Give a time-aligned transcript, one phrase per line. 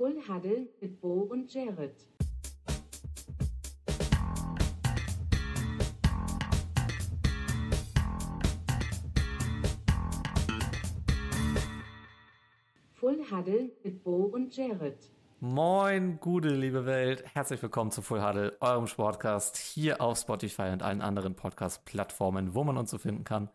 [0.00, 1.94] Full Huddle mit Bo und Jared.
[12.94, 14.96] Full Huddle mit Bo und Jared.
[15.40, 17.22] Moin, gute liebe Welt.
[17.34, 22.64] Herzlich willkommen zu Full Huddle, eurem Sportcast hier auf Spotify und allen anderen Podcast-Plattformen, wo
[22.64, 23.50] man uns so finden kann.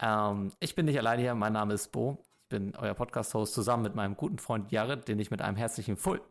[0.00, 2.22] Ähm, ich bin nicht alleine hier, mein Name ist Bo.
[2.48, 5.98] Ich bin euer Podcast-Host zusammen mit meinem guten Freund Jared, den ich mit einem herzlichen
[5.98, 6.22] Full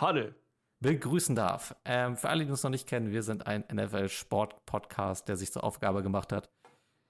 [0.00, 0.36] Huddle
[0.78, 1.74] begrüßen darf.
[1.84, 5.64] Ähm, für alle, die uns noch nicht kennen, wir sind ein NFL-Sport-Podcast, der sich zur
[5.64, 6.48] Aufgabe gemacht hat,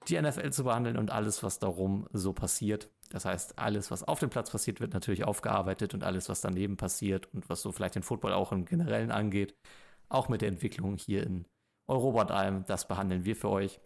[0.07, 2.89] die NFL zu behandeln und alles, was darum so passiert.
[3.11, 6.75] Das heißt, alles, was auf dem Platz passiert, wird natürlich aufgearbeitet und alles, was daneben
[6.75, 9.53] passiert und was so vielleicht den Football auch im Generellen angeht,
[10.07, 11.45] auch mit der Entwicklung hier in
[11.87, 13.79] Europa und allem, das behandeln wir für euch.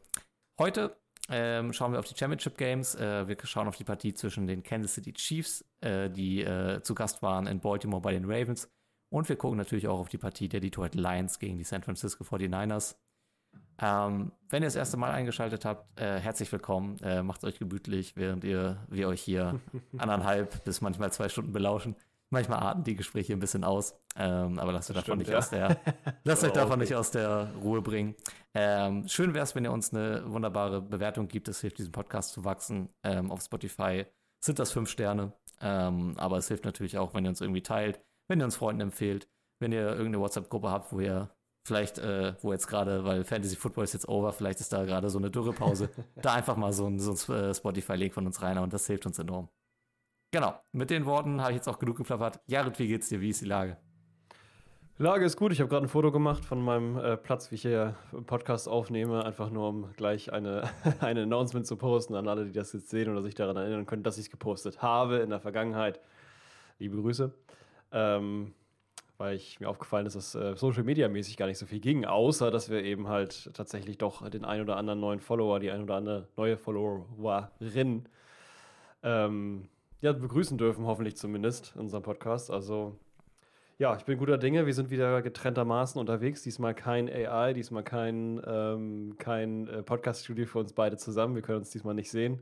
[0.58, 0.96] Heute
[1.30, 2.96] ähm, schauen wir auf die Championship Games.
[2.96, 6.96] Äh, wir schauen auf die Partie zwischen den Kansas City Chiefs, äh, die äh, zu
[6.96, 8.70] Gast waren in Baltimore bei den Ravens.
[9.10, 12.24] Und wir gucken natürlich auch auf die Partie der Detroit Lions gegen die San Francisco
[12.24, 12.96] 49ers.
[13.80, 16.98] Ähm, wenn ihr das erste Mal eingeschaltet habt, äh, herzlich willkommen.
[17.00, 19.60] Äh, macht euch gemütlich, während ihr, wir euch hier
[19.98, 21.96] anderthalb bis manchmal zwei Stunden belauschen.
[22.34, 25.38] Manchmal arten die Gespräche ein bisschen aus, ähm, aber lasst, euch davon, nicht ja.
[25.38, 25.78] aus der,
[26.24, 28.16] lasst euch davon nicht aus der Ruhe bringen.
[28.56, 31.48] Ähm, schön wäre es, wenn ihr uns eine wunderbare Bewertung gibt.
[31.48, 32.90] Es hilft, diesem Podcast zu wachsen.
[33.04, 34.08] Ähm, auf Spotify
[34.44, 38.02] sind das fünf Sterne, ähm, aber es hilft natürlich auch, wenn ihr uns irgendwie teilt,
[38.28, 41.30] wenn ihr uns Freunden empfehlt, wenn ihr irgendeine WhatsApp-Gruppe habt, wo ihr
[41.66, 45.10] Vielleicht, äh, wo jetzt gerade, weil Fantasy Football ist jetzt over, vielleicht ist da gerade
[45.10, 45.90] so eine Dürrepause.
[46.22, 49.06] da einfach mal so ein, so ein äh, Spotify-Link von uns rein und das hilft
[49.06, 49.48] uns enorm.
[50.34, 52.40] Genau, mit den Worten habe ich jetzt auch genug geplappert.
[52.48, 53.22] Jared, wie geht's dir?
[53.22, 53.78] Wie ist die Lage?
[54.98, 55.52] Lage ist gut.
[55.52, 57.96] Ich habe gerade ein Foto gemacht von meinem äh, Platz, wie ich hier
[58.26, 62.74] Podcast aufnehme, einfach nur um gleich eine, eine Announcement zu posten an alle, die das
[62.74, 66.00] jetzt sehen oder sich daran erinnern können, dass ich es gepostet habe in der Vergangenheit.
[66.80, 67.32] Liebe Grüße.
[67.92, 68.56] Ähm,
[69.20, 72.06] weil ich, mir aufgefallen ist, dass äh, Social Media mäßig gar nicht so viel ging,
[72.06, 75.84] außer dass wir eben halt tatsächlich doch den ein oder anderen neuen Follower, die ein
[75.84, 78.10] oder andere neue Followerin
[79.04, 79.70] ähm,
[80.04, 82.52] ja, begrüßen dürfen, hoffentlich zumindest in unserem Podcast.
[82.52, 83.00] Also
[83.80, 84.66] ja, ich bin guter Dinge.
[84.66, 86.44] Wir sind wieder getrenntermaßen unterwegs.
[86.44, 91.36] Diesmal kein AI, diesmal kein, ähm, kein äh, Podcast-Studio für uns beide zusammen.
[91.36, 92.42] Wir können uns diesmal nicht sehen.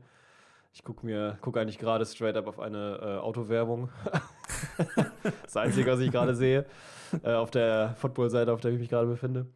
[0.72, 3.90] Ich gucke mir, gucke eigentlich gerade straight up auf eine äh, Autowerbung.
[5.44, 6.66] das Einzige, was ich gerade sehe,
[7.22, 9.46] äh, auf der Football-Seite, auf der ich mich gerade befinde.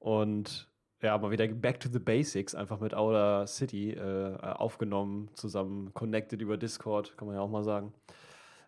[0.00, 0.68] Und
[1.04, 6.40] ja, mal wieder back to the basics, einfach mit Outer City äh, aufgenommen, zusammen connected
[6.40, 7.92] über Discord, kann man ja auch mal sagen.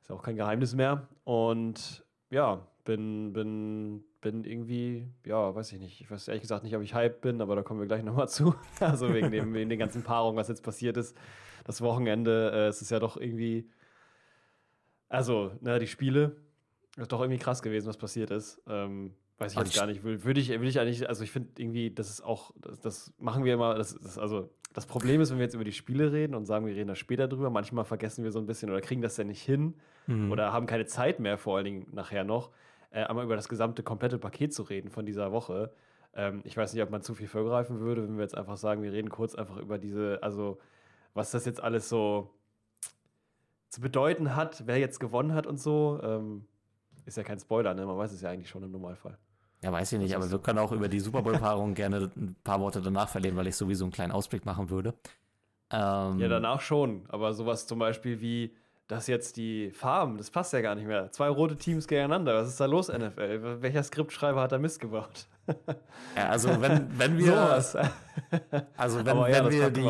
[0.00, 1.08] Ist ja auch kein Geheimnis mehr.
[1.25, 6.00] Und ja, bin, bin, bin irgendwie, ja, weiß ich nicht.
[6.00, 8.28] Ich weiß ehrlich gesagt nicht, ob ich hype bin, aber da kommen wir gleich nochmal
[8.28, 8.54] zu.
[8.80, 11.16] also wegen, dem, wegen den ganzen Paarungen, was jetzt passiert ist.
[11.64, 13.69] Das Wochenende, äh, es ist ja doch irgendwie
[15.08, 16.36] also, ne, die Spiele,
[16.96, 18.60] ist doch irgendwie krass gewesen, was passiert ist.
[18.66, 20.02] Ähm, weiß ich jetzt gar nicht.
[20.02, 23.44] Würde ich, will ich eigentlich, also ich finde irgendwie, das ist auch, das, das machen
[23.44, 26.34] wir immer, das, das, also das Problem ist, wenn wir jetzt über die Spiele reden
[26.34, 29.02] und sagen, wir reden da später drüber, manchmal vergessen wir so ein bisschen oder kriegen
[29.02, 29.75] das ja nicht hin
[30.06, 30.30] mhm.
[30.30, 32.50] oder haben keine Zeit mehr, vor allen Dingen nachher noch,
[32.91, 35.72] äh, einmal über das gesamte, komplette Paket zu reden von dieser Woche.
[36.14, 38.82] Ähm, ich weiß nicht, ob man zu viel vorgreifen würde, wenn wir jetzt einfach sagen,
[38.82, 40.58] wir reden kurz einfach über diese, also
[41.14, 42.30] was das jetzt alles so
[43.69, 46.00] zu bedeuten hat, wer jetzt gewonnen hat und so.
[46.02, 46.46] Ähm,
[47.04, 47.86] ist ja kein Spoiler, ne?
[47.86, 49.16] Man weiß es ja eigentlich schon im Normalfall.
[49.66, 52.60] Ja, weiß ich nicht, aber wir können auch über die Super Bowl-Paarung gerne ein paar
[52.60, 54.94] Worte danach verlieren, weil ich sowieso einen kleinen Ausblick machen würde.
[55.72, 58.55] Ähm, ja, danach schon, aber sowas zum Beispiel wie,
[58.87, 61.10] dass jetzt die Farben, das passt ja gar nicht mehr.
[61.10, 63.60] Zwei rote Teams gegeneinander, was ist da los, NFL?
[63.60, 65.26] Welcher Skriptschreiber hat da Mist gebaut?
[66.16, 67.26] ja, also wenn, wenn wir.
[67.32, 67.76] Sowas.
[68.76, 69.82] Also wenn, aber wenn ja, wir die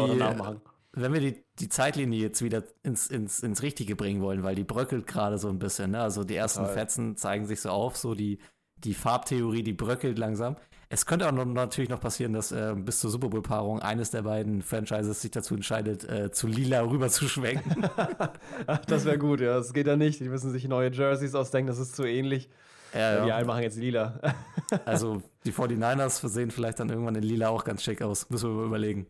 [0.95, 4.65] wenn wir die, die Zeitlinie jetzt wieder ins, ins, ins Richtige bringen wollen, weil die
[4.65, 6.01] bröckelt gerade so ein bisschen, ne?
[6.01, 6.65] Also die ersten.
[6.65, 8.39] Fetzen zeigen sich so auf, so die,
[8.79, 10.57] die Farbtheorie, die bröckelt langsam.
[10.89, 14.23] Es könnte auch noch, natürlich noch passieren, dass äh, bis zur Super Bowl-Paarung eines der
[14.23, 17.89] beiden Franchises sich dazu entscheidet, äh, zu lila rüber zu schwenken.
[18.87, 19.57] das wäre gut, ja.
[19.57, 20.21] Das geht ja nicht.
[20.21, 22.49] Die müssen sich neue Jerseys ausdenken, das ist zu ähnlich.
[22.95, 23.25] Ja, ja.
[23.25, 24.21] Die einen machen jetzt lila.
[24.85, 28.31] also die 49ers sehen vielleicht dann irgendwann in lila auch ganz schick aus.
[28.31, 29.07] Müssen wir überlegen.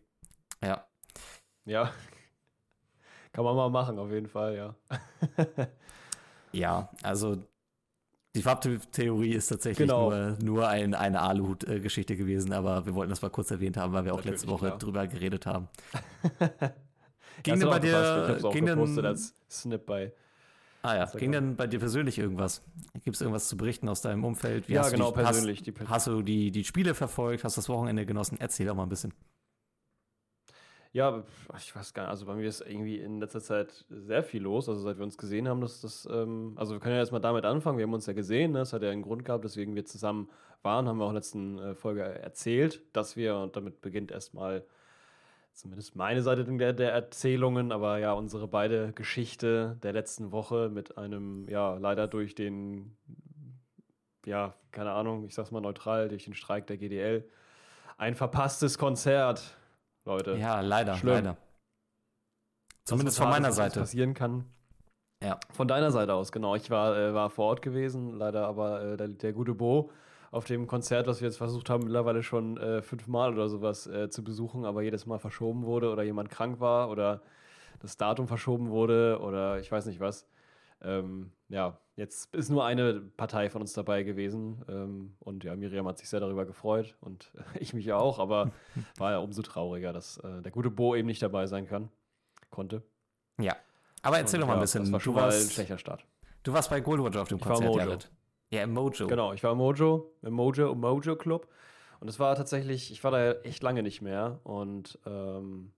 [0.63, 0.87] Ja.
[1.65, 1.91] Ja.
[3.33, 4.75] Kann man mal machen, auf jeden Fall, ja.
[6.51, 7.37] ja, also
[8.37, 10.09] die Farbtheorie ist tatsächlich genau.
[10.09, 14.05] nur, nur ein, eine Aluhut-Geschichte gewesen, aber wir wollten das mal kurz erwähnt haben, weil
[14.05, 14.77] wir auch Natürlich, letzte Woche klar.
[14.77, 15.67] drüber geredet haben.
[17.43, 20.13] ging denn bei dir, ging denn, als Snip bei
[20.83, 22.61] Ah ja, ging denn bei dir persönlich irgendwas?
[23.03, 24.69] Gibt es irgendwas zu berichten aus deinem Umfeld?
[24.69, 25.63] Wie ja, genau, die, persönlich.
[25.79, 27.43] Hast, hast, du die, die Spiele verfolgt?
[27.43, 28.37] Hast du das Wochenende genossen?
[28.39, 29.13] Erzähl doch mal ein bisschen.
[30.93, 31.23] Ja,
[31.57, 32.09] ich weiß gar nicht.
[32.11, 34.69] Also bei mir ist irgendwie in letzter Zeit sehr viel los.
[34.69, 37.45] Also seit wir uns gesehen haben, dass das, ähm, also wir können ja erstmal damit
[37.45, 37.77] anfangen.
[37.77, 38.51] Wir haben uns ja gesehen.
[38.51, 38.59] Ne?
[38.59, 40.29] Das hat ja einen Grund gehabt, weswegen wir zusammen
[40.63, 40.87] waren.
[40.87, 44.65] Haben wir auch in der letzten äh, Folge erzählt, dass wir, und damit beginnt erstmal
[45.57, 50.97] zumindest meine Seite der, der Erzählungen, aber ja, unsere beide Geschichte der letzten Woche mit
[50.99, 52.95] einem, ja, leider durch den,
[54.25, 57.27] ja, keine Ahnung, ich sag's mal neutral, durch den Streik der GDL,
[57.97, 59.57] ein verpasstes Konzert
[60.07, 60.37] Leute.
[60.37, 61.13] Ja, leider, Schlimm.
[61.13, 61.37] leider.
[62.85, 63.81] Zumindest von meiner Seite.
[63.81, 64.45] passieren kann.
[65.21, 65.39] Ja.
[65.51, 66.55] Von deiner Seite aus, genau.
[66.55, 69.91] Ich war, äh, war vor Ort gewesen, leider aber äh, der, der, gute Bo
[70.31, 74.09] auf dem Konzert, was wir jetzt versucht haben, mittlerweile schon äh, fünfmal oder sowas äh,
[74.09, 77.21] zu besuchen, aber jedes Mal verschoben wurde oder jemand krank war oder
[77.79, 80.27] das Datum verschoben wurde oder ich weiß nicht was.
[80.81, 84.63] Ähm, ja, jetzt ist nur eine Partei von uns dabei gewesen.
[84.69, 88.51] Ähm, und ja, Miriam hat sich sehr darüber gefreut und ich mich auch, aber
[88.97, 91.89] war ja umso trauriger, dass äh, der gute Bo eben nicht dabei sein kann.
[92.49, 92.83] Konnte.
[93.41, 93.55] Ja.
[94.03, 94.83] Aber erzähl und, doch mal ein bisschen.
[94.83, 96.05] Das war schon du warst, ein schlechter Start.
[96.43, 97.97] Du warst bei Goldwatch auf dem ich Konzert, war Mojo.
[98.51, 99.07] Ja, im Mojo.
[99.07, 101.49] Genau, ich war im Mojo, im Mojo, im Mojo Club.
[101.99, 105.71] Und es war tatsächlich, ich war da echt lange nicht mehr und ähm,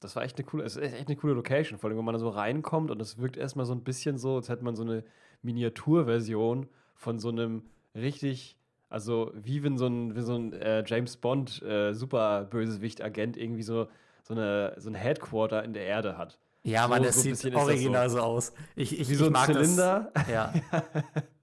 [0.00, 2.14] das war echt eine coole, es ist echt eine coole Location, vor allem wenn man
[2.14, 4.82] da so reinkommt und es wirkt erstmal so ein bisschen so, als hätte man so
[4.82, 5.04] eine
[5.42, 7.62] Miniaturversion von so einem
[7.94, 8.56] richtig,
[8.88, 13.36] also wie wenn so ein, wie so ein äh, James Bond äh, super Bösewicht Agent
[13.36, 13.88] irgendwie so
[14.22, 16.38] so eine so ein Headquarter in der Erde hat.
[16.64, 18.16] Ja, so, man, das so sieht original so.
[18.16, 18.22] so.
[18.22, 18.52] aus.
[18.74, 20.10] Ich, ich, wie so ein mag Zylinder.
[20.14, 20.52] Das, ja.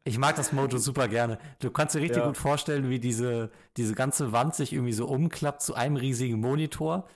[0.06, 1.38] Ich mag das Mojo super gerne.
[1.60, 2.28] Du kannst dir richtig ja.
[2.28, 7.08] gut vorstellen, wie diese, diese ganze Wand sich irgendwie so umklappt zu einem riesigen Monitor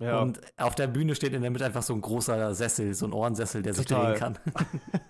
[0.00, 0.20] ja.
[0.20, 3.12] Und auf der Bühne steht in der Mitte einfach so ein großer Sessel, so ein
[3.12, 4.12] Ohrensessel, der Total.
[4.12, 4.38] sich drehen kann.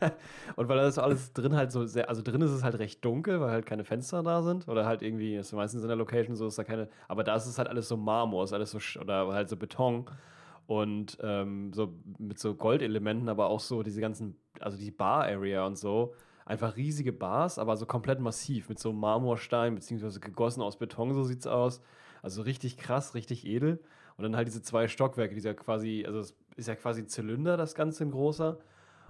[0.56, 3.40] und weil das alles drin halt so sehr, also drin ist es halt recht dunkel,
[3.40, 4.66] weil halt keine Fenster da sind.
[4.66, 7.46] Oder halt irgendwie, ist meistens in der Location so, ist da keine, aber da ist
[7.46, 10.06] es halt alles so Marmor, ist alles so, oder halt so Beton.
[10.66, 15.78] Und ähm, so mit so Goldelementen, aber auch so diese ganzen, also die Bar-Area und
[15.78, 16.14] so.
[16.46, 21.22] Einfach riesige Bars, aber so komplett massiv, mit so Marmorstein, beziehungsweise gegossen aus Beton, so
[21.22, 21.80] sieht's aus.
[22.22, 23.80] Also richtig krass, richtig edel.
[24.20, 27.08] Und dann halt diese zwei Stockwerke, die ja quasi, also es ist ja quasi ein
[27.08, 28.58] Zylinder, das Ganze ein großer.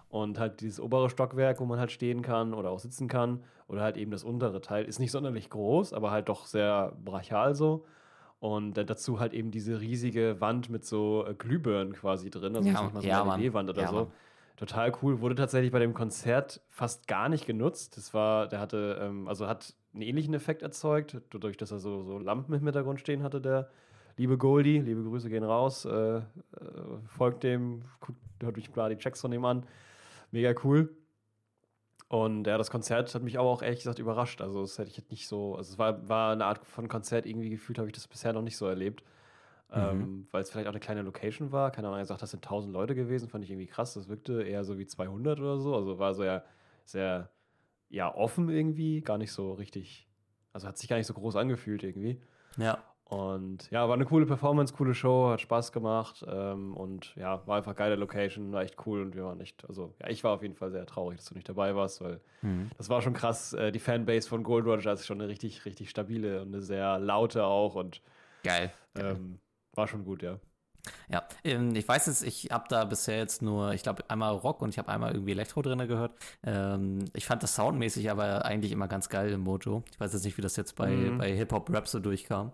[0.08, 3.42] Und halt dieses obere Stockwerk, wo man halt stehen kann oder auch sitzen kann.
[3.66, 4.84] Oder halt eben das untere Teil.
[4.84, 7.86] Ist nicht sonderlich groß, aber halt doch sehr brachial so.
[8.38, 12.54] Und dazu halt eben diese riesige Wand mit so äh, Glühbirnen quasi drin.
[12.54, 13.94] Also ja, mal so ja, eine LED-Wand oder ja, so.
[13.96, 14.12] Mann.
[14.54, 15.20] Total cool.
[15.20, 17.96] Wurde tatsächlich bei dem Konzert fast gar nicht genutzt.
[17.96, 22.04] Das war, der hatte, ähm, also hat einen ähnlichen Effekt erzeugt, dadurch, dass er so,
[22.04, 23.70] so Lampen im Hintergrund stehen hatte, der
[24.20, 25.86] liebe Goldie, liebe Grüße gehen raus.
[25.86, 26.22] Äh, äh,
[27.06, 29.64] folgt dem, guckt, hört mich klar die Checks von dem an.
[30.30, 30.94] Mega cool.
[32.08, 34.42] Und ja, das Konzert hat mich aber auch ehrlich gesagt überrascht.
[34.42, 35.56] Also, das hätte ich jetzt nicht so.
[35.56, 38.42] Also, es war, war eine Art von Konzert irgendwie gefühlt, habe ich das bisher noch
[38.42, 39.02] nicht so erlebt.
[39.70, 39.76] Mhm.
[39.76, 41.70] Ähm, weil es vielleicht auch eine kleine Location war.
[41.70, 43.30] Keine Ahnung, er sagt, das sind 1000 Leute gewesen.
[43.30, 43.94] Fand ich irgendwie krass.
[43.94, 45.74] Das wirkte eher so wie 200 oder so.
[45.74, 46.42] Also, war so ja
[46.84, 47.30] sehr,
[47.88, 49.00] ja, offen irgendwie.
[49.00, 50.08] Gar nicht so richtig.
[50.52, 52.20] Also, hat sich gar nicht so groß angefühlt irgendwie.
[52.58, 52.82] Ja.
[53.10, 57.56] Und ja, war eine coole Performance, coole Show, hat Spaß gemacht ähm, und ja, war
[57.56, 60.42] einfach geile Location, war echt cool und wir waren echt, also ja, ich war auf
[60.42, 62.70] jeden Fall sehr traurig, dass du nicht dabei warst, weil mhm.
[62.78, 63.52] das war schon krass.
[63.52, 67.00] Äh, die Fanbase von Gold Roger ist schon eine richtig, richtig stabile und eine sehr
[67.00, 68.00] laute auch und
[68.44, 68.70] geil.
[68.94, 69.40] Ähm,
[69.74, 70.38] war schon gut, ja.
[71.10, 74.62] Ja, ähm, ich weiß jetzt, ich habe da bisher jetzt nur, ich glaube, einmal Rock
[74.62, 76.12] und ich habe einmal irgendwie Elektro drin gehört.
[76.44, 79.82] Ähm, ich fand das soundmäßig aber eigentlich immer ganz geil im Mojo.
[79.90, 81.18] Ich weiß jetzt nicht, wie das jetzt bei, mhm.
[81.18, 82.52] bei Hip-Hop-Rap so durchkam.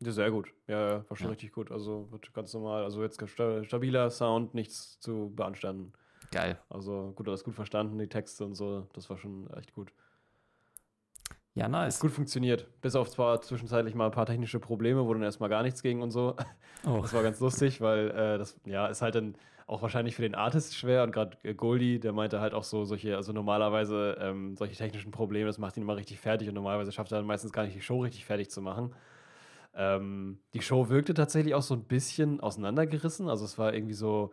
[0.00, 0.52] Ja, sehr gut.
[0.66, 1.30] Ja, ja war schon ja.
[1.30, 1.70] richtig gut.
[1.70, 2.84] Also wird ganz normal.
[2.84, 3.22] Also jetzt
[3.62, 5.92] stabiler Sound, nichts zu beanstanden.
[6.30, 6.58] Geil.
[6.68, 8.86] Also gut, alles gut verstanden, die Texte und so.
[8.92, 9.92] Das war schon echt gut.
[11.54, 12.00] Ja, nice.
[12.00, 12.68] Gut funktioniert.
[12.82, 16.02] Bis auf zwar zwischenzeitlich mal ein paar technische Probleme, wo dann erstmal gar nichts ging
[16.02, 16.36] und so.
[16.86, 17.00] Oh.
[17.00, 19.34] Das war ganz lustig, weil äh, das ja ist halt dann
[19.66, 22.84] auch wahrscheinlich für den Artist schwer und gerade äh, Goldie, der meinte halt auch so
[22.84, 26.92] solche, also normalerweise ähm, solche technischen Probleme, das macht ihn immer richtig fertig und normalerweise
[26.92, 28.94] schafft er dann meistens gar nicht die Show richtig fertig zu machen.
[29.76, 33.28] Ähm, die Show wirkte tatsächlich auch so ein bisschen auseinandergerissen.
[33.28, 34.32] Also es war irgendwie so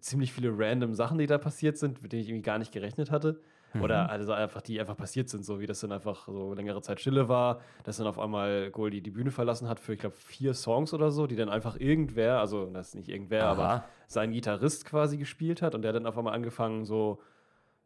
[0.00, 3.10] ziemlich viele random Sachen, die da passiert sind, mit denen ich irgendwie gar nicht gerechnet
[3.10, 3.40] hatte.
[3.72, 3.82] Mhm.
[3.82, 7.00] Oder also einfach, die einfach passiert sind, so wie das dann einfach so längere Zeit
[7.00, 10.54] Stille war, dass dann auf einmal Goldie die Bühne verlassen hat für, ich glaube, vier
[10.54, 13.50] Songs oder so, die dann einfach irgendwer, also das ist nicht irgendwer, Aha.
[13.50, 17.20] aber sein Gitarrist quasi gespielt hat und der hat dann auf einmal angefangen, so,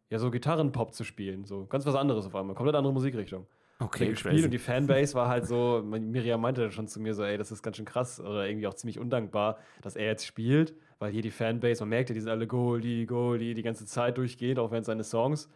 [0.08, 1.44] ja, so Gitarrenpop zu spielen.
[1.44, 3.46] So ganz was anderes auf einmal, komplett andere Musikrichtung.
[3.80, 7.36] Okay, gespielt und die Fanbase war halt so, Miriam meinte schon zu mir so, ey,
[7.36, 11.10] das ist ganz schön krass oder irgendwie auch ziemlich undankbar, dass er jetzt spielt, weil
[11.10, 14.60] hier die Fanbase, man merkt ja, die sind alle Goldie, Goldie, die ganze Zeit durchgehend,
[14.60, 15.48] auch während seines Songs.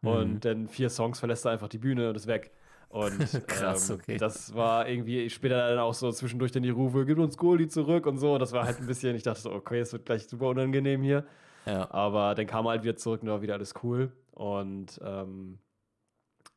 [0.00, 0.08] Mhm.
[0.08, 2.52] Und dann vier Songs verlässt er einfach die Bühne und ist weg.
[2.88, 4.16] Und Krass, ähm, okay.
[4.16, 8.06] das war irgendwie später dann auch so zwischendurch dann die Rufe, gib uns Goldie zurück
[8.06, 8.38] und so.
[8.38, 11.24] Das war halt ein bisschen, ich dachte so, okay, es wird gleich super unangenehm hier.
[11.66, 11.90] Ja.
[11.90, 14.10] Aber dann kam er halt wieder zurück und war wieder alles cool.
[14.32, 15.58] Und ähm,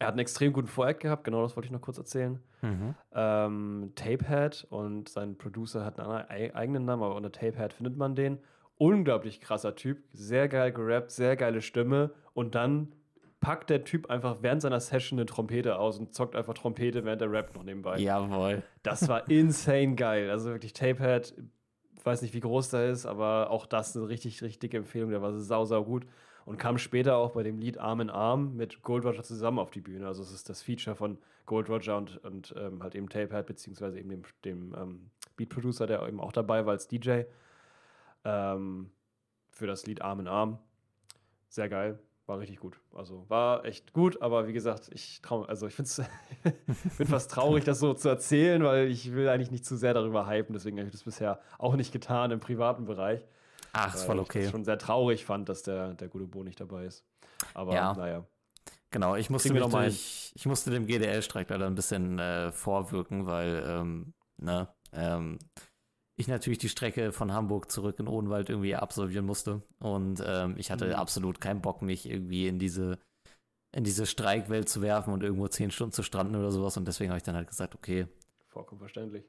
[0.01, 2.39] er hat einen extrem guten Vorhack gehabt, genau das wollte ich noch kurz erzählen.
[2.63, 2.95] Mhm.
[3.13, 8.15] Ähm, Tapehead und sein Producer hat einen anderen- eigenen Namen, aber unter Tapehead findet man
[8.15, 8.39] den.
[8.79, 12.93] Unglaublich krasser Typ, sehr geil gerappt, sehr geile Stimme und dann
[13.41, 17.21] packt der Typ einfach während seiner Session eine Trompete aus und zockt einfach Trompete, während
[17.21, 17.97] der Rap noch nebenbei.
[17.99, 18.63] Jawohl.
[18.81, 20.31] Das war insane geil.
[20.31, 21.35] Also wirklich Tapehead,
[22.03, 25.11] weiß nicht, wie groß der ist, aber auch das eine richtig, richtig dicke Empfehlung.
[25.11, 26.07] Der war sau, sau gut
[26.45, 29.71] und kam später auch bei dem Lied Arm in Arm mit Gold Roger zusammen auf
[29.71, 30.07] die Bühne.
[30.07, 33.99] Also es ist das Feature von Gold Roger und, und ähm, halt eben Tapehead, beziehungsweise
[33.99, 37.23] eben dem, dem ähm, Beat Producer, der eben auch dabei war als DJ
[38.23, 38.91] ähm,
[39.49, 40.59] für das Lied Arm in Arm.
[41.49, 41.99] Sehr geil.
[42.27, 42.79] War richtig gut.
[42.93, 47.65] Also war echt gut, aber wie gesagt, ich trau, also ich finde es fast traurig,
[47.65, 50.53] das so zu erzählen, weil ich will eigentlich nicht zu sehr darüber hypen.
[50.53, 53.25] Deswegen habe ich das bisher auch nicht getan im privaten Bereich.
[53.73, 54.41] Ach, ist voll Ich okay.
[54.43, 57.05] das schon sehr traurig fand, dass der, der gute Bo nicht dabei ist.
[57.53, 57.93] Aber Ja.
[57.93, 58.25] naja.
[58.91, 63.63] Genau, ich musste, mich durch, ich musste dem GDL-Streik leider ein bisschen äh, vorwirken, weil
[63.65, 65.39] ähm, ne, ähm,
[66.17, 69.61] ich natürlich die Strecke von Hamburg zurück in Odenwald irgendwie absolvieren musste.
[69.79, 70.93] Und ähm, ich hatte Mhm.
[70.95, 72.99] absolut keinen Bock, mich irgendwie in diese,
[73.75, 76.75] in diese Streikwelt zu werfen und irgendwo zehn Stunden zu stranden oder sowas.
[76.75, 78.07] Und deswegen habe ich dann halt gesagt, okay,
[78.49, 79.25] Vollkommen verständlich.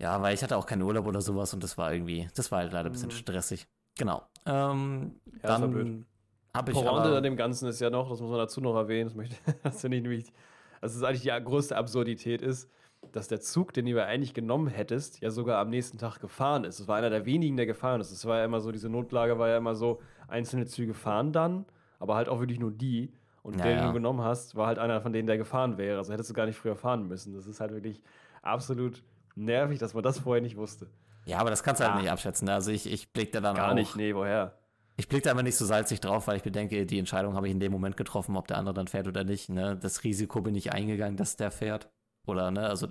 [0.00, 2.60] Ja, weil ich hatte auch keinen Urlaub oder sowas und das war irgendwie, das war
[2.60, 3.16] halt leider ein bisschen Mhm.
[3.18, 3.66] stressig.
[3.96, 4.26] Genau.
[4.46, 6.06] Ähm, Ja, dann
[6.54, 9.06] habe ich Pointe an dem Ganzen ist ja noch, das muss man dazu noch erwähnen,
[9.08, 10.32] das, möchte, das finde ich nämlich,
[10.80, 12.70] das ist eigentlich die größte Absurdität ist,
[13.12, 16.64] dass der Zug, den du ja eigentlich genommen hättest, ja sogar am nächsten Tag gefahren
[16.64, 16.80] ist.
[16.80, 18.10] Es war einer der wenigen, der gefahren ist.
[18.10, 21.66] Es war ja immer so, diese Notlage war ja immer so, einzelne Züge fahren dann,
[21.98, 23.12] aber halt auch wirklich nur die.
[23.42, 25.98] Und Ja, den, den du genommen hast, war halt einer von denen, der gefahren wäre.
[25.98, 27.34] Also hättest du gar nicht früher fahren müssen.
[27.34, 28.02] Das ist halt wirklich
[28.42, 30.88] absolut nervig, dass man das vorher nicht wusste.
[31.26, 32.00] ja, aber das kannst du halt Ah.
[32.00, 32.48] nicht abschätzen.
[32.48, 34.58] Also ich, ich blick da dann Gar auch, nicht, nee, woher?
[34.96, 37.52] Ich blicke da immer nicht so salzig drauf, weil ich bedenke, die Entscheidung habe ich
[37.52, 39.48] in dem Moment getroffen, ob der andere dann fährt oder nicht.
[39.48, 39.76] Ne?
[39.76, 41.90] Das Risiko bin ich eingegangen, dass der fährt.
[42.26, 42.86] Oder, ne, also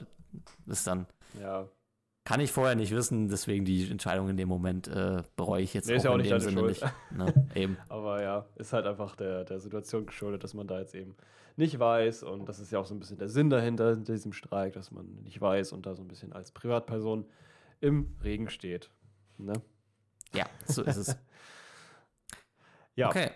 [0.68, 1.08] ist dann,
[1.40, 1.70] Ja,
[2.26, 5.88] kann ich vorher nicht wissen, deswegen die Entscheidung in dem Moment äh, bereue ich jetzt
[5.88, 6.82] Nee, ist ja auch in nicht dem Sinne Schuld.
[6.82, 6.94] nicht.
[7.12, 7.48] Ne?
[7.56, 7.78] Eben.
[8.14, 11.16] Aber ja, ist halt einfach der, der Situation geschuldet, dass man da jetzt eben
[11.56, 12.22] nicht weiß.
[12.22, 14.92] Und das ist ja auch so ein bisschen der Sinn dahinter, hinter diesem Streik, dass
[14.92, 17.26] man nicht weiß und da so ein bisschen als Privatperson
[17.82, 18.92] im Regen steht.
[19.40, 19.54] Ne?
[20.36, 21.18] Ja, so ist es.
[22.96, 23.32] Ja, Okay.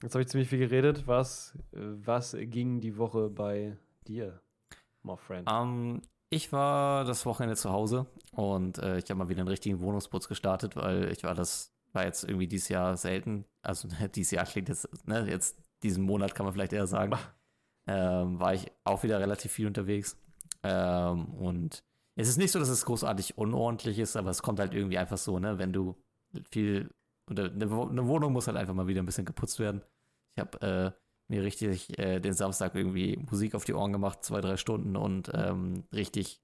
[0.00, 1.08] jetzt habe ich ziemlich viel geredet.
[1.08, 4.40] Was, was ging die Woche bei dir,
[5.02, 5.48] my friend?
[5.50, 9.80] Ähm, ich war das Wochenende zu Hause und äh, ich habe mal wieder einen richtigen
[9.80, 13.44] Wohnungsputz gestartet, weil ich war das, war jetzt irgendwie dieses Jahr selten.
[13.66, 17.12] Also dieses Jahr klingt jetzt, ne, jetzt diesen Monat kann man vielleicht eher sagen.
[17.86, 20.16] ähm, war ich auch wieder relativ viel unterwegs.
[20.62, 21.84] Ähm, und
[22.16, 25.18] es ist nicht so, dass es großartig unordentlich ist, aber es kommt halt irgendwie einfach
[25.18, 25.96] so, ne, wenn du
[26.50, 26.90] viel,
[27.30, 29.82] oder eine, Wo- eine Wohnung muss halt einfach mal wieder ein bisschen geputzt werden.
[30.34, 30.92] Ich habe äh,
[31.32, 35.30] mir richtig äh, den Samstag irgendwie Musik auf die Ohren gemacht, zwei, drei Stunden und
[35.34, 36.40] ähm, richtig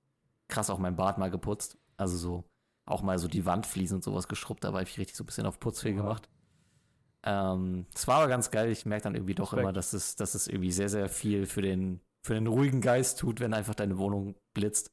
[0.49, 1.79] krass auch mein Bad mal geputzt.
[1.97, 2.45] Also so
[2.85, 5.47] auch mal so die Wandfliesen und sowas geschrubbt, da habe ich richtig so ein bisschen
[5.47, 5.97] auf Putzfee Oha.
[6.03, 6.29] gemacht.
[7.25, 8.71] Ähm, das war aber ganz geil.
[8.71, 9.61] Ich merke dann irgendwie doch Respekt.
[9.63, 13.19] immer, dass es, dass es irgendwie sehr, sehr viel für den, für den ruhigen Geist
[13.19, 14.91] tut, wenn einfach deine Wohnung blitzt.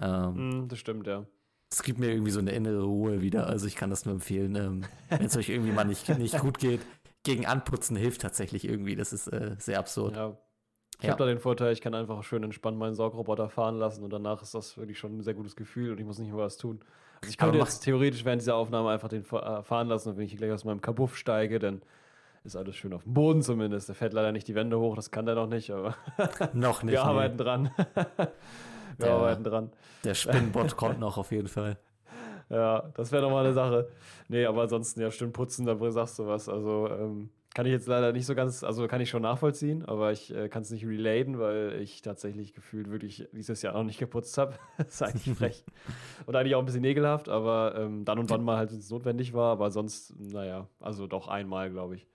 [0.00, 1.26] Ähm, Hm, das stimmt, ja.
[1.72, 3.46] es gibt mir irgendwie so eine innere Ruhe wieder.
[3.46, 4.54] Also ich kann das nur empfehlen.
[4.56, 6.80] Ähm, wenn es euch irgendwie mal nicht, nicht gut geht,
[7.24, 8.96] gegen Anputzen hilft tatsächlich irgendwie.
[8.96, 10.16] Das ist äh, sehr absurd.
[10.16, 10.36] ja.
[10.98, 11.12] Ich Ja.
[11.14, 14.40] habe da den Vorteil, ich kann einfach schön entspannt meinen Saugroboter fahren lassen und danach
[14.42, 16.80] ist das wirklich schon ein sehr gutes Gefühl und ich muss nicht mehr was tun.
[17.22, 20.24] Also ich könnte jetzt theoretisch während dieser Aufnahme einfach den äh, fahren lassen und wenn
[20.24, 21.82] ich gleich aus meinem Kabuff steige, dann
[22.44, 23.88] ist alles schön auf dem Boden zumindest.
[23.88, 25.94] Der fährt leider nicht die Wände hoch, das kann der noch nicht, aber
[26.52, 26.92] Noch nicht.
[26.94, 27.08] wir nee.
[27.08, 27.70] arbeiten dran.
[28.98, 29.14] wir Ja.
[29.16, 29.70] arbeiten dran.
[30.04, 31.78] Der Spinnbot kommt noch auf jeden Fall.
[32.48, 33.88] Ja, das wäre nochmal eine Sache.
[34.28, 36.50] Nee, aber ansonsten, ja, stimmt, putzen, da sagst du was.
[36.50, 40.12] Also, ähm, kann ich jetzt leider nicht so ganz, also kann ich schon nachvollziehen, aber
[40.12, 43.98] ich äh, kann es nicht relaten, weil ich tatsächlich gefühlt wirklich dieses Jahr noch nicht
[43.98, 44.54] geputzt habe.
[44.78, 45.64] das ist eigentlich frech.
[46.26, 48.90] Und eigentlich auch ein bisschen nägelhaft, aber ähm, dann und wann mal halt, wenn es
[48.90, 52.06] notwendig war, aber sonst, naja, also doch einmal, glaube ich.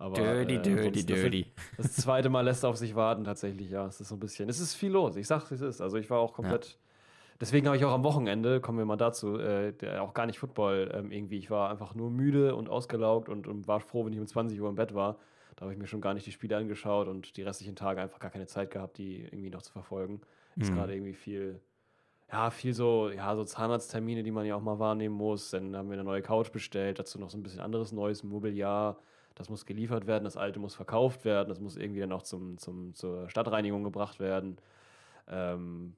[0.00, 1.46] Aber, Dirty, äh, dirty, das- dirty.
[1.76, 3.86] Das zweite Mal lässt er auf sich warten, tatsächlich, ja.
[3.86, 4.48] Es ist so ein bisschen.
[4.48, 5.16] Es ist viel los.
[5.16, 5.80] Ich sag's, es ist.
[5.80, 6.78] Also ich war auch komplett.
[7.40, 10.38] Deswegen habe ich auch am Wochenende, kommen wir mal dazu, äh, der, auch gar nicht
[10.38, 11.38] Football ähm, irgendwie.
[11.38, 14.60] Ich war einfach nur müde und ausgelaugt und, und war froh, wenn ich um 20
[14.60, 15.18] Uhr im Bett war.
[15.56, 18.18] Da habe ich mir schon gar nicht die Spiele angeschaut und die restlichen Tage einfach
[18.18, 20.20] gar keine Zeit gehabt, die irgendwie noch zu verfolgen.
[20.58, 20.74] Ist Mhm.
[20.74, 21.60] gerade irgendwie viel,
[22.30, 25.50] ja, viel so, ja, so Zahnarzttermine, die man ja auch mal wahrnehmen muss.
[25.50, 28.98] Dann haben wir eine neue Couch bestellt, dazu noch so ein bisschen anderes neues Mobiliar.
[29.34, 32.58] das muss geliefert werden, das alte muss verkauft werden, das muss irgendwie dann auch zum,
[32.58, 34.58] zum, zur Stadtreinigung gebracht werden.
[35.28, 35.94] Ähm,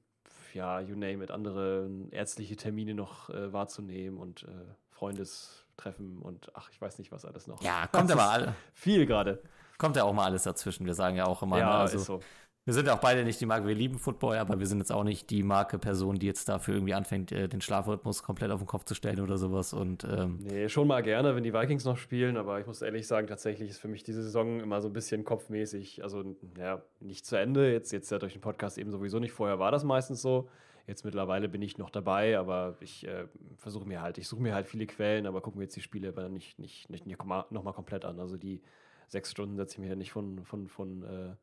[0.53, 4.47] ja, you name it, andere ärztliche Termine noch äh, wahrzunehmen und äh,
[4.89, 7.61] Freundestreffen und ach, ich weiß nicht, was alles noch.
[7.61, 8.55] Ja, kommt aber alle.
[8.73, 9.41] Viel gerade.
[9.77, 10.85] Kommt ja auch mal alles dazwischen.
[10.85, 12.19] Wir sagen ja auch immer, Ja, ne, also, ist so.
[12.63, 15.03] Wir sind auch beide nicht die Marke, wir lieben Football, aber wir sind jetzt auch
[15.03, 18.67] nicht die Marke Person, die jetzt dafür irgendwie anfängt, äh, den Schlafrhythmus komplett auf den
[18.67, 19.73] Kopf zu stellen oder sowas.
[19.73, 23.07] Und ähm, Nee, schon mal gerne, wenn die Vikings noch spielen, aber ich muss ehrlich
[23.07, 26.23] sagen, tatsächlich ist für mich diese Saison immer so ein bisschen kopfmäßig, also
[26.55, 29.71] ja, nicht zu Ende, jetzt, jetzt ja durch den Podcast eben sowieso nicht, vorher war
[29.71, 30.47] das meistens so,
[30.85, 33.25] jetzt mittlerweile bin ich noch dabei, aber ich äh,
[33.57, 36.09] versuche mir halt, ich suche mir halt viele Quellen, aber gucken wir jetzt die Spiele
[36.09, 38.61] aber nicht, nicht, nicht, nicht nochmal komplett an, also die
[39.07, 41.35] sechs Stunden setze ich mir ja nicht von, von, von äh,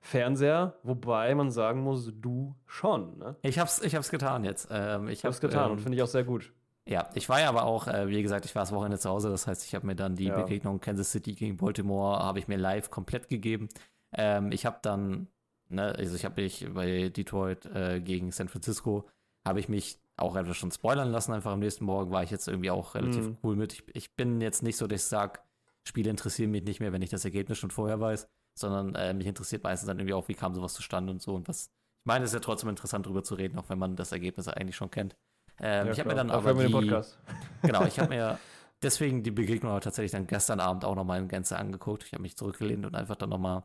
[0.00, 3.36] Fernseher, wobei man sagen muss, du schon, ne?
[3.42, 4.68] ich hab's, ich hab's getan jetzt.
[4.70, 6.52] Ähm, ich habe es getan ähm, und finde ich auch sehr gut.
[6.88, 9.28] Ja, ich war ja aber auch, äh, wie gesagt, ich war das Wochenende zu Hause,
[9.28, 10.36] das heißt, ich habe mir dann die Ja.
[10.40, 13.68] Begegnung Kansas City gegen Baltimore, habe ich mir live komplett gegeben.
[14.12, 15.28] Ähm, ich habe dann,
[15.68, 19.06] ne, also ich habe mich bei Detroit äh, gegen San Francisco,
[19.46, 22.48] habe ich mich auch einfach schon spoilern lassen, einfach am nächsten Morgen war ich jetzt
[22.48, 23.36] irgendwie auch relativ Mhm.
[23.42, 23.72] cool mit.
[23.74, 25.40] Ich, ich bin jetzt nicht so, dass ich sage,
[25.84, 28.28] Spiele interessieren mich nicht mehr, wenn ich das Ergebnis schon vorher weiß,
[28.58, 31.48] sondern äh, mich interessiert meistens dann irgendwie auch, wie kam sowas zustande und so und
[31.48, 31.66] was.
[31.66, 34.48] Ich meine, es ist ja trotzdem interessant, drüber zu reden, auch wenn man das Ergebnis
[34.48, 35.16] eigentlich schon kennt.
[35.60, 37.18] Ähm, Ja, ich habe mir dann Auch aber die, Podcast.
[37.62, 38.38] Genau, ich habe mir
[38.82, 42.04] deswegen die Begegnung aber tatsächlich dann gestern Abend auch nochmal in Gänze angeguckt.
[42.04, 43.64] Ich habe mich zurückgelehnt und einfach dann nochmal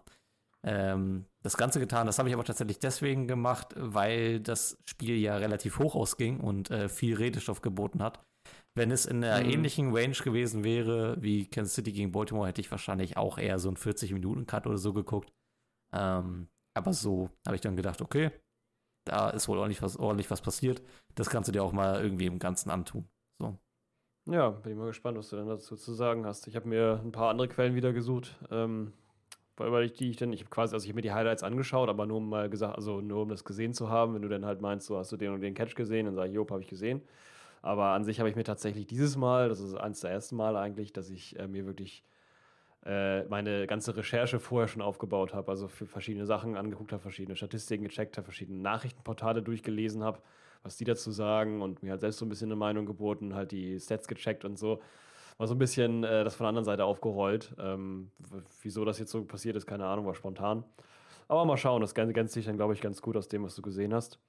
[0.64, 2.08] ähm, das Ganze getan.
[2.08, 6.72] Das habe ich aber tatsächlich deswegen gemacht, weil das Spiel ja relativ hoch ausging und
[6.72, 8.20] äh, viel Redestoff geboten hat.
[8.76, 9.46] Wenn es in einer Mhm.
[9.46, 13.70] ähnlichen Range gewesen wäre wie Kansas City gegen Baltimore, hätte ich wahrscheinlich auch eher so
[13.70, 15.32] einen 40-Minuten-Cut oder so geguckt.
[15.96, 18.32] Ähm, aber so habe ich dann gedacht, okay,
[19.06, 20.82] da ist wohl ordentlich was, ordentlich was passiert.
[21.16, 23.10] Das kannst du dir auch mal irgendwie im Ganzen antun.
[23.42, 23.60] So.
[24.26, 26.48] Ja, bin ich mal gespannt, was du dann dazu zu sagen hast.
[26.48, 28.94] Ich habe mir ein paar andere Quellen wieder gesucht, ähm,
[29.58, 31.90] weil ich die ich dann, ich habe quasi, also ich habe mir die Highlights angeschaut,
[31.90, 34.16] aber nur um mal gesagt, also nur um das gesehen zu haben.
[34.16, 36.30] Wenn du dann halt meinst, so hast du den und den Catch gesehen, dann sage
[36.30, 37.02] ich, Job, habe ich gesehen.
[37.64, 40.58] Aber an sich habe ich mir tatsächlich dieses Mal, das ist eines der ersten Mal
[40.58, 42.04] eigentlich, dass ich äh, mir wirklich
[42.86, 47.38] äh, meine ganze Recherche vorher schon aufgebaut habe, also für verschiedene Sachen angeguckt habe, verschiedene
[47.38, 50.20] Statistiken gecheckt habe, verschiedene Nachrichtenportale durchgelesen habe,
[50.62, 53.54] was die dazu sagen und mir halt selbst so ein bisschen eine Meinung geboten, halt
[53.54, 54.82] die Stats gecheckt und so.
[55.38, 57.56] War so ein bisschen äh, das von der anderen Seite aufgerollt.
[57.58, 58.12] Ähm,
[58.62, 60.66] wieso das jetzt so passiert ist, keine Ahnung, war spontan.
[61.30, 63.62] Aber mal schauen, das ergänzt sich dann, glaube ich, ganz gut aus dem, was du
[63.62, 64.20] gesehen hast.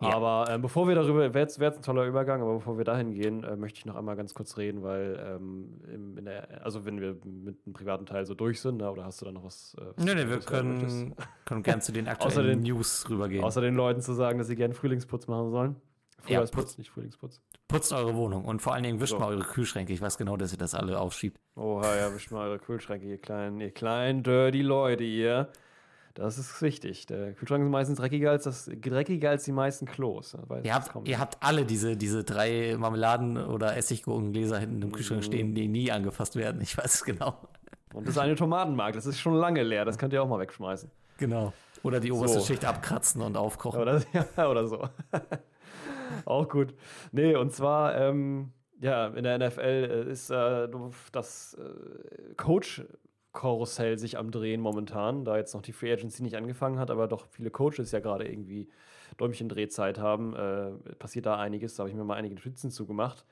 [0.00, 0.10] Ja.
[0.14, 2.84] Aber ähm, bevor wir darüber, wäre jetzt, wär jetzt ein toller Übergang, aber bevor wir
[2.84, 6.64] dahin gehen, äh, möchte ich noch einmal ganz kurz reden, weil, ähm, im, in der,
[6.64, 9.32] also wenn wir mit dem privaten Teil so durch sind, ne, oder hast du da
[9.32, 9.76] noch was?
[9.78, 13.44] Äh, was Nee, wir können, können gern zu den aktuellen Außer den- News rübergehen.
[13.44, 15.76] Außer den Leuten zu sagen, dass sie gerne Frühlingsputz machen sollen.
[16.22, 16.78] Ja, Frühjahrsputz, Putz.
[16.78, 17.40] nicht Frühlingsputz.
[17.68, 19.18] Putzt eure Wohnung und vor allen Dingen wischt So.
[19.18, 19.92] mal eure Kühlschränke.
[19.92, 21.38] Ich weiß genau, dass ihr das alle aufschiebt.
[21.54, 25.48] Oha, ja, wischt mal eure Kühlschränke, ihr kleinen, ihr kleinen dirty Leute, ihr.
[26.14, 27.06] Das ist wichtig.
[27.06, 30.36] Der Kühlschrank ist meistens dreckiger als, das, dreckiger als die meisten Klos.
[30.62, 35.24] Ihr habt, ihr habt alle diese, diese drei Marmeladen- oder Essiggurkengläser hinten im Kühlschrank Mhm.
[35.24, 36.60] stehen, die nie angefasst werden.
[36.60, 37.36] Ich weiß es genau.
[37.92, 40.38] Und das ist eine Tomatenmark, das ist schon lange leer, das könnt ihr auch mal
[40.40, 40.90] wegschmeißen.
[41.18, 41.52] Genau.
[41.82, 42.46] Oder die oberste So.
[42.46, 43.80] Schicht abkratzen und aufkochen.
[43.80, 44.00] Oder,
[44.36, 44.88] ja, oder so.
[46.24, 46.74] Auch gut.
[47.12, 49.60] Nee, und zwar, ähm, ja, in der NFL
[50.08, 50.68] äh, ist äh,
[51.12, 52.34] das äh,
[53.34, 57.08] Coach-Karussell sich am Drehen momentan, da jetzt noch die Free Agency nicht angefangen hat, aber
[57.08, 58.68] doch viele Coaches ja gerade irgendwie
[59.18, 61.74] Däumchen Drehzeit haben, äh, passiert da einiges.
[61.74, 63.24] Da habe ich mir mal einige Notizen zugemacht.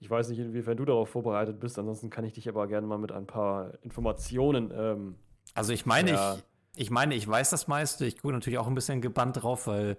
[0.00, 2.96] Ich weiß nicht, inwiefern du darauf vorbereitet bist, ansonsten kann ich dich aber gerne mal
[2.98, 4.72] mit ein paar Informationen.
[4.74, 5.16] Ähm,
[5.54, 6.34] Also ich meine, Ja.
[6.74, 8.06] ich, ich meine, ich weiß das meiste.
[8.06, 9.98] Ich gucke natürlich auch ein bisschen gebannt drauf, weil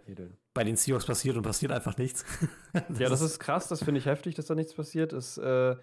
[0.53, 2.25] bei den Seahawks passiert und passiert einfach nichts.
[2.97, 5.13] Ja, das ist krass, das finde ich heftig, dass da nichts passiert.
[5.13, 5.75] Es, äh,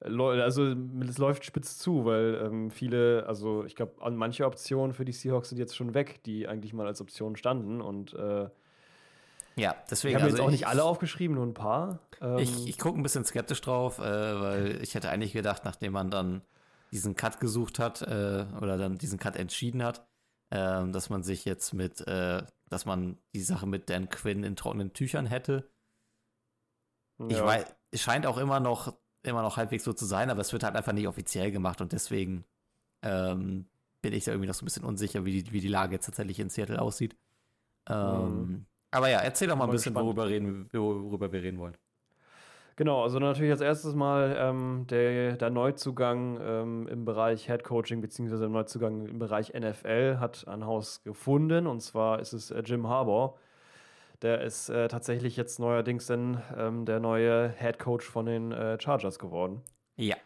[0.00, 0.74] also
[1.08, 5.50] es läuft spitz zu, weil ähm, viele, also ich glaube, manche Optionen für die Seahawks
[5.50, 7.80] sind jetzt schon weg, die eigentlich mal als Option standen.
[7.80, 8.48] Und äh,
[9.56, 10.14] ja, ich deswegen.
[10.14, 11.98] habe mir also jetzt auch nicht ich- alle aufgeschrieben, nur ein paar.
[12.20, 15.92] Ähm, Ich, ich gucke ein bisschen skeptisch drauf, äh, weil ich hätte eigentlich gedacht, nachdem
[15.92, 16.42] man dann
[16.92, 20.06] diesen Cut gesucht hat äh, oder dann diesen Cut entschieden hat,
[20.50, 24.56] ähm, dass man sich jetzt mit, äh, dass man die Sache mit Dan Quinn in
[24.56, 25.70] trockenen Tüchern hätte.
[27.28, 27.44] Ich ja.
[27.44, 30.62] weiß, es scheint auch immer noch, immer noch halbwegs so zu sein, aber es wird
[30.62, 32.44] halt einfach nicht offiziell gemacht und deswegen
[33.02, 33.66] ähm,
[34.02, 36.06] bin ich da irgendwie noch so ein bisschen unsicher, wie die, wie die Lage jetzt
[36.06, 37.16] tatsächlich in Seattle aussieht.
[37.88, 41.76] Ähm, Aber ja, erzähl doch mal ein bisschen, worüber, reden, worüber wir reden wollen.
[42.76, 48.00] Genau, also natürlich als erstes mal ähm, der, der Neuzugang ähm, im Bereich Head Coaching
[48.00, 52.62] beziehungsweise der Neuzugang im Bereich NFL hat ein Haus gefunden und zwar ist es äh,
[52.64, 53.36] Jim Harbour.
[54.22, 58.78] Der ist äh, tatsächlich jetzt neuerdings dann ähm, der neue Head Coach von den äh,
[58.78, 59.62] Chargers geworden.
[59.96, 60.16] Ja.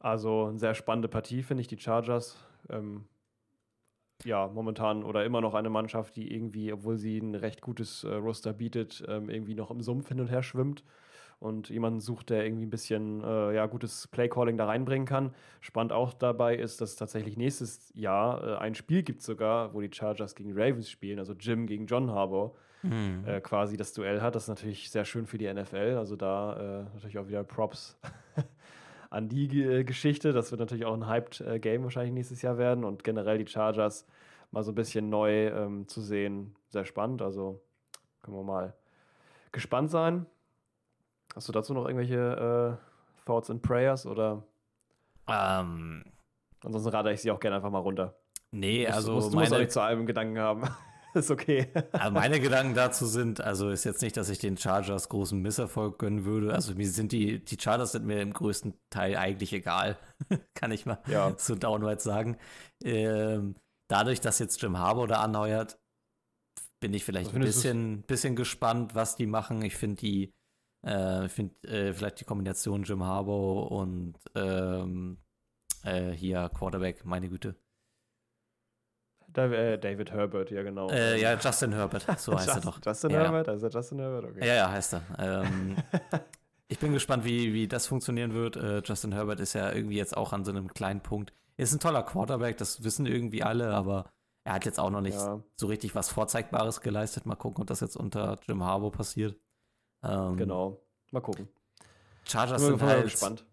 [0.00, 2.36] Also eine sehr spannende Partie, finde ich, die Chargers.
[2.68, 3.04] Ähm,
[4.24, 8.14] ja, momentan oder immer noch eine Mannschaft, die irgendwie, obwohl sie ein recht gutes äh,
[8.14, 10.84] Roster bietet, ähm, irgendwie noch im Sumpf hin und her schwimmt
[11.38, 15.34] und jemanden sucht, der irgendwie ein bisschen äh, ja, gutes Playcalling da reinbringen kann.
[15.60, 19.80] Spannend auch dabei ist, dass es tatsächlich nächstes Jahr äh, ein Spiel gibt sogar, wo
[19.80, 23.24] die Chargers gegen Ravens spielen, also Jim gegen John Harbour Mhm.
[23.26, 24.34] äh, quasi das Duell hat.
[24.34, 25.96] Das ist natürlich sehr schön für die NFL.
[25.98, 27.96] Also da äh, natürlich auch wieder Props
[29.10, 30.32] an die G- Geschichte.
[30.32, 33.46] Das wird natürlich auch ein hyped äh, Game wahrscheinlich nächstes Jahr werden und generell die
[33.46, 34.06] Chargers
[34.50, 36.54] mal so ein bisschen neu ähm, zu sehen.
[36.68, 37.22] Sehr spannend.
[37.22, 37.60] Also
[38.22, 38.74] können wir mal
[39.52, 40.26] gespannt sein.
[41.34, 44.42] Hast du dazu noch irgendwelche äh, Thoughts and Prayers oder
[45.28, 46.04] Ähm,
[46.64, 48.14] ansonsten rate ich sie auch gerne einfach mal runter.
[48.50, 50.64] nee, Musst- also musst, du musst auch meine, nicht zu allem Gedanken haben.
[51.14, 51.68] ist okay.
[51.92, 55.98] Also meine Gedanken dazu sind, also ist jetzt nicht, dass ich den Chargers großen Misserfolg
[55.98, 56.52] gönnen würde.
[56.54, 59.98] Also mir sind die, die Chargers sind mir im größten Teil eigentlich egal.
[60.54, 61.34] Kann ich mal Ja.
[61.38, 62.36] so downward sagen.
[62.82, 63.56] Ähm,
[63.88, 65.78] dadurch, dass jetzt Jim Harbour da anheuert,
[66.80, 67.54] bin ich vielleicht ein du's?
[67.54, 69.62] bisschen, bisschen gespannt, was die machen.
[69.62, 70.32] Ich finde die,
[70.86, 75.18] äh, ich finde äh, vielleicht die Kombination Jim Harbour und ähm,
[75.84, 77.54] äh, hier Quarterback, meine Güte.
[79.36, 80.90] Äh, David Herbert, ja genau.
[80.90, 82.78] Äh, ja, Justin Herbert, so heißt er doch.
[82.84, 83.20] Justin Ja.
[83.22, 83.48] Herbert?
[83.48, 84.24] Also Justin Herbert?
[84.30, 84.46] Okay.
[84.46, 85.02] Ja, ja, heißt er.
[85.18, 85.76] Ähm,
[86.68, 88.56] ich bin gespannt, wie, wie das funktionieren wird.
[88.56, 91.32] Äh, Justin Herbert ist ja irgendwie jetzt auch an so einem kleinen Punkt.
[91.56, 94.06] Ist ein toller Quarterback, das wissen irgendwie alle, aber
[94.44, 95.40] er hat jetzt auch noch nicht Ja.
[95.56, 97.26] so richtig was Vorzeigbares geleistet.
[97.26, 99.36] Mal gucken, ob das jetzt unter Jim Harbour passiert.
[100.02, 100.80] Ähm, Genau.
[101.10, 101.48] Mal gucken.
[102.24, 103.44] Chargers Sind halt, gespannt.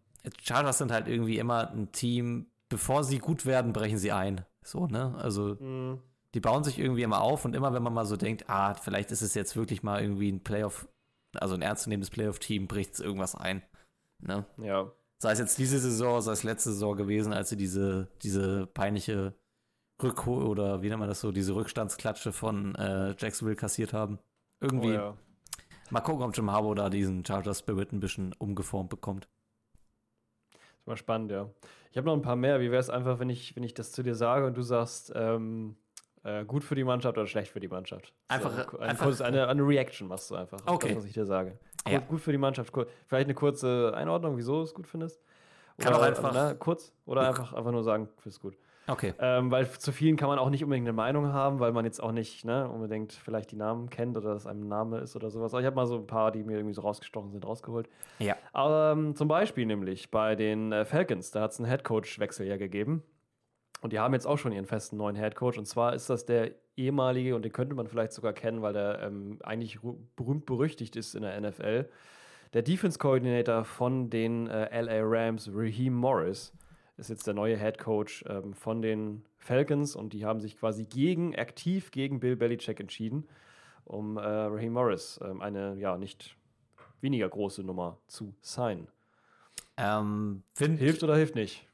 [0.42, 4.46] Chargers sind halt irgendwie immer ein Team, bevor sie gut werden, brechen sie ein.
[4.70, 5.16] So, ne?
[5.18, 6.00] Also Mhm.
[6.34, 9.12] die bauen sich irgendwie immer auf und immer wenn man mal so denkt, ah, vielleicht
[9.12, 10.88] ist es jetzt wirklich mal irgendwie ein Playoff,
[11.36, 13.64] also ein ernstzunehmendes Playoff-Team, bricht es irgendwas ein.
[14.20, 14.46] Ne?
[14.58, 14.92] Ja.
[15.18, 19.34] Sei es jetzt diese Saison, sei es letzte Saison gewesen, als sie diese, diese peinliche
[20.02, 24.20] Rückhol oder wie nennt man das so, diese Rückstandsklatsche von äh, Jacksonville kassiert haben.
[24.62, 25.18] Irgendwie, Oh, ja.
[25.90, 29.28] mal gucken, ob Jim Harbour da diesen Chargers Spirit ein bisschen umgeformt bekommt.
[30.90, 31.48] Mal spannend, ja.
[31.92, 32.60] Ich habe noch ein paar mehr.
[32.60, 35.12] Wie wäre es einfach, wenn ich, wenn ich das zu dir sage und du sagst,
[35.16, 35.76] ähm,
[36.24, 38.12] äh, gut für die Mannschaft oder schlecht für die Mannschaft?
[38.28, 40.58] Einfach- So, ein, einfach- kurz, eine, eine Reaction machst du einfach.
[40.66, 40.88] Okay.
[40.90, 41.52] Das, was ich dir sage.
[41.84, 42.00] Gut, Ja.
[42.00, 42.74] gut für die Mannschaft.
[43.06, 45.22] Vielleicht eine kurze Einordnung, wieso du es gut findest?
[45.78, 46.92] Kann Oder, auch einfach- Na, kurz?
[47.06, 48.58] Oder einfach, einfach nur sagen, findest gut.
[48.90, 49.14] Okay.
[49.20, 52.02] Ähm, weil zu vielen kann man auch nicht unbedingt eine Meinung haben, weil man jetzt
[52.02, 55.30] auch nicht ne, unbedingt vielleicht die Namen kennt oder dass einem ein Name ist oder
[55.30, 55.54] sowas.
[55.54, 57.88] Aber ich habe mal so ein paar, die mir irgendwie so rausgestochen sind, rausgeholt.
[58.20, 58.36] Ja.
[58.56, 63.04] Ähm, zum Beispiel nämlich bei den äh, Falcons, da hat es einen Headcoach-Wechsel ja gegeben.
[63.82, 65.58] Und die haben jetzt auch schon ihren festen neuen Headcoach.
[65.58, 69.00] Und zwar ist das der ehemalige, und den könnte man vielleicht sogar kennen, weil der
[69.04, 69.80] ähm, eigentlich
[70.16, 71.90] berühmt berüchtigt ist in der NFL.
[72.54, 76.52] Der Defense Coordinator von den äh, LA Rams, Raheem Morris,
[77.00, 80.86] ist jetzt der neue Head Coach ähm, von den Falcons und die haben sich quasi
[80.86, 83.28] gegen, aktiv gegen Bill Belichick entschieden,
[83.86, 86.36] um äh, Raheem Morris ähm, eine ja nicht
[87.02, 88.88] weniger große Nummer zu sein.
[89.78, 91.66] Ähm, Hilft oder hilft nicht?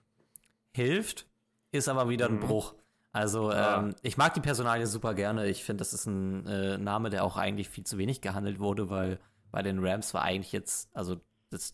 [0.75, 1.25] hilft,
[1.71, 2.39] ist aber wieder ein Mhm.
[2.41, 2.75] Bruch.
[3.11, 3.79] Also Ah.
[3.79, 5.47] ähm, ich mag die Personalie super gerne.
[5.47, 8.89] Ich finde, das ist ein äh, Name, der auch eigentlich viel zu wenig gehandelt wurde,
[8.89, 9.19] weil
[9.51, 11.15] bei den Rams war eigentlich jetzt, also
[11.49, 11.73] das,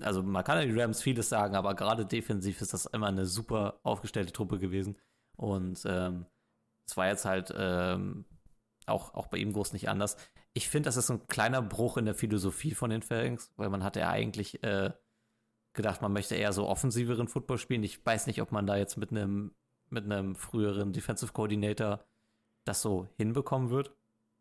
[0.00, 3.26] also man kann ja die Rams vieles sagen, aber gerade defensiv ist das immer eine
[3.26, 4.98] super aufgestellte Truppe gewesen.
[5.36, 6.26] Und ähm,
[6.86, 8.24] es war jetzt halt ähm,
[8.86, 10.16] auch, auch bei ihm groß nicht anders.
[10.54, 13.84] Ich finde, das ist ein kleiner Bruch in der Philosophie von den Falcons, weil man
[13.84, 14.92] hatte ja eigentlich äh,
[15.72, 17.82] gedacht, man möchte eher so offensiveren Football spielen.
[17.82, 19.54] Ich weiß nicht, ob man da jetzt mit einem
[19.88, 22.02] mit einem früheren Defensive Coordinator
[22.64, 23.94] das so hinbekommen wird.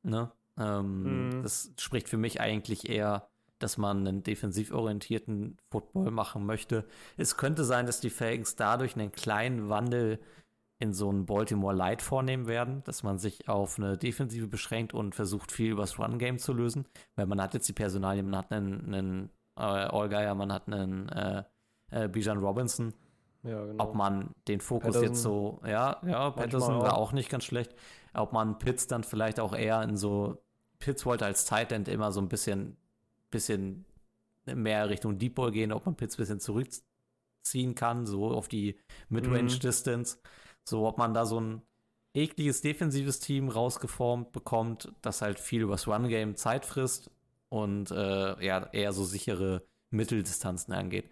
[0.03, 0.31] Ne?
[0.57, 1.43] Ähm, Mhm.
[1.43, 3.29] Das spricht für mich eigentlich eher,
[3.63, 6.85] dass man einen defensiv orientierten Football machen möchte.
[7.17, 10.19] Es könnte sein, dass die Falcons dadurch einen kleinen Wandel
[10.81, 15.13] in so ein Baltimore Light vornehmen werden, dass man sich auf eine Defensive beschränkt und
[15.13, 16.85] versucht, viel übers Run-Game zu lösen.
[17.15, 21.07] Weil man hat jetzt die Personalien, man hat einen, einen äh, Allgeier, man hat einen
[21.09, 21.43] äh,
[21.91, 22.95] äh, Bijan Robinson.
[23.43, 23.83] Ja, genau.
[23.83, 26.83] Ob man den Fokus Patterson jetzt so, ja, ja, Patterson auch.
[26.83, 27.75] war auch nicht ganz schlecht.
[28.13, 30.41] Ob man Pitts dann vielleicht auch eher in so,
[30.79, 32.77] Pitts wollte als Tight End immer so ein bisschen,
[33.31, 33.85] bisschen
[34.45, 38.79] mehr Richtung Deep Ball gehen, ob man Pitts ein bisschen zurückziehen kann, so auf die
[39.09, 39.59] Midrange Mhm.
[39.59, 40.17] Distance.
[40.63, 41.61] So, ob man da so ein
[42.13, 47.09] ekliges defensives Team rausgeformt bekommt, das halt viel übers Run-Game Zeit frisst
[47.49, 51.09] und äh, ja, eher so sichere Mitteldistanzen angeht.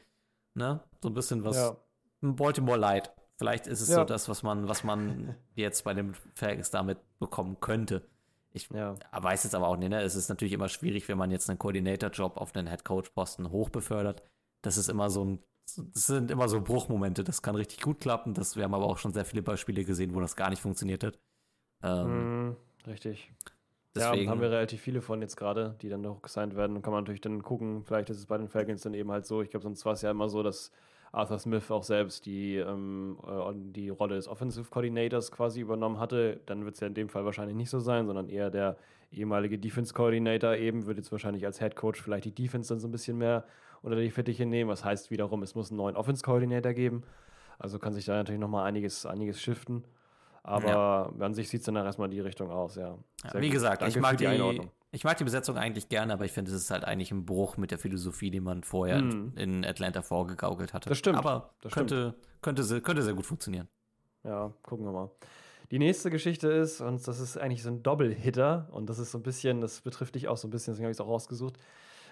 [0.55, 0.81] Ne?
[1.01, 1.77] So ein bisschen was, ja.
[2.21, 3.11] Baltimore Light.
[3.37, 3.95] Vielleicht ist es Ja.
[3.95, 8.05] so das, was man, was man jetzt bei den Falcons damit bekommen könnte.
[8.51, 8.95] Ich ja.
[9.11, 10.01] weiß jetzt aber auch nicht, ne?
[10.01, 14.23] Es ist natürlich immer schwierig, wenn man jetzt einen Coordinator-Job auf einen Head-Coach-Posten hochbefördert.
[14.61, 15.43] Das ist immer so ein,
[15.77, 17.23] das sind immer so Bruchmomente.
[17.23, 18.33] Das kann richtig gut klappen.
[18.33, 21.03] Das, wir haben aber auch schon sehr viele Beispiele gesehen, wo das gar nicht funktioniert
[21.03, 21.19] hat.
[21.83, 22.57] Ähm, Mhm,
[22.87, 23.31] richtig.
[23.95, 26.75] deswegen, Ja, haben wir relativ viele von jetzt gerade, die dann noch gesigned werden.
[26.75, 29.25] Und kann man natürlich dann gucken, vielleicht ist es bei den Falcons dann eben halt
[29.25, 29.41] so.
[29.41, 30.71] Ich glaube, sonst war es ja immer so, dass
[31.11, 36.39] Arthur Smith auch selbst die, ähm, äh, die Rolle des Offensive Coordinators quasi übernommen hatte.
[36.45, 38.77] Dann wird es ja in dem Fall wahrscheinlich nicht so sein, sondern eher der
[39.11, 42.87] ehemalige Defense Coordinator eben wird jetzt wahrscheinlich als Head Coach vielleicht die Defense dann so
[42.87, 43.43] ein bisschen mehr
[43.81, 44.69] unter die Fittiche nehmen.
[44.69, 47.03] Was heißt wiederum, es muss einen neuen Offense Coordinator geben.
[47.57, 49.83] Also kann sich da natürlich nochmal einiges, einiges shiften.
[50.43, 52.97] Aber an sich sieht es dann erstmal die Richtung aus, ja.
[53.23, 53.51] ja, wie gut.
[53.51, 54.71] gesagt, Danke ich mag, die, Einordnung.
[54.91, 57.57] Ich mag die Besetzung eigentlich gerne, aber ich finde, es ist halt eigentlich ein Bruch
[57.57, 59.33] mit der Philosophie, die man vorher in- Mhm.
[59.37, 60.89] in Atlanta vorgegaukelt hatte.
[60.89, 63.67] Das stimmt, Aber das könnte, könnte, sehr, könnte sehr gut funktionieren.
[64.23, 65.09] Ja, gucken wir mal.
[65.71, 69.19] Die nächste Geschichte ist, und das ist eigentlich so ein Doppelhitter, und das ist so
[69.19, 71.57] ein bisschen, das betrifft dich auch so ein bisschen, deswegen habe ich es auch rausgesucht.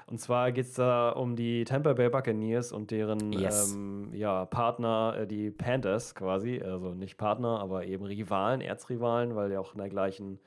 [0.06, 3.74] Und zwar geht es da um die Tampa Bay Buccaneers und deren Yes.
[3.74, 9.52] ähm, ja, Partner, äh, die Panthers quasi, also nicht Partner, aber eben Rivalen, Erzrivalen, weil
[9.52, 10.40] ja auch in der gleichen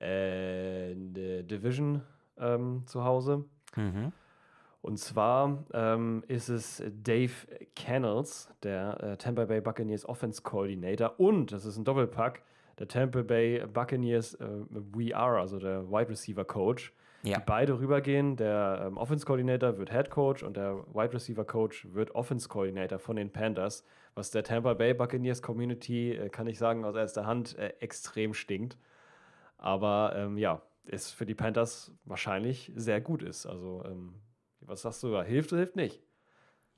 [0.00, 2.02] äh, in der Division
[2.38, 3.44] ähm, zu Hause.
[3.76, 4.12] Mhm.
[4.82, 7.32] Und zwar ähm, ist es Dave
[7.74, 12.42] Kennels, der äh, Tampa Bay Buccaneers Offense Coordinator und, das ist ein Doppelpack,
[12.78, 14.46] der Tampa Bay Buccaneers äh,
[14.92, 16.92] VR, also der Wide Receiver Coach.
[17.22, 17.38] Ja.
[17.38, 18.36] Die beide rübergehen.
[18.36, 23.00] Der ähm, Offense Coordinator wird Head Coach und der Wide Receiver Coach wird Offense Coordinator
[23.00, 27.26] von den Panthers, was der Tampa Bay Buccaneers Community, äh, kann ich sagen, aus erster
[27.26, 28.78] Hand äh, extrem stinkt.
[29.58, 33.46] Aber ähm, ja, ist für die Panthers wahrscheinlich sehr gut ist.
[33.46, 34.14] Also, ähm,
[34.60, 35.22] was sagst du da?
[35.22, 36.00] Hilft oder hilft nicht?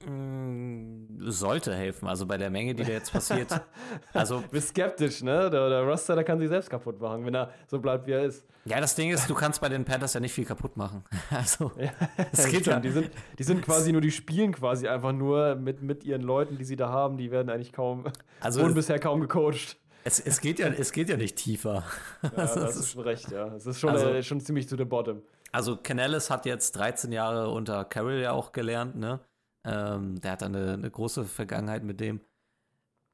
[0.06, 3.48] Mm, Sollte helfen, also bei der Menge, die da jetzt passiert.
[4.12, 5.50] Also, Du bist skeptisch, ne?
[5.50, 8.22] Der, der Roster, der kann sich selbst kaputt machen, wenn er so bleibt, wie er
[8.24, 8.46] ist.
[8.64, 11.02] ja, das Ding ist, du kannst bei den Panthers ja nicht viel kaputt machen.
[11.30, 11.90] Also, Ja,
[12.32, 12.78] Es geht ja.
[12.78, 16.56] Die sind, die sind quasi nur, die spielen quasi einfach nur mit, mit ihren Leuten,
[16.58, 17.16] die sie da haben.
[17.16, 18.04] Die werden eigentlich kaum,
[18.40, 19.78] also wurden es, bisher kaum gecoacht.
[20.08, 21.84] Es, es, geht ja, es geht ja nicht tiefer.
[22.22, 23.46] Ja, Das das ist- schon recht, ja.
[23.54, 25.22] Es ist schon, Also- äh, schon ziemlich zu the bottom.
[25.52, 29.20] Also Canellis hat jetzt 13 Jahre unter Carroll ja auch gelernt, ne?
[29.64, 32.20] Ähm, der hat dann eine, eine große Vergangenheit mit dem.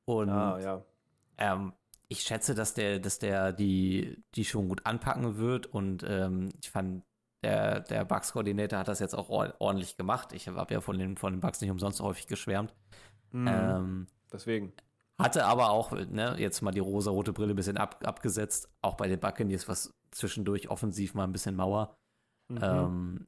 [0.07, 0.85] Und Ah, ja.
[1.39, 1.73] ähm,
[2.09, 5.67] ich schätze, dass der, dass der die, die schon gut anpacken wird.
[5.67, 7.03] Und ähm, ich fand,
[7.43, 10.33] der, der Bugs-Koordinator hat das jetzt auch or- ordentlich gemacht.
[10.33, 12.75] Ich habe ja von den, von den Bugs nicht umsonst häufig geschwärmt.
[13.33, 13.49] Mhm.
[13.49, 14.73] Ähm, Deswegen.
[15.19, 18.69] Hatte aber auch, ne, jetzt mal die rosa-rote Brille ein bisschen ab, abgesetzt.
[18.83, 21.97] Auch bei den Buccaneers, was zwischendurch offensiv mal ein bisschen Mauer.
[22.49, 22.59] Mhm.
[22.63, 23.27] Ähm,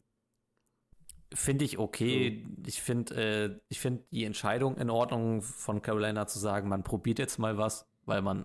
[1.33, 2.45] finde ich okay.
[2.67, 7.19] Ich finde äh, ich finde die Entscheidung in Ordnung von Carolina zu sagen, man probiert
[7.19, 8.43] jetzt mal was, weil man,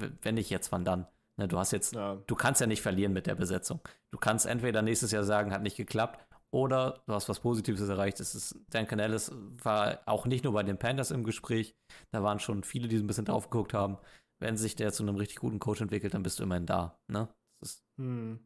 [0.00, 1.06] äh, wenn nicht jetzt, wann dann?
[1.36, 2.22] Ne, du hast jetzt, ja.
[2.26, 3.80] du kannst ja nicht verlieren mit der Besetzung.
[4.12, 8.20] Du kannst entweder nächstes Jahr sagen, hat nicht geklappt, oder du hast was Positives erreicht.
[8.20, 11.74] Es ist, Dan Canellis war auch nicht nur bei den Panthers im Gespräch,
[12.12, 13.98] da waren schon viele, die so ein bisschen drauf geguckt haben.
[14.40, 16.96] Wenn sich der zu einem richtig guten Coach entwickelt, dann bist du immerhin da.
[17.08, 17.28] Ne?
[17.60, 18.38] Ist, Hm.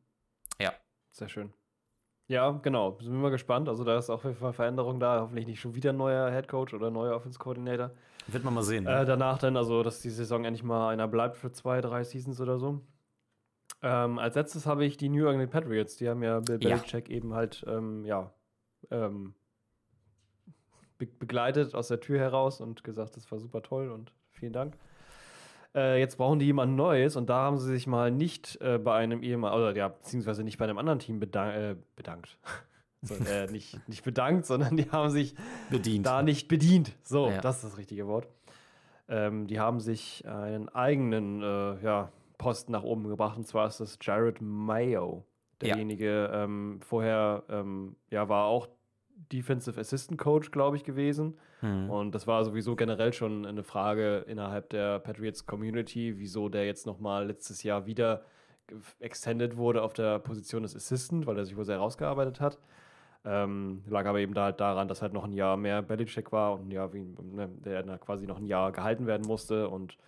[0.58, 0.72] Ja.
[1.14, 1.52] Sehr schön.
[2.30, 2.98] Ja, genau.
[3.00, 3.68] Sind wir mal gespannt.
[3.68, 5.20] Also da ist auf jeden Fall Veränderung da.
[5.20, 7.90] Hoffentlich nicht schon wieder ein neuer Head Coach oder neuer Offense Coordinator.
[8.26, 8.84] wird man mal sehen.
[8.84, 9.00] ne?
[9.00, 12.40] Äh, danach dann, also dass die Saison endlich mal einer bleibt für zwei, drei Seasons
[12.40, 12.80] oder so.
[13.82, 15.96] Ähm, als letztes habe ich die New England Patriots.
[15.96, 16.76] Die haben ja Bill Ja.
[16.76, 18.32] Belichick eben halt, ähm, ja,
[18.90, 19.34] ähm,
[20.98, 24.76] be begleitet aus der Tür heraus und gesagt, das war super toll und vielen Dank.
[25.74, 28.96] Äh, jetzt brauchen die jemand Neues und da haben sie sich mal nicht äh, bei
[28.96, 32.38] einem ehemaligen, oder ja, beziehungsweise nicht bei einem anderen Team bedank äh, bedankt.
[33.02, 35.34] so, äh, nicht, nicht bedankt, sondern die haben sich
[35.70, 36.04] bedient.
[36.06, 36.96] da nicht bedient.
[37.04, 37.40] So, Ja.
[37.40, 38.26] das ist das richtige Wort.
[39.08, 43.80] Ähm, die haben sich einen eigenen äh, ja, Posten nach oben gebracht und zwar ist
[43.80, 45.24] das Jared Mayo.
[45.60, 45.68] Ja.
[45.68, 48.68] Derjenige ähm, vorher ähm, ja, war auch
[49.32, 51.36] Defensive Assistant Coach, glaube ich, gewesen.
[51.60, 51.90] Hm.
[51.90, 56.86] Und das war sowieso generell schon eine Frage innerhalb der Patriots Community, wieso der jetzt
[56.86, 58.22] nochmal letztes Jahr wieder
[59.00, 62.58] extended wurde auf der Position des Assistant, weil er sich wohl sehr rausgearbeitet hat.
[63.24, 66.54] Ähm, lag aber eben da halt daran, dass halt noch ein Jahr mehr Belichick war
[66.54, 69.68] und ein Jahr, wie, ne, der quasi noch ein Jahr gehalten werden musste.
[69.68, 69.98] Und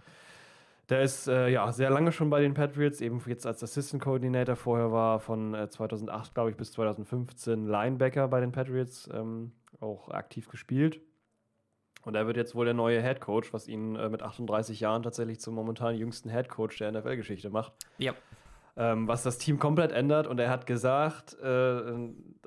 [0.91, 4.57] der ist äh, ja sehr lange schon bei den Patriots, eben jetzt als Assistant Coordinator.
[4.57, 10.09] Vorher war von äh, 2008, glaube ich, bis 2015 Linebacker bei den Patriots, ähm, auch
[10.09, 11.01] aktiv gespielt.
[12.03, 15.03] Und er wird jetzt wohl der neue Head Coach, was ihn äh, mit 38 Jahren
[15.03, 17.73] tatsächlich zum momentan jüngsten Head Coach der NFL-Geschichte macht.
[17.99, 18.15] Ja.
[18.77, 20.27] Ähm, was das Team komplett ändert.
[20.27, 21.81] Und er hat gesagt, äh,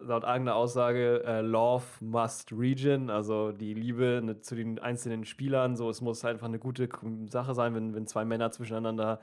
[0.01, 5.75] laut eigener Aussage, äh, Love must region, also die Liebe ne, zu den einzelnen Spielern.
[5.75, 6.89] So, es muss einfach eine gute
[7.29, 9.19] Sache sein, wenn, wenn zwei Männer zwischeneinander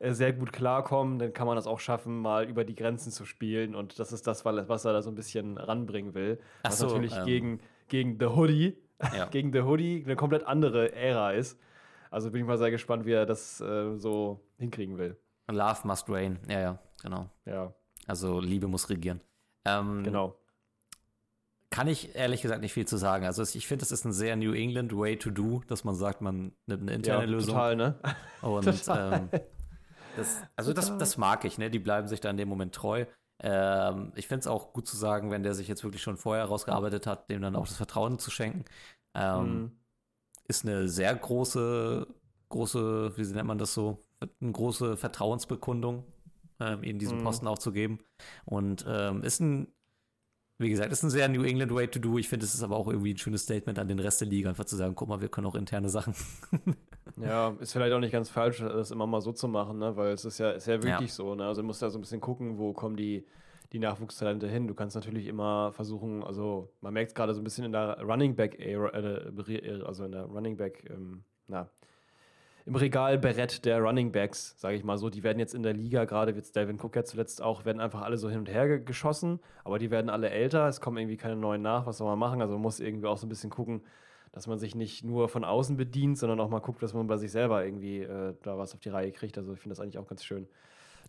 [0.00, 3.24] äh, sehr gut klarkommen, dann kann man das auch schaffen, mal über die Grenzen zu
[3.24, 3.74] spielen.
[3.74, 6.38] Und das ist das, was er da so ein bisschen ranbringen will.
[6.62, 7.24] Ach was so, natürlich ähm.
[7.26, 8.76] gegen, gegen The Hoodie
[9.14, 9.26] Ja.
[9.30, 11.60] gegen The Hoodie eine komplett andere Ära ist.
[12.10, 15.16] Also bin ich mal sehr gespannt, wie er das äh, so hinkriegen will.
[15.54, 16.38] Love must reign.
[16.48, 17.28] Ja, ja, genau.
[17.44, 17.72] Ja,
[18.06, 19.20] Also Liebe muss regieren.
[19.64, 20.36] Ähm, genau.
[21.70, 23.24] Kann ich ehrlich gesagt nicht viel zu sagen.
[23.26, 26.20] Also ich finde, es ist ein sehr New England Way to do, dass man sagt,
[26.20, 27.54] man nimmt eine interne ja, Lösung.
[27.54, 27.94] Total, ne?
[28.42, 29.12] Und Total.
[29.12, 29.40] ähm,
[30.16, 30.98] das, also das, Total.
[30.98, 31.70] das mag ich, ne?
[31.70, 33.04] Die bleiben sich da in dem Moment treu.
[33.38, 36.44] Ähm, ich finde es auch gut zu sagen, wenn der sich jetzt wirklich schon vorher
[36.46, 38.64] rausgearbeitet hat, dem dann auch das Vertrauen zu schenken.
[39.14, 39.72] Ähm, Mhm.
[40.48, 42.08] Ist eine sehr große,
[42.48, 46.04] große, wie nennt man das so, eine große Vertrauensbekundung,
[46.60, 47.24] ähm, ihm diesen Mhm.
[47.24, 48.00] Posten auch zu geben.
[48.44, 49.68] Und ähm, ist ein,
[50.58, 52.18] wie gesagt, ist ein sehr New England Way to do.
[52.18, 54.50] Ich finde, es ist aber auch irgendwie ein schönes Statement an den Rest der Liga,
[54.50, 56.14] einfach zu sagen, guck mal, wir können auch interne Sachen.
[57.16, 59.96] Ja, ist vielleicht auch nicht ganz falsch, das immer mal so zu machen, ne?
[59.96, 61.34] weil es ist ja, ist ja wirklich so.
[61.34, 61.44] Ne?
[61.44, 63.26] Also du musst da so ein bisschen gucken, wo kommen die,
[63.72, 64.68] die Nachwuchstalente hin.
[64.68, 68.00] Du kannst natürlich immer versuchen, also man merkt es gerade so ein bisschen in der
[68.00, 71.68] Running Back, äh, also in der Running Back, ähm, na,
[72.70, 76.04] im Regalbrett der Running Backs, sage ich mal so, die werden jetzt in der Liga,
[76.04, 78.84] gerade wird Devin Cook ja zuletzt auch, werden einfach alle so hin und her ge-
[78.84, 82.18] geschossen, aber die werden alle älter, es kommen irgendwie keine neuen nach, was soll man
[82.18, 82.40] machen?
[82.40, 83.82] Also man muss irgendwie auch so ein bisschen gucken,
[84.30, 87.16] dass man sich nicht nur von außen bedient, sondern auch mal guckt, dass man bei
[87.16, 89.36] sich selber irgendwie äh, da was auf die Reihe kriegt.
[89.36, 90.46] Also ich finde das eigentlich auch ganz schön.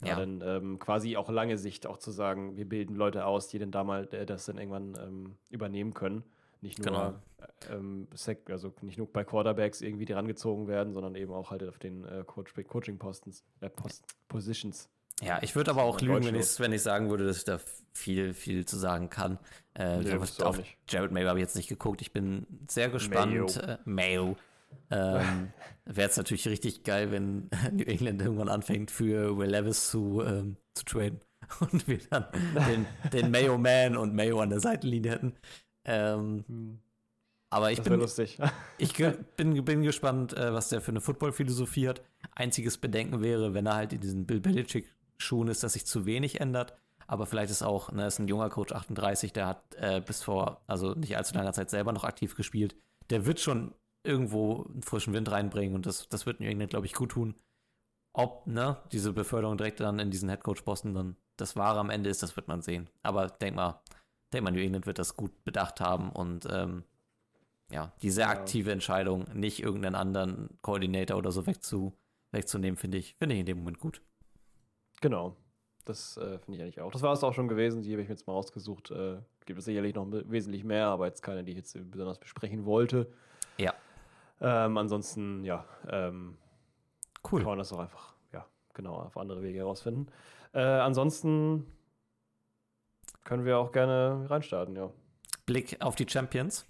[0.04, 0.16] Ja, Ja.
[0.16, 3.70] dann ähm, quasi auch lange Sicht auch zu sagen, wir bilden Leute aus, die dann
[3.70, 6.24] da mal äh, das dann irgendwann ähm, übernehmen können.
[6.62, 7.14] Nicht nur, Genau.
[7.70, 8.08] äh, ähm,
[8.50, 12.06] also nicht nur bei Quarterbacks irgendwie, die rangezogen werden, sondern eben auch halt auf den
[12.06, 14.90] äh, Coach Coaching-Postens, äh, Post Positions.
[15.24, 17.60] Ja, ich würde aber auch lügen, wenn ich, wenn ich sagen würde, dass ich da
[17.94, 19.38] viel, viel zu sagen kann.
[19.76, 20.60] Äh, Nee, auf.
[20.88, 22.02] Jared Mayo habe ich jetzt nicht geguckt.
[22.02, 23.32] Ich bin sehr gespannt.
[23.32, 23.46] Mayo.
[23.46, 24.38] Äh, Mayo.
[24.90, 25.52] Ähm,
[25.86, 30.58] Wäre es natürlich richtig geil, wenn New England irgendwann anfängt, für Will Levis zu, ähm,
[30.74, 31.22] zu traden
[31.60, 32.26] und wir dann
[32.68, 35.34] den, den Mayo Man und Mayo an der Seitenlinie hätten.
[35.86, 36.80] Ähm,
[37.50, 38.38] aber ich das bin, lustig.
[38.78, 38.94] ich
[39.36, 42.02] bin, bin gespannt, äh, was der für eine Football-Philosophie hat.
[42.34, 46.40] Einziges Bedenken wäre, wenn er halt in diesen Bill Belichick-Schuhen ist, dass sich zu wenig
[46.40, 46.74] ändert.
[47.08, 50.62] Aber vielleicht ist auch, ne, ist ein junger Coach 38, der hat äh, bis vor,
[50.66, 52.78] also nicht allzu langer Zeit selber noch aktiv gespielt.
[53.10, 56.86] Der wird schon irgendwo einen frischen Wind reinbringen und das, das wird New England, glaube
[56.86, 57.36] ich, gut tun.
[58.14, 62.24] Ob, ne, diese Beförderung direkt dann in diesen Headcoach-Posten dann das Wahre am Ende ist,
[62.24, 62.90] das wird man sehen.
[63.04, 63.82] Aber denk mal,
[64.34, 66.84] denk mal, New England wird das gut bedacht haben und ähm,
[67.72, 68.30] ja, diese Ja.
[68.30, 71.94] aktive Entscheidung, nicht irgendeinen anderen Koordinator oder so wegzu,
[72.32, 74.02] wegzunehmen, finde ich, finde ich in dem Moment gut.
[75.02, 75.36] Genau.
[75.86, 76.92] Das äh, finde ich eigentlich auch.
[76.92, 77.82] Das war es auch schon gewesen.
[77.82, 78.92] Die habe ich mir jetzt mal rausgesucht.
[78.92, 82.66] Äh, gibt es sicherlich noch wesentlich mehr, aber jetzt keine, die ich jetzt besonders besprechen
[82.66, 83.12] wollte.
[83.58, 83.74] Ja.
[84.40, 86.38] Ähm, ansonsten, ja, ähm,
[87.32, 87.40] Cool.
[87.40, 90.06] kann man das auch einfach, ja, genau, auf andere Wege herausfinden.
[90.54, 91.66] Äh, ansonsten
[93.24, 94.92] können wir auch gerne reinstarten, ja.
[95.46, 96.66] Blick auf die Champions.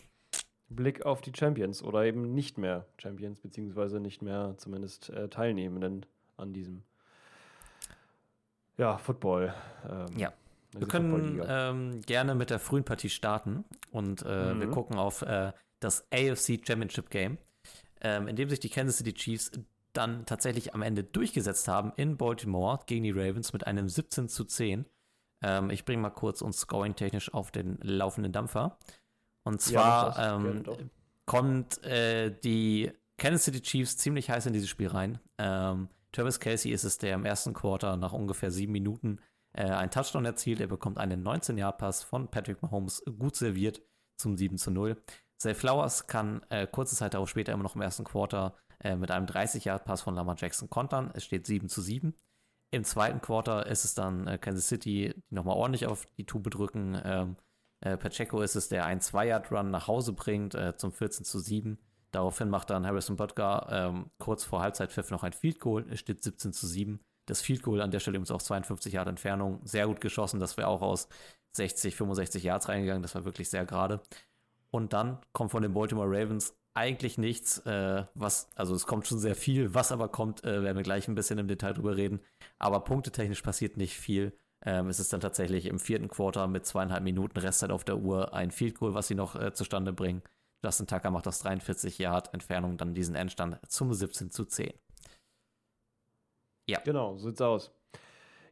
[0.70, 6.06] Blick auf die Champions oder eben nicht mehr Champions, beziehungsweise nicht mehr zumindest äh, Teilnehmenden
[6.38, 6.84] an diesem
[8.78, 9.54] ja, Football.
[9.90, 10.34] Ähm, Ja.
[10.74, 14.72] Wir können ähm, gerne mit der frühen Partie starten und äh, wir Mhm.
[14.72, 17.38] gucken auf äh, das AFC Championship Game,
[18.00, 19.52] ähm, in dem sich die Kansas City Chiefs
[19.92, 24.46] dann tatsächlich am Ende durchgesetzt haben in Baltimore gegen die Ravens mit einem 17 zu
[24.46, 24.86] 10.
[25.42, 28.78] Ähm, ich bringe mal kurz uns scoring-technisch auf den laufenden Dampfer.
[29.44, 30.42] Und Ja, zwar.
[30.42, 30.90] Gerne ähm,
[31.26, 35.20] kommt äh, die Kansas City Chiefs ziemlich heiß in dieses Spiel rein.
[35.38, 39.20] Ähm, Travis Kelsey ist es, der im ersten Quarter nach ungefähr sieben Minuten
[39.54, 40.60] äh, einen Touchdown erzielt.
[40.60, 43.82] Er bekommt einen 19-Jahr-Pass von Patrick Mahomes gut serviert
[44.18, 45.02] zum 7 zu 0.
[45.38, 49.10] Zay Flowers kann äh, kurze Zeit darauf später immer noch im ersten Quarter äh, mit
[49.12, 51.12] einem 30-Jahr-Pass von Lamar Jackson kontern.
[51.14, 52.14] Es steht 7 zu 7.
[52.72, 56.50] Im zweiten Quarter ist es dann äh, Kansas City, die nochmal ordentlich auf die Tube
[56.50, 57.00] drücken.
[57.04, 57.36] Ähm,
[57.82, 61.78] äh, Pacheco ist es, der einen 2-Yard-Run nach Hause bringt äh, zum 14 zu 7.
[62.12, 65.86] Daraufhin macht dann Harrison Butker ähm, kurz vor Halbzeitpfiff noch ein Field Goal.
[65.90, 67.00] Es steht 17 zu 7.
[67.26, 69.60] Das Field Goal an der Stelle übrigens auch 52 Yard Entfernung.
[69.66, 70.40] Sehr gut geschossen.
[70.40, 71.10] Das wäre auch aus
[71.54, 73.02] 60, 65 Yards reingegangen.
[73.02, 74.02] Das war wirklich sehr gerade.
[74.70, 79.20] Und dann kommt von den Baltimore Ravens eigentlich nichts, äh, was, also es kommt schon
[79.20, 82.22] sehr viel, was aber kommt, äh, werden wir gleich ein bisschen im Detail drüber reden.
[82.60, 84.34] Aber punktetechnisch passiert nicht viel.
[84.64, 88.34] Ähm, es ist dann tatsächlich im vierten Quarter mit zweieinhalb Minuten Restzeit auf der Uhr
[88.34, 90.22] ein Field Goal, was sie noch äh, zustande bringen.
[90.64, 94.74] Justin Tucker macht aus 43 Yard Entfernung dann diesen Endstand zum 17 zu 10.
[96.84, 97.72] Genau, so sieht's aus.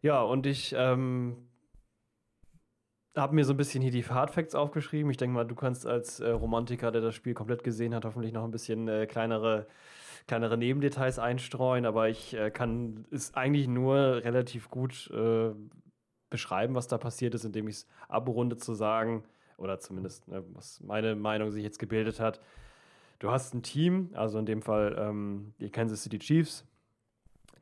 [0.01, 1.48] Ja, und ich ähm,
[3.15, 5.11] habe mir so ein bisschen hier die Hard Facts aufgeschrieben.
[5.11, 8.33] Ich denke mal, du kannst als äh, Romantiker, der das Spiel komplett gesehen hat, hoffentlich
[8.33, 9.67] noch ein bisschen äh, kleinere,
[10.27, 11.85] kleinere Nebendetails einstreuen.
[11.85, 15.51] Aber ich äh, kann es eigentlich nur relativ gut äh,
[16.29, 19.23] beschreiben, was da passiert ist, indem ich es abrunde zu sagen,
[19.57, 22.39] oder zumindest, ne, was meine Meinung sich jetzt gebildet hat.
[23.19, 26.65] Du hast ein Team, also in dem Fall ähm, die Kansas City Chiefs,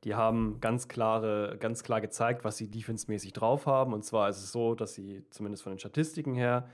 [0.03, 3.93] die haben ganz, klare, ganz klar gezeigt, was sie defensemäßig drauf haben.
[3.93, 6.67] Und zwar ist es so, dass sie zumindest von den Statistiken her,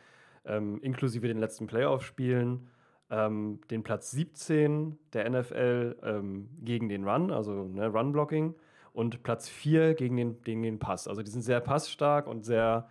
[0.45, 2.67] ähm, inklusive den letzten Playoff-Spielen,
[3.09, 8.55] ähm, den Platz 17 der NFL ähm, gegen den Run, also ne, Run-Blocking,
[8.93, 11.07] und Platz 4 gegen den, gegen den Pass.
[11.07, 12.89] Also die sind sehr passstark und sehr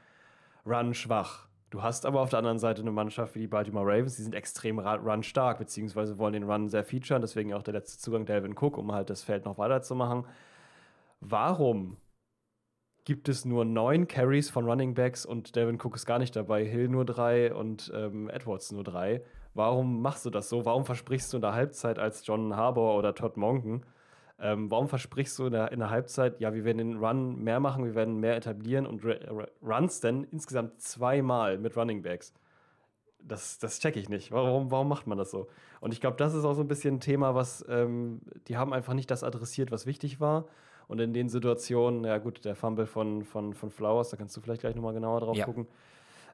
[0.67, 1.49] run-schwach.
[1.73, 4.35] Du hast aber auf der anderen Seite eine Mannschaft wie die Baltimore Ravens, die sind
[4.35, 8.77] extrem run-stark, beziehungsweise wollen den Run sehr featuren, deswegen auch der letzte Zugang Delvin Cook,
[8.77, 10.27] um halt das Feld noch weiterzumachen.
[11.21, 11.97] Warum
[13.07, 16.63] gibt es nur neun Carries von Running Backs und Delvin Cook ist gar nicht dabei,
[16.63, 19.23] Hill nur drei und ähm, Edwards nur drei?
[19.55, 20.67] Warum machst du das so?
[20.67, 23.87] Warum versprichst du in der Halbzeit als John Harbour oder Todd Monken,
[24.43, 27.61] ähm, warum versprichst du in der, in der, Halbzeit, ja, wir werden den Run mehr
[27.61, 29.03] machen, wir werden mehr etablieren und
[29.63, 32.35] Runs denn insgesamt zweimal mit Running Backs?
[33.21, 34.33] Das, das checke ich nicht.
[34.33, 35.47] Warum, warum macht man das so?
[35.81, 38.73] Und ich glaube, das ist auch so ein bisschen ein Thema, was ähm, die haben
[38.73, 40.47] einfach nicht das adressiert, was wichtig war.
[40.89, 44.41] Und in den Situationen, ja gut, der Fumble von, von, von Flowers, da kannst du
[44.41, 45.45] vielleicht gleich nochmal genauer drauf ja.
[45.45, 45.69] gucken.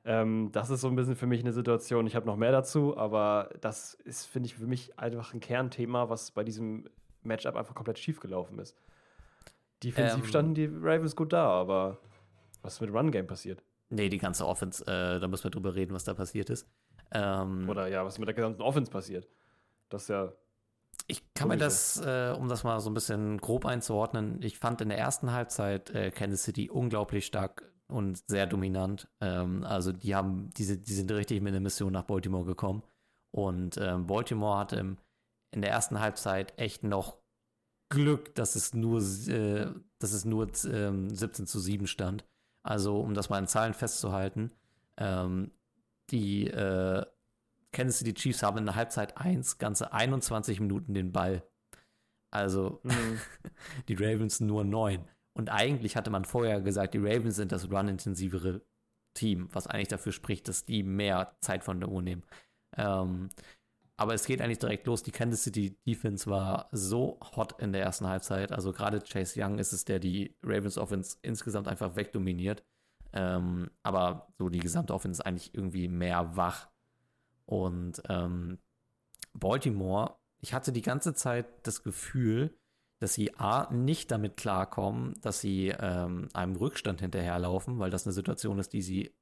[0.07, 2.07] Ähm, das ist so ein bisschen für mich eine Situation.
[2.07, 6.09] Ich habe noch mehr dazu, aber das ist, finde ich, für mich einfach ein Kernthema,
[6.09, 6.87] was bei diesem
[7.23, 8.77] Matchup einfach komplett schief gelaufen ist.
[9.83, 11.99] Defensiv ähm, standen die Ravens gut da, aber
[12.63, 13.63] was ist mit Run Game passiert?
[13.91, 16.69] Nee, die ganze Offense, äh, da müssen wir drüber reden, was da passiert ist.
[17.11, 19.29] Ähm, Oder ja, was mit der gesamten Offense passiert.
[19.89, 20.33] Das ist ja.
[21.07, 24.81] Ich kann mir das, äh, um das mal so ein bisschen grob einzuordnen, ich fand
[24.81, 29.09] in der ersten Halbzeit äh, Kansas City unglaublich stark und sehr dominant.
[29.21, 32.83] Ähm, also die haben, diese, die sind richtig mit einer Mission nach Baltimore gekommen.
[33.31, 34.99] Und ähm, Baltimore hat im
[35.51, 37.19] in der ersten Halbzeit echt noch
[37.91, 42.27] Glück, dass es nur, äh, dass es nur äh, 17 zu 7 stand.
[42.63, 44.53] Also, um das mal in Zahlen festzuhalten,
[44.99, 45.53] ähm,
[46.11, 47.05] die äh,
[47.73, 51.43] Kansas City Chiefs haben in der Halbzeit 1 ganze 21 Minuten den Ball.
[52.31, 53.21] Also, mhm.
[53.89, 55.09] die Ravens nur 9.
[55.33, 58.61] Und eigentlich hatte man vorher gesagt, die Ravens sind das run-intensivere
[59.15, 62.25] Team, was eigentlich dafür spricht, dass die mehr Zeit von der Uhr nehmen.
[62.77, 63.31] Ähm,
[63.99, 65.03] aber es geht eigentlich direkt los.
[65.03, 68.53] Die Kansas City Defense war so hot in der ersten Halbzeit.
[68.53, 72.65] Also gerade Chase Young ist es, der die Ravens Offense insgesamt einfach wegdominiert.
[73.13, 76.69] Ähm, aber so die gesamte Offense ist eigentlich irgendwie mehr wach.
[77.45, 78.59] Und ähm,
[79.33, 82.57] Baltimore, ich hatte die ganze Zeit das Gefühl,
[83.01, 88.13] dass sie A, nicht damit klarkommen, dass sie ähm, einem Rückstand hinterherlaufen, weil das eine
[88.13, 89.13] Situation ist, die sie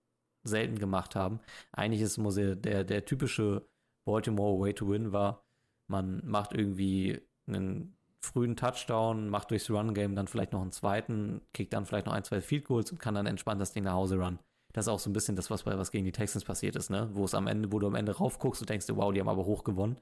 [0.44, 1.40] selten gemacht haben.
[1.72, 3.66] Eigentlich ist es der, der typische
[4.06, 5.44] Baltimore Way to Win war.
[5.88, 11.72] Man macht irgendwie einen frühen Touchdown, macht durchs Run-Game dann vielleicht noch einen zweiten, kriegt
[11.72, 14.16] dann vielleicht noch ein, zwei Field Goals und kann dann entspannt das Ding nach Hause
[14.16, 14.38] run.
[14.72, 16.90] Das ist auch so ein bisschen das, was bei was gegen die Texans passiert ist,
[16.90, 17.08] ne?
[17.12, 19.46] Wo es am Ende, wo du am Ende raufguckst und denkst, wow, die haben aber
[19.46, 19.96] hoch gewonnen.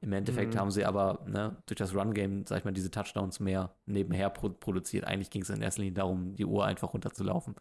[0.00, 0.58] Im Endeffekt mhm.
[0.58, 4.48] haben sie aber ne, durch das Run-Game, sag ich mal, diese Touchdowns mehr nebenher pro
[4.48, 5.04] produziert.
[5.04, 7.54] Eigentlich ging es in erster Linie darum, die Uhr einfach runterzulaufen.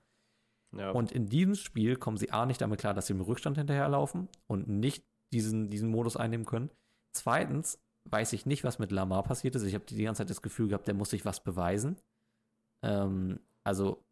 [0.75, 0.91] Ja.
[0.91, 4.27] Und in diesem Spiel kommen sie A nicht damit klar, dass sie im Rückstand hinterherlaufen
[4.47, 6.69] und nicht diesen, diesen Modus einnehmen können.
[7.11, 9.63] Zweitens weiß ich nicht, was mit Lamar passiert ist.
[9.63, 11.97] Ich habe die ganze Zeit das Gefühl gehabt, der muss sich was beweisen.
[12.83, 14.03] Ähm, also,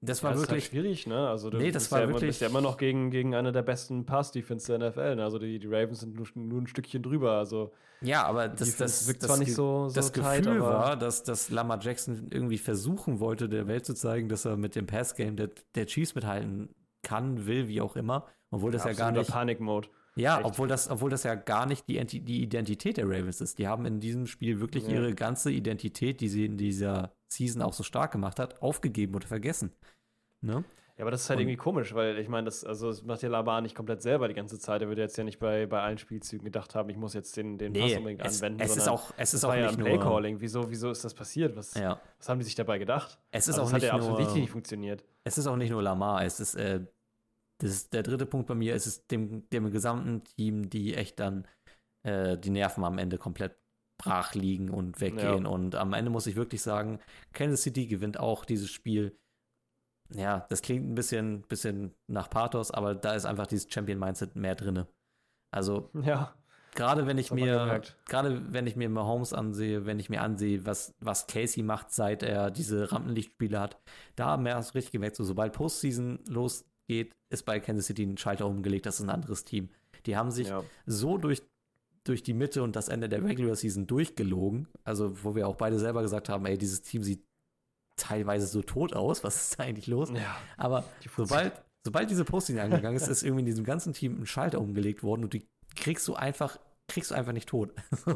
[0.00, 0.64] das war ja, wirklich.
[0.64, 1.28] Das ist halt schwierig, ne?
[1.28, 2.22] Also, du nee, das war ja wirklich.
[2.22, 5.16] Immer, bist ja immer noch gegen, gegen eine der besten Pass-Defense der NFL.
[5.16, 5.24] Ne?
[5.24, 7.32] Also, die, die Ravens sind nur, nur ein Stückchen drüber.
[7.32, 10.96] Also, ja, aber das, das, wirkt das, zwar nicht so, so das tight, Gefühl war,
[10.96, 14.86] dass, dass Lamar Jackson irgendwie versuchen wollte, der Welt zu zeigen, dass er mit dem
[14.86, 18.26] Pass-Game der, der Chiefs mithalten kann, will, wie auch immer.
[18.56, 19.30] Obwohl das ja, ja gar nicht.
[19.30, 19.88] Panik-Mode.
[20.16, 23.58] Ja, obwohl das, obwohl das ja gar nicht die, die Identität der Ravens ist.
[23.58, 24.94] Die haben in diesem Spiel wirklich ja.
[24.94, 29.26] ihre ganze Identität, die sie in dieser Season auch so stark gemacht hat, aufgegeben oder
[29.26, 29.72] vergessen.
[30.40, 30.64] Ne?
[30.96, 33.20] Ja, aber das ist halt Und, irgendwie komisch, weil ich meine, das, also das macht
[33.22, 34.80] ja Labar nicht komplett selber die ganze Zeit.
[34.80, 37.58] Er würde jetzt ja nicht bei, bei allen Spielzügen gedacht haben, ich muss jetzt den,
[37.58, 38.60] den nee, Pass unbedingt es, anwenden.
[38.60, 40.40] Es ist auch, es ist auch nicht ja nur Playcalling.
[40.40, 41.54] Wieso, wieso ist das passiert?
[41.54, 42.00] Was, ja.
[42.16, 43.18] was haben die sich dabei gedacht?
[43.30, 45.04] Es ist also auch nicht hat ja nur, absolut nicht funktioniert.
[45.24, 46.80] Es ist auch nicht nur Lamar, es ist äh,
[47.58, 51.18] das ist der dritte Punkt bei mir, ist es dem, dem gesamten Team, die echt
[51.20, 51.46] dann
[52.02, 53.56] äh, die Nerven am Ende komplett
[53.98, 55.44] brach liegen und weggehen.
[55.44, 55.50] Ja.
[55.50, 57.00] Und am Ende muss ich wirklich sagen,
[57.32, 59.18] Kansas City gewinnt auch dieses Spiel.
[60.14, 64.54] Ja, das klingt ein bisschen, bisschen nach Pathos, aber da ist einfach dieses Champion-Mindset mehr
[64.54, 64.84] drin.
[65.50, 66.36] Also, ja.
[66.74, 70.94] gerade wenn ich mir, gerade wenn ich mir Mahomes ansehe, wenn ich mir ansehe, was,
[71.00, 73.80] was Casey macht, seit er diese Rampenlichtspiele hat,
[74.14, 78.16] da mehr als richtig gemerkt, so sobald Postseason los geht, ist bei Kansas City ein
[78.16, 79.68] Schalter umgelegt, das ist ein anderes Team.
[80.06, 80.62] Die haben sich ja.
[80.86, 81.42] so durch,
[82.04, 85.78] durch die Mitte und das Ende der Regular Season durchgelogen, also wo wir auch beide
[85.78, 87.24] selber gesagt haben, ey, dieses Team sieht
[87.96, 90.10] teilweise so tot aus, was ist da eigentlich los?
[90.10, 90.36] Ja.
[90.56, 90.84] Aber
[91.16, 95.02] sobald, sobald diese Posting angegangen ist, ist irgendwie in diesem ganzen Team ein Schalter umgelegt
[95.02, 96.58] worden und die kriegst du einfach,
[96.88, 97.72] kriegst du einfach nicht tot.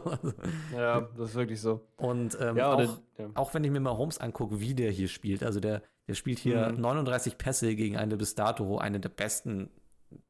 [0.77, 1.87] Ja, das ist wirklich so.
[1.97, 3.31] und ähm, Ja, auch, oder- ja.
[3.35, 6.39] auch wenn ich mir mal Holmes angucke, wie der hier spielt, also der, der spielt
[6.39, 6.81] hier Mhm.
[6.81, 9.71] 39 Pässe gegen eine bis dato, eine der besten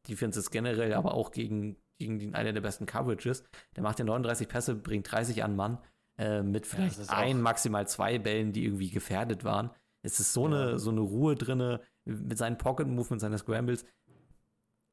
[0.08, 3.44] Defenses generell, aber auch gegen, gegen die, eine der besten Coverages.
[3.76, 5.78] Der macht ja 39 Pässe, bringt 30 an Mann,
[6.18, 9.70] äh, mit vielleicht auch- ein, maximal zwei Bällen, die irgendwie gefährdet waren.
[10.02, 13.84] Es ist so, eine, so eine Ruhe drinne mit seinen Pocket-Move, mit seinen Scrambles.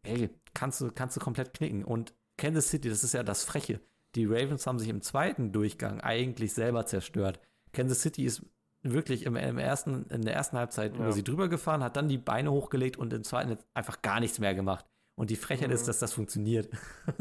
[0.04, 1.84] Ey, kannst du, kannst du komplett knicken.
[1.84, 3.82] Und Kansas City, das ist ja das Freche.
[4.16, 7.40] Die Ravens haben sich im zweiten Durchgang eigentlich selber zerstört.
[7.74, 8.46] Kansas City ist
[8.84, 11.00] wirklich im, im ersten, in der ersten Halbzeit Ja.
[11.04, 14.40] über sie drüber gefahren, hat dann die Beine hochgelegt und im zweiten einfach gar nichts
[14.40, 14.86] mehr gemacht.
[15.16, 15.74] Und die Frechheit Mhm.
[15.74, 16.70] ist, dass das funktioniert.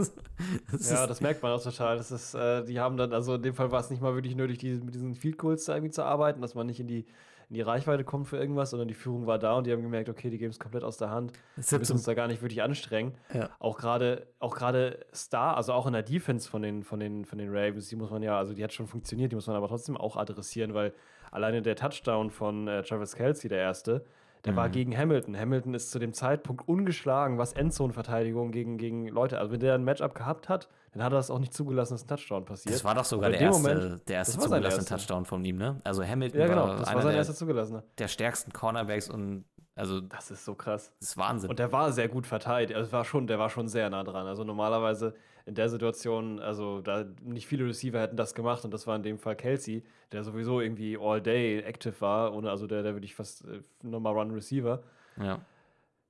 [0.70, 1.96] das Ja, das merkt man auch total.
[1.96, 4.36] Das ist, äh, die haben dann, also in dem Fall war es nicht mal wirklich
[4.36, 7.06] nötig, die, mit diesen Field Goals da irgendwie zu arbeiten, dass man nicht in die,
[7.48, 10.08] in die Reichweite kommt für irgendwas, sondern die Führung war da und die haben gemerkt,
[10.10, 11.32] okay, die geben es komplett aus der Hand.
[11.56, 13.14] es Wir müssen uns da gar nicht wirklich anstrengen.
[13.32, 13.48] Ja.
[13.60, 17.38] Auch gerade, auch gerade Star, also auch in der Defense von den, von den, von
[17.38, 19.68] den Ravens, die muss man ja, also die hat schon funktioniert, die muss man aber
[19.68, 20.92] trotzdem auch adressieren, weil
[21.30, 24.04] alleine der Touchdown von äh, Travis Kelsey, der erste,
[24.44, 24.72] der war Mhm.
[24.72, 25.36] gegen Hamilton.
[25.36, 29.84] Hamilton ist zu dem Zeitpunkt ungeschlagen, was Endzone-Verteidigung gegen, gegen Leute, also wenn der ein
[29.84, 32.74] Matchup gehabt hat, dann hat er das auch nicht zugelassen, dass ein Touchdown passiert.
[32.74, 34.84] das war doch sogar der erste, Moment- der erste war zugelassene.
[34.84, 35.80] Touchdown von ihm, ne?
[35.84, 37.82] Also Hamilton ja, genau, war das einer war sein der, erster zugelassener.
[37.98, 39.44] der stärksten Cornerbacks und
[39.76, 40.92] also Das ist so krass.
[40.98, 41.48] das ist Wahnsinn.
[41.50, 42.76] Und der war sehr gut verteidigt.
[42.76, 44.26] Also war schon, der war schon sehr nah dran.
[44.26, 45.14] Also normalerweise
[45.44, 49.04] in der Situation, also da nicht viele Receiver hätten das gemacht und das war in
[49.04, 53.14] dem Fall Kelsey, der sowieso irgendwie all day active war, ohne, also der, der wirklich
[53.14, 54.82] fast äh, Number Run Receiver.
[55.16, 55.40] ja.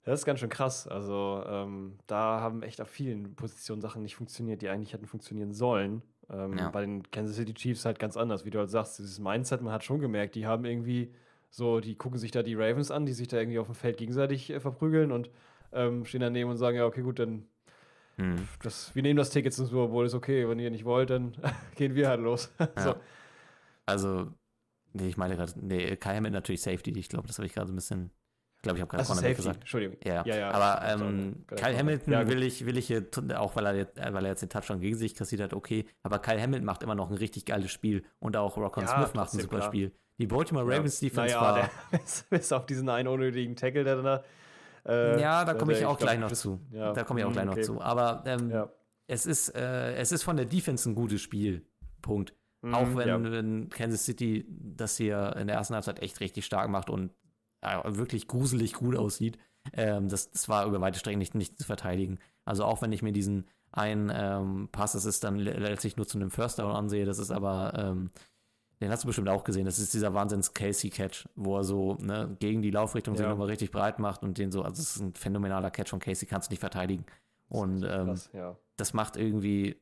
[0.04, 0.86] Das ist ganz schön krass.
[0.86, 5.52] Also ähm, da haben echt auf vielen Positionen Sachen nicht funktioniert, die eigentlich hätten funktionieren
[5.52, 6.00] sollen.
[6.30, 6.70] Ähm, Ja.
[6.70, 9.72] Bei den Kansas City Chiefs halt ganz anders, wie du halt sagst, dieses Mindset, man
[9.72, 11.12] hat schon gemerkt, die haben irgendwie
[11.50, 13.96] so, die gucken sich da die Ravens an, die sich da irgendwie auf dem Feld
[13.96, 15.30] gegenseitig äh, verprügeln und
[15.72, 17.46] ähm, stehen daneben und sagen, ja, okay, gut, dann
[18.18, 18.48] Hm.
[18.62, 21.36] das, wir nehmen das Ticket zum Super Bowl, ist okay, wenn ihr nicht wollt, dann
[21.74, 22.50] gehen wir halt los.
[22.76, 22.90] so.
[22.90, 23.00] Ja.
[23.84, 24.32] Also,
[24.94, 26.98] nee, ich meine gerade, nee, Kai Hamilton natürlich Safety.
[26.98, 28.10] Ich glaube, das habe ich gerade so ein bisschen,
[28.56, 29.60] ich glaube, ich habe gerade Cornerback Safety, gesagt.
[29.60, 29.96] Entschuldigung.
[30.02, 31.44] Ja, Ja, ja, aber ähm.
[31.46, 34.30] Kyle Hamilton Ja, will ich, will ich hier, auch weil er, jetzt, äh, weil er
[34.30, 35.84] jetzt den Touchdown gegen sich kassiert hat, okay.
[36.02, 39.34] Aber Kyle Hamilton macht immer noch ein richtig geiles Spiel und auch Rockon Smith macht
[39.34, 39.68] ein super klar.
[39.68, 39.92] Spiel.
[40.18, 41.54] Die Baltimore Ravens Defense naja, war.
[41.92, 42.00] Der,
[42.30, 44.24] bis, auf diesen einen unnötigen Tackle, der da.
[44.86, 46.60] Äh, ja, da komme ich auch glaub, gleich noch bis- zu.
[46.70, 47.62] ja, Da komme ich auch gleich noch okay.
[47.62, 47.80] zu.
[47.80, 48.68] Aber ähm, Ja.
[49.08, 51.66] es, ist, äh, es ist von der Defense ein gutes Spiel.
[52.02, 52.34] Punkt.
[52.72, 53.22] Auch Mhm, wenn, ja.
[53.32, 57.10] wenn Kansas City das hier in der ersten Halbzeit echt richtig stark macht und
[57.62, 59.38] äh, wirklich gruselig gut aussieht,
[59.72, 62.18] ähm, das, das war über weite Strecken nicht, nicht zu verteidigen.
[62.44, 66.06] Also auch wenn ich mir diesen einen ähm, Pass, das ist dann le- letztlich nur
[66.06, 68.10] zu einem First Down ansehe, das ist aber, ähm,
[68.80, 72.60] den hast du bestimmt auch gesehen, das ist dieser Wahnsinns-Casey-Catch, wo er so ne, gegen
[72.62, 73.30] die Laufrichtung sich Ja.
[73.30, 76.26] nochmal richtig breit macht und den so, also es ist ein phänomenaler Catch von Casey,
[76.28, 77.06] kannst du nicht verteidigen.
[77.48, 78.56] Und ähm, Krass, ja.
[78.76, 79.80] das macht irgendwie,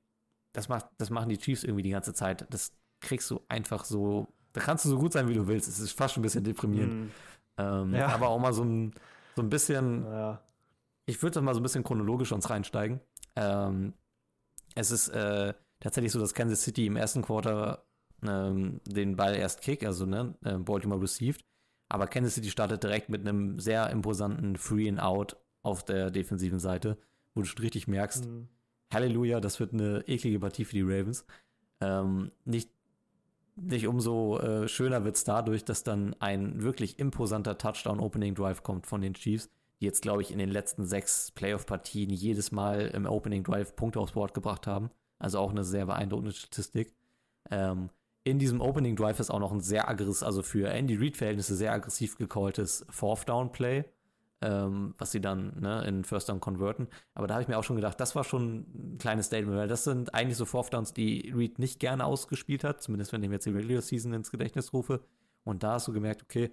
[0.53, 2.47] das macht, das machen die Chiefs irgendwie die ganze Zeit.
[2.51, 5.67] Das kriegst du einfach so, da kannst du so gut sein, wie du willst.
[5.69, 6.95] Es ist fast schon ein bisschen deprimierend.
[6.95, 7.11] Mhm.
[7.59, 8.09] Ähm, Ja.
[8.09, 8.95] Aber auch mal so ein,
[9.35, 10.05] so ein bisschen,
[11.07, 13.01] ich würde das mal so ein bisschen chronologisch uns reinsteigen.
[13.37, 13.95] Ähm,
[14.77, 17.85] es ist äh, tatsächlich so, dass Kansas City im ersten Quarter
[18.27, 21.45] ähm, den Ball erst kick, also ne, äh, Baltimore received.
[21.89, 26.59] Aber Kansas City startet direkt mit einem sehr imposanten Free and Out auf der defensiven
[26.59, 26.99] Seite,
[27.35, 28.49] wo du schon richtig merkst, Mhm.
[28.93, 31.27] Halleluja, das wird eine eklige Partie für die Ravens.
[31.81, 32.71] Ähm, nicht,
[33.57, 39.01] nicht umso äh, schöner wird es dadurch, dass dann ein wirklich imposanter Touchdown-Opening-Drive kommt von
[39.01, 39.51] den Chiefs,
[39.81, 44.13] die jetzt, glaube ich, in den letzten sechs Playoff-Partien jedes Mal im Opening-Drive Punkte aufs
[44.13, 44.91] Board gebracht haben.
[45.19, 46.95] Also auch eine sehr beeindruckende Statistik.
[47.51, 47.91] Ähm,
[48.25, 51.73] in diesem Opening Drive ist auch noch ein sehr aggressiv, also für Andy Reid-Verhältnisse sehr
[51.73, 53.85] aggressiv gecalltes Fourth Down Play,
[54.41, 56.89] ähm, was sie dann ne, in First Down konverten.
[57.15, 59.69] Aber da habe ich mir auch schon gedacht, das war schon ein kleines Statement, weil
[59.69, 63.29] das sind eigentlich so Fourth Downs, die Reid nicht gerne ausgespielt hat, zumindest wenn ich
[63.29, 65.05] mir jetzt die Regular Season ins Gedächtnis rufe.
[65.45, 66.51] Und da hast du gemerkt, okay,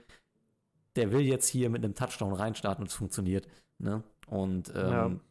[0.97, 3.47] der will jetzt hier mit einem Touchdown reinstarten und es funktioniert.
[3.77, 4.03] Ne?
[4.27, 5.21] Und ähm,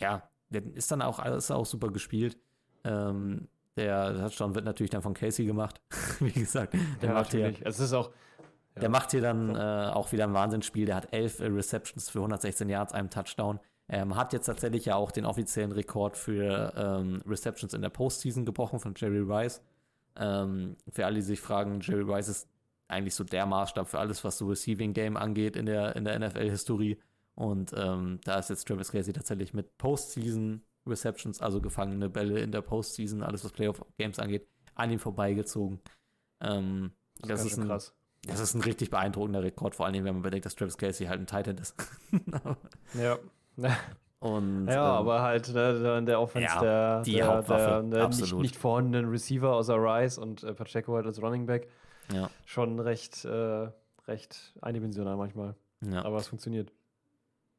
[0.00, 0.28] ja.
[0.50, 2.36] der ist dann auch, ist auch super gespielt.
[2.82, 3.46] Ähm,
[3.76, 5.80] der Touchdown wird natürlich dann von Casey gemacht.
[6.20, 7.66] Wie gesagt, der ja, macht hier natürlich.
[7.66, 8.10] Es ist auch.
[8.76, 10.86] der macht hier dann äh, auch wieder ein Wahnsinnsspiel.
[10.86, 13.60] Der hat elf äh, Receptions für 116 Yards, einem Touchdown.
[13.88, 18.46] Ähm, hat jetzt tatsächlich ja auch den offiziellen Rekord für ähm, Receptions in der Postseason
[18.46, 19.60] gebrochen von Jerry Rice.
[20.16, 22.48] Ähm, für alle, die sich fragen, Jerry Rice ist
[22.88, 26.18] eigentlich so der Maßstab für alles, was so Receiving Game angeht in der, in der
[26.18, 26.98] NFL-Historie.
[27.34, 32.52] Und ähm, da ist jetzt Travis Casey tatsächlich mit Postseason Receptions, also gefangene Bälle in
[32.52, 35.80] der Postseason, alles was Playoff Games angeht, an ihm vorbeigezogen.
[36.40, 37.94] Ähm, das, ganz ist ein, krass.
[38.26, 41.20] Das ist ein richtig beeindruckender Rekord, vor allem wenn man bedenkt, dass Travis Kelsey halt
[41.20, 41.74] ein Titan ist.
[42.94, 43.18] Ja.
[44.20, 48.08] Und, Ja, ähm, aber halt ne, in der Offense Ja, der, die der, der, der
[48.08, 51.68] nicht, nicht vorhandenen Receiver außer Rice und äh, Pacheco halt als Running Back
[52.12, 53.68] ja, schon recht, äh,
[54.06, 55.56] recht eindimensional manchmal.
[55.80, 56.04] ja.
[56.04, 56.72] Aber es funktioniert.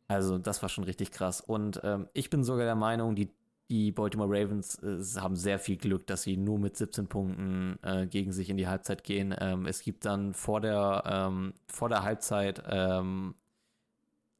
[0.08, 1.42] Also, das war schon richtig krass.
[1.42, 3.30] Und ähm, ich bin sogar der Meinung, die,
[3.70, 8.08] die Baltimore Ravens äh, haben sehr viel Glück, dass sie nur mit 17 Punkten äh,
[8.08, 9.36] gegen sich in die Halbzeit gehen.
[9.40, 13.36] Ähm, es gibt dann vor der, ähm, vor der Halbzeit ähm,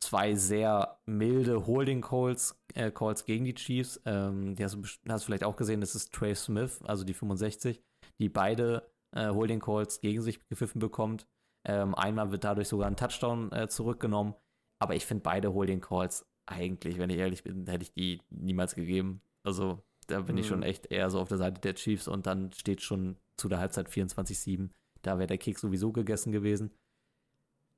[0.04, 4.02] zwei sehr milde Holding Calls, äh, Calls gegen die Chiefs.
[4.06, 7.14] Ähm, die hast du, hast du vielleicht auch gesehen, das ist Trey Smith, also die
[7.14, 7.82] 65,
[8.20, 11.26] die beide äh, Holding Calls gegen sich gepfiffen bekommt.
[11.66, 14.36] Ähm, einmal wird dadurch sogar ein Touchdown äh, zurückgenommen.
[14.84, 18.76] Aber ich finde beide Holding Calls eigentlich, wenn ich ehrlich bin, hätte ich die niemals
[18.76, 19.22] gegeben.
[19.44, 20.50] Also da bin ich Hm.
[20.50, 23.60] schon echt eher so auf der Seite der Chiefs und dann steht schon zu der
[23.60, 24.72] Halbzeit 24-7.
[25.02, 26.72] Da wäre der Kick sowieso gegessen gewesen.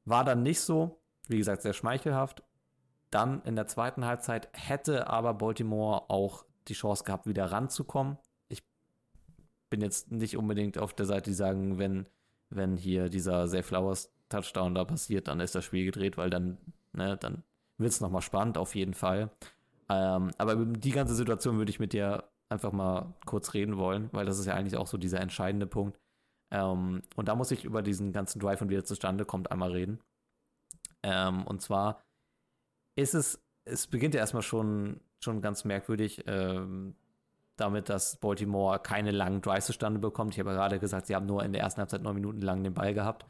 [0.03, 0.99] War dann nicht so.
[1.27, 2.41] Wie gesagt, sehr schmeichelhaft.
[3.11, 8.17] Dann in der zweiten Halbzeit hätte aber Baltimore auch die Chance gehabt, wieder ranzukommen.
[8.49, 8.63] Ich
[9.69, 12.07] bin jetzt nicht unbedingt auf der Seite, die sagen, wenn,
[12.49, 16.57] wenn hier dieser Zay Flowers Touchdown da passiert, dann ist das Spiel gedreht, weil dann,
[16.95, 17.43] ne, dann
[17.77, 19.29] wird es nochmal spannend, auf jeden Fall.
[19.89, 24.09] Ähm, aber über die ganze Situation würde ich mit dir einfach mal kurz reden wollen,
[24.11, 25.99] weil das ist ja eigentlich auch so dieser entscheidende Punkt.
[26.51, 29.71] Ähm, und da muss ich über diesen ganzen Drive und wie er zustande kommt einmal
[29.71, 29.99] reden.
[31.03, 32.03] Ähm, und zwar
[32.95, 36.95] ist es, es beginnt ja erstmal schon, schon ganz merkwürdig, ähm,
[37.57, 40.33] damit, dass Baltimore keine langen Drives zustande bekommt.
[40.33, 42.63] Ich habe ja gerade gesagt, sie haben nur in der ersten Halbzeit neun Minuten lang
[42.63, 43.25] den Ball gehabt.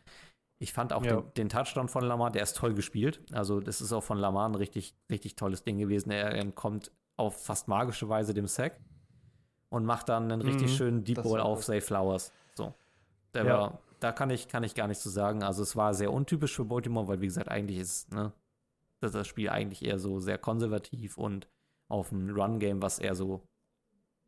[0.59, 1.21] Ich fand auch Ja.
[1.21, 3.21] den, den Touchdown von Lamar, der ist toll gespielt.
[3.33, 6.11] Also, das ist auch von Lamar ein richtig, richtig tolles Ding gewesen.
[6.11, 8.79] Er entkommt auf fast magische Weise dem Sack
[9.69, 11.65] und macht dann einen richtig Mhm, schönen Deep Ball auf.
[11.65, 12.31] Zay Flowers.
[12.55, 12.73] So.
[13.33, 13.57] Der Ja.
[13.59, 15.43] war, da kann ich, kann ich gar nichts zu sagen.
[15.43, 18.31] Also, es war sehr untypisch für Baltimore, weil, wie gesagt, eigentlich ist ne,
[19.01, 21.47] das, das Spiel eigentlich eher so sehr konservativ und
[21.89, 23.45] auf ein Run-Game, was eher so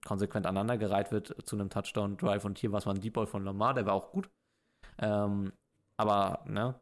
[0.05, 2.43] konsequent aneinandergereiht wird zu einem Touchdown-Drive.
[2.45, 4.29] Und hier war es mal ein Deep Ball von Lamar, der war auch gut.
[4.99, 5.53] Ähm,
[5.97, 6.79] aber, ne,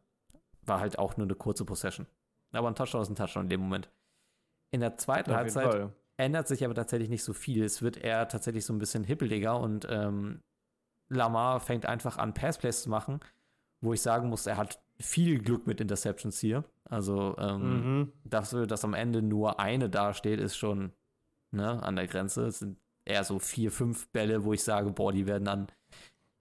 [0.62, 2.06] war halt auch nur eine kurze Possession.
[2.52, 3.90] Aber ein Touchdown ist ein Touchdown in dem Moment.
[4.70, 7.62] In der zweiten Auf Halbzeit ändert sich aber tatsächlich nicht so viel.
[7.64, 10.42] Es wird eher tatsächlich so ein bisschen hippeliger und ähm,
[11.08, 13.20] Lamar fängt einfach an, Passplays zu machen,
[13.80, 16.64] wo ich sagen muss, er hat viel Glück mit Interceptions hier.
[16.84, 18.12] Also, ähm, Mhm.
[18.24, 20.92] dafür, dass am Ende nur eine dasteht, ist schon
[21.52, 22.46] ne, an der Grenze.
[22.46, 25.68] Es sind eher so vier, fünf Bälle, wo ich sage, boah, die werden an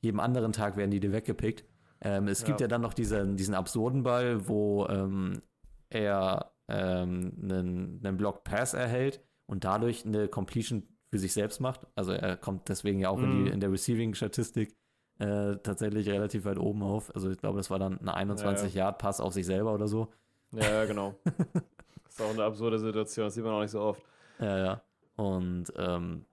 [0.01, 1.63] jedem anderen Tag werden die dir weggepickt.
[2.01, 2.65] Ähm, es gibt Ja.
[2.65, 5.41] ja dann noch diesen, diesen absurden Ball, wo ähm,
[5.89, 11.87] er ähm, einen, einen Block Pass erhält und dadurch eine Completion für sich selbst macht.
[11.95, 13.45] Also er kommt deswegen ja auch in, Mhm.
[13.45, 14.75] die, in der Receiving-Statistik
[15.19, 17.13] äh, tatsächlich relativ weit oben auf.
[17.15, 20.11] Also ich glaube, das war dann ein 21-Yard-Pass auf sich selber oder so.
[20.51, 21.15] Ja, ja, genau.
[21.23, 21.33] das
[22.09, 24.01] ist auch eine absurde Situation, das sieht man auch nicht so oft.
[24.39, 24.81] Ja, ja.
[25.15, 26.25] Und ähm,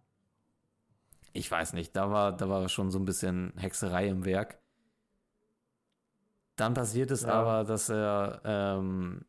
[1.33, 4.59] ich weiß nicht, da war, da war schon so ein bisschen Hexerei im Werk.
[6.57, 7.29] Dann passiert es Ja.
[7.33, 9.25] aber, dass er, ähm,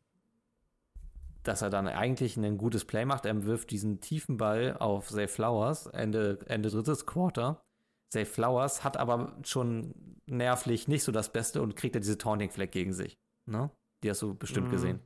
[1.42, 3.26] dass er dann eigentlich ein gutes Play macht.
[3.26, 7.62] Er wirft diesen tiefen Ball auf Zay Flowers, Ende, Ende drittes Quarter.
[8.10, 9.94] Zay Flowers hat aber schon
[10.26, 13.18] nervlich nicht so das Beste und kriegt er diese Taunting Flag gegen sich.
[13.46, 13.70] Ne?
[14.02, 14.72] Die hast du bestimmt Mhm.
[14.72, 15.00] gesehen.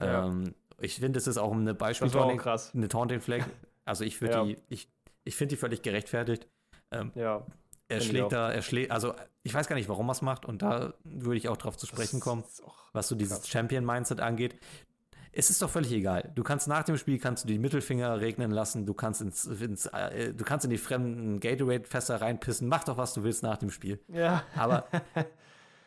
[0.00, 0.26] Ja.
[0.26, 2.72] Ähm, ich finde, es ist auch eine Beispiel Das Taunting- krass.
[2.74, 3.44] eine Taunting Flag.
[3.84, 4.44] Also ich würde Ja.
[4.44, 4.88] die, ich,
[5.24, 6.48] ich finde die völlig gerechtfertigt.
[6.90, 7.46] Ähm, Ja.
[7.88, 10.62] Er schlägt da, er schlägt, also ich weiß gar nicht, warum er es macht und
[10.62, 12.44] da würde ich auch drauf zu sprechen kommen,
[12.92, 13.48] was so dieses.
[13.48, 14.56] Champion-Mindset angeht.
[15.34, 16.30] Es ist doch völlig egal.
[16.34, 19.86] Du kannst nach dem Spiel kannst du die Mittelfinger regnen lassen, du kannst ins, ins
[19.86, 23.70] äh, du kannst in die fremden Gatorade-Fässer reinpissen, mach doch was du willst nach dem
[23.70, 23.98] Spiel.
[24.08, 24.44] Ja.
[24.54, 24.86] Aber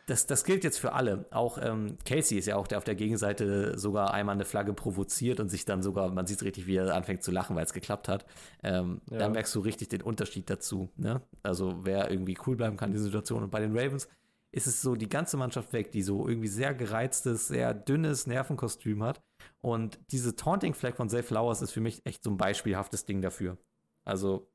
[0.06, 1.26] das, das gilt jetzt für alle.
[1.32, 5.40] Auch ähm, Casey ist ja auch der auf der Gegenseite sogar einmal eine Flagge provoziert
[5.40, 8.08] und sich dann sogar, man sieht richtig, wie er anfängt zu lachen, weil es geklappt
[8.08, 8.24] hat.
[8.62, 9.18] Ähm, Ja.
[9.18, 10.90] Da merkst du richtig den Unterschied dazu.
[10.96, 11.22] Ne?
[11.42, 13.42] Also wer irgendwie cool bleiben kann in dieser Situation.
[13.42, 14.08] Und bei den Ravens
[14.52, 19.02] ist es so die ganze Mannschaft weg, die so irgendwie sehr gereiztes, sehr dünnes Nervenkostüm
[19.02, 19.20] hat.
[19.60, 23.20] Und diese Taunting Flag von Zay Flowers ist für mich echt so ein beispielhaftes Ding
[23.22, 23.58] dafür.
[24.04, 24.48] Also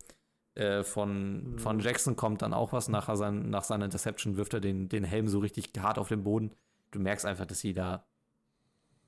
[0.56, 1.58] äh, von, Mhm.
[1.60, 2.90] von Jackson kommt dann auch was.
[2.90, 6.24] Nach, sein, nach seiner Interception wirft er den, den Helm so richtig hart auf den
[6.24, 6.52] Boden.
[6.92, 8.06] Du merkst einfach, dass sie da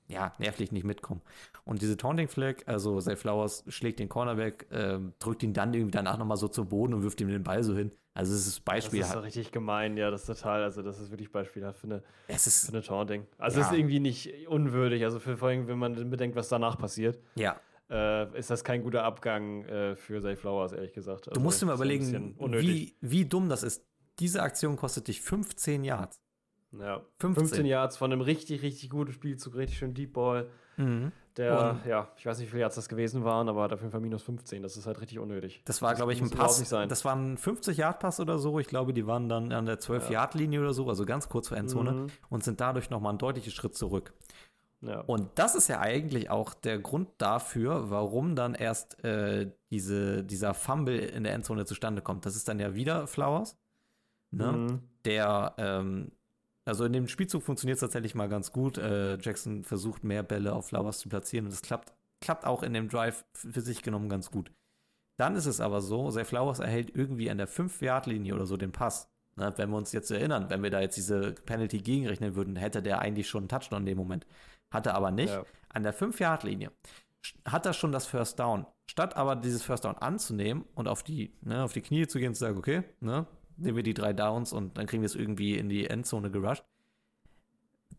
[0.10, 1.22] ja, nervlich nicht mitkommen.
[1.64, 5.92] Und diese Taunting Flag, also Zay Flowers schlägt den Cornerback, ähm, drückt ihn dann irgendwie
[5.92, 7.92] danach nochmal so zu Boden und wirft ihm den Ball so hin.
[8.14, 9.00] Also es ist Das Beispiel.
[9.00, 12.04] ist so richtig gemein, ja, das ist total, also das ist wirklich beispielhaft für eine,
[12.28, 13.26] es für ist, eine Taunting.
[13.40, 13.66] Also Ja.
[13.66, 17.18] es ist irgendwie nicht unwürdig, also für, vor allem, wenn man bedenkt, was danach passiert,
[17.36, 17.60] ja,
[17.94, 21.28] äh, ist das kein guter Abgang äh, für Zay Flowers, ehrlich gesagt.
[21.28, 23.86] du Also, musst dir mal überlegen, wie, wie dumm das ist.
[24.20, 26.20] Diese Aktion kostet dich 15 Yards.
[26.72, 27.02] Ja.
[27.20, 27.36] 15.
[27.48, 30.50] 15 Yards von einem richtig, richtig guten Spielzug, richtig schön Deep Ball.
[30.78, 31.12] Mhm.
[31.38, 33.92] Der, Und- ja, ich weiß nicht, wie viele Yards das gewesen waren, aber auf jeden
[33.92, 34.62] Fall minus 15.
[34.64, 35.62] Das ist halt richtig unnötig.
[35.66, 36.60] Das war, glaube ich, ein Pass.
[36.60, 36.90] nicht sein.
[36.90, 38.60] Das war ein 50-Yard-Pass oder so.
[38.60, 41.92] Ich glaube, die waren dann an der 12-Yard-Linie oder so, also ganz kurz vor Endzone
[41.92, 42.08] Mhm.
[42.30, 44.14] und sind dadurch nochmal einen deutlichen Schritt zurück.
[44.86, 45.00] Ja.
[45.02, 50.54] Und das ist ja eigentlich auch der Grund dafür, warum dann erst äh, diese, dieser
[50.54, 52.26] Fumble in der Endzone zustande kommt.
[52.26, 53.58] Das ist dann ja wieder Flowers,
[54.32, 54.52] ne?
[54.52, 54.80] Mhm.
[55.06, 56.12] der, ähm,
[56.66, 58.78] also in dem Spielzug funktioniert es tatsächlich mal ganz gut.
[58.78, 62.74] Äh, Jackson versucht mehr Bälle auf Flowers zu platzieren und das klappt, klappt auch in
[62.74, 64.52] dem Drive für sich genommen ganz gut.
[65.16, 68.72] Dann ist es aber so, Zay Flowers erhält irgendwie an der 5-Yard-Linie oder so den
[68.72, 69.10] Pass.
[69.36, 72.84] Ne, wenn wir uns jetzt erinnern, wenn wir da jetzt diese Penalty gegenrechnen würden, hätte
[72.84, 74.28] der eigentlich schon einen Touchdown in dem Moment.
[74.74, 75.34] Hatte aber nicht.
[75.34, 75.46] Ja.
[75.70, 76.72] An der 5-Yard-Linie
[77.46, 78.66] hat er schon das First Down.
[78.86, 82.30] Statt aber dieses First Down anzunehmen und auf die, ne, auf die Knie zu gehen
[82.30, 85.16] und zu sagen, okay, ne, nehmen wir die drei Downs und dann kriegen wir es
[85.16, 86.66] irgendwie in die Endzone gerusht,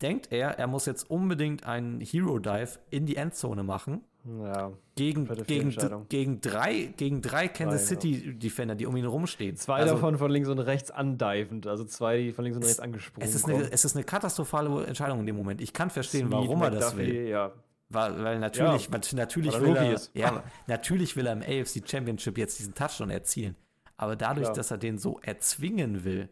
[0.03, 4.73] denkt er, er muss jetzt unbedingt einen Hero Dive in die Endzone machen ja.
[4.95, 7.87] gegen, gegen, gegen, drei, gegen drei Kansas ja.
[7.89, 9.57] City Defender, die um ihn rumstehen.
[9.57, 12.81] Zwei Also, davon von links und rechts andivend, also zwei, die von links und rechts
[12.81, 15.61] angesprungen Es ist, eine, es ist eine katastrophale Entscheidung in dem Moment.
[15.61, 17.29] Ich kann verstehen, Snead, warum er das McDuffie, will.
[17.29, 17.53] Ja,
[17.91, 21.83] Weil, weil natürlich, Ja, nat- natürlich, weil will er, ja, natürlich will er im AFC
[21.89, 23.57] Championship jetzt diesen Touchdown erzielen.
[23.97, 24.57] Aber dadurch, Klar.
[24.57, 26.29] dass er den so erzwingen will,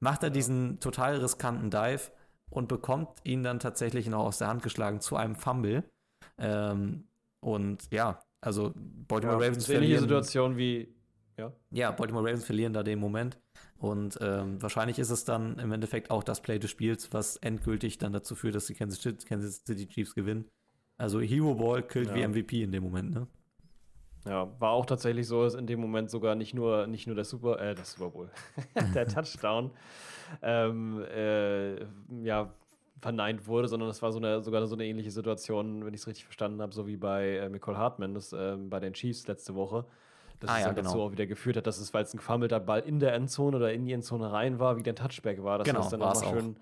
[0.00, 2.10] macht er diesen total riskanten Dive
[2.50, 5.82] und bekommt ihn dann tatsächlich noch aus der Hand geschlagen zu einem Fumble.
[6.38, 7.04] Ähm,
[7.42, 9.48] und ja, also Baltimore ja.
[9.48, 10.00] Ravens eine ähnliche verlieren.
[10.00, 10.94] Situation wie.
[11.38, 11.52] Ja.
[11.70, 13.38] Ja, Baltimore Ravens verlieren da den Moment.
[13.78, 17.98] Und ähm, wahrscheinlich ist es dann im Endeffekt auch das Play des Spiels, was endgültig
[17.98, 20.48] dann dazu führt, dass die Kansas City, Kansas City Chiefs gewinnen.
[20.98, 22.14] Also Hero Ball killt Ja.
[22.14, 23.26] wie MVP in dem Moment, ne?
[24.24, 27.24] Ja, war auch tatsächlich so, dass in dem Moment sogar nicht nur, nicht nur der
[27.24, 28.30] Super, äh, der Super Bowl,
[28.94, 29.72] der Touchdown,
[30.42, 31.82] ähm, äh,
[32.22, 32.54] ja,
[33.02, 36.06] verneint wurde, sondern es war so eine, sogar so eine ähnliche Situation, wenn ich es
[36.06, 39.54] richtig verstanden habe, so wie bei äh, Nicole Hartman, das, ähm, bei den Chiefs letzte
[39.56, 39.84] Woche.
[40.38, 41.04] Dass Ah, es ja, dann dazu genau.
[41.06, 43.72] auch wieder geführt hat, dass es, weil es ein gefummelter Ball in der Endzone oder
[43.72, 45.58] in die Endzone rein war, wieder ein Touchback war.
[45.58, 46.30] Das Genau, heißt dann auch.
[46.32, 46.56] schön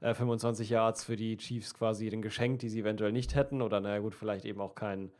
[0.00, 3.60] äh, 25 Yards für die Chiefs quasi den geschenkt, die sie eventuell nicht hätten.
[3.60, 5.10] Oder naja gut, vielleicht eben auch kein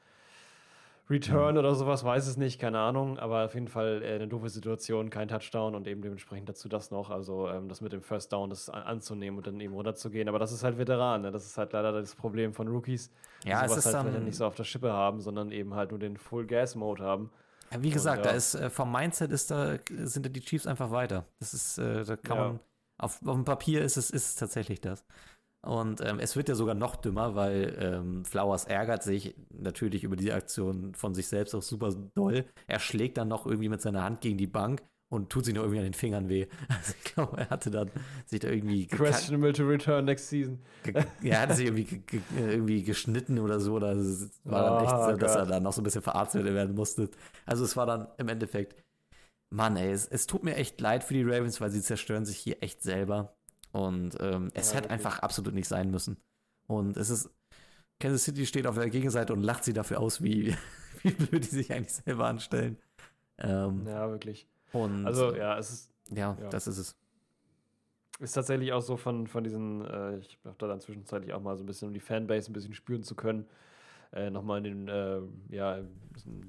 [1.11, 3.19] Return oder sowas, weiß es nicht, keine Ahnung.
[3.19, 6.91] Aber auf jeden Fall äh, eine doofe Situation, kein Touchdown und eben dementsprechend dazu das
[6.91, 7.11] noch.
[7.11, 10.29] Also ähm, das mit dem First Down, das an anzunehmen und dann eben runterzugehen.
[10.29, 11.31] Aber das ist halt Veteran, ne?
[11.33, 13.11] das ist halt leider das Problem von Rookies.
[13.43, 15.75] die Ja, sowas ist halt dann- vielleicht nicht so auf der Schippe haben, sondern eben
[15.75, 17.31] halt nur den Full-Gas-Mode haben.
[17.73, 18.31] Ja, wie gesagt, ja.
[18.31, 21.25] da ist äh, vom Mindset ist da, sind da die Chiefs einfach weiter.
[21.41, 22.61] Das ist, äh, da kann man,
[22.99, 25.05] auf, auf dem Papier ist es, ist es tatsächlich das.
[25.65, 30.17] Und ähm, es wird ja sogar noch dümmer, weil ähm, Flowers ärgert sich natürlich über
[30.17, 32.45] die Aktion von sich selbst auch super doll.
[32.67, 35.63] Er schlägt dann noch irgendwie mit seiner Hand gegen die Bank und tut sich noch
[35.63, 36.47] irgendwie an den Fingern weh.
[36.69, 37.91] Also ich glaube, er hatte dann
[38.27, 40.59] sich da irgendwie Questionable to return next season.
[41.23, 43.75] ja, er hatte sich irgendwie, ge ge irgendwie geschnitten oder so.
[43.75, 46.45] Oder es war dann echt Oh so, dass er dann noch so ein bisschen verarztet
[46.45, 47.09] werden musste.
[47.47, 48.75] Also es war dann im Endeffekt,
[49.55, 52.39] Mann, ey, es, es tut mir echt leid für die Ravens, weil sie zerstören sich
[52.39, 53.37] hier echt selber.
[53.73, 54.91] Und ähm, es Ja, hätte wirklich.
[54.91, 56.19] einfach absolut nicht sein müssen.
[56.67, 57.31] Und es ist,
[58.01, 60.57] Kansas City steht auf der Gegenseite und lacht sie dafür aus, wie,
[61.03, 62.79] wie blöd die sich eigentlich selber anstellen.
[63.39, 64.47] Ähm, Ja, wirklich.
[64.73, 66.49] Und Also ja, es ist ja, ja.
[66.51, 66.97] das ist es.
[68.21, 71.57] Ist tatsächlich auch so von, von diesen, äh, ich habe da dann zwischenzeitlich auch mal
[71.57, 73.47] so ein bisschen, um die Fanbase ein bisschen spüren zu können,
[74.13, 75.21] äh, nochmal in den, äh,
[75.55, 75.79] ja,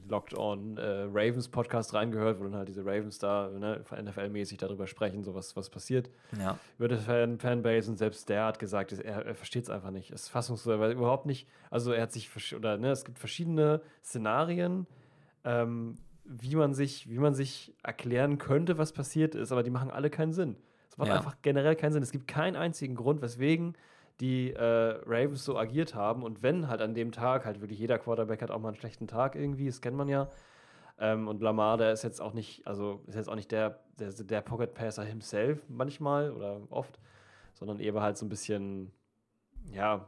[0.10, 4.88] Locked On äh, Ravens Podcast reingehört, wo dann halt diese Ravens da ne, NFL-mäßig darüber
[4.88, 6.60] sprechen, so was, was passiert Ja.
[6.78, 10.12] über die Fan Fanbase und selbst der hat gesagt, er, er versteht es einfach nicht.
[10.12, 13.82] Es ist fassungslos, weil überhaupt nicht, also er hat sich, oder ne, es gibt verschiedene
[14.04, 14.86] Szenarien,
[15.46, 15.96] ähm,
[16.26, 20.10] wie man sich, wie man sich erklären könnte, was passiert ist, aber die machen alle
[20.10, 20.58] keinen Sinn.
[20.90, 21.16] Es macht Ja.
[21.16, 22.04] einfach generell keinen Sinn.
[22.04, 23.76] Es gibt keinen einzigen Grund, weswegen
[24.20, 26.24] die äh, Ravens so agiert haben.
[26.24, 29.08] Und wenn halt an dem Tag, halt wirklich jeder Quarterback hat auch mal einen schlechten
[29.08, 30.30] Tag irgendwie, das kennt man ja.
[31.00, 34.12] Ähm, und Lamar, der ist jetzt auch nicht, also ist jetzt auch nicht der, der,
[34.12, 37.00] der Pocket Passer himself manchmal oder oft,
[37.54, 38.92] sondern eher halt so ein bisschen,
[39.72, 40.06] ja,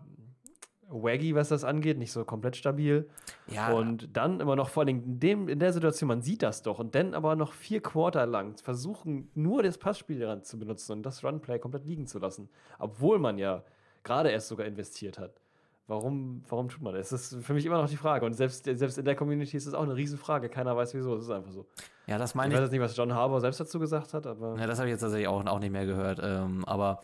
[0.88, 3.10] waggy, was das angeht, nicht so komplett stabil.
[3.47, 6.62] Ja, Und dann immer noch vor allem in, dem, in der Situation, man sieht das
[6.62, 10.93] doch, und dann aber noch vier Quarter lang versuchen, nur das Passspiel daran zu benutzen
[10.93, 12.49] und das Runplay komplett liegen zu lassen.
[12.78, 13.64] Obwohl man ja
[14.06, 15.34] gerade erst sogar investiert hat.
[15.88, 17.10] Warum, warum tut man das?
[17.10, 18.26] Das ist für mich immer noch die Frage.
[18.26, 20.49] Und selbst, selbst in der Community ist es auch eine Riesenfrage.
[20.49, 21.16] Keiner weiß wieso.
[21.16, 21.68] Es ist einfach so.
[22.08, 22.64] ja, das Ich meine weiß ich.
[22.64, 24.58] jetzt nicht, was John Harbour selbst dazu gesagt hat, aber.
[24.58, 26.20] Ja, das habe ich jetzt tatsächlich auch, auch nicht mehr gehört.
[26.24, 27.01] Ähm, aber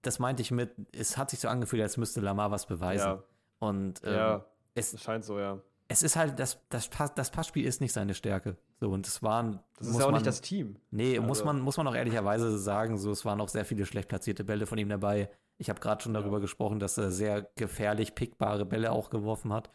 [0.00, 3.06] das meinte ich mit, es hat sich so angefühlt, als müsste Lamar was beweisen.
[3.06, 3.22] Ja,
[3.58, 4.44] Und ähm, ja
[4.74, 5.58] es, es scheint so, ja.
[5.88, 8.56] es ist halt, das, das, Pass, das Passspiel ist nicht seine Stärke.
[8.80, 9.60] So, und es waren.
[9.78, 10.76] Das ist ja auch man, nicht das Team.
[10.90, 13.84] Nee, Also- muss, man, muss man auch ehrlicherweise sagen, so, es waren auch sehr viele
[13.84, 15.28] schlecht platzierte Bälle von ihm dabei.
[15.58, 19.70] Ich habe gerade schon darüber gesprochen, dass er sehr gefährlich pickbare Bälle auch geworfen hat.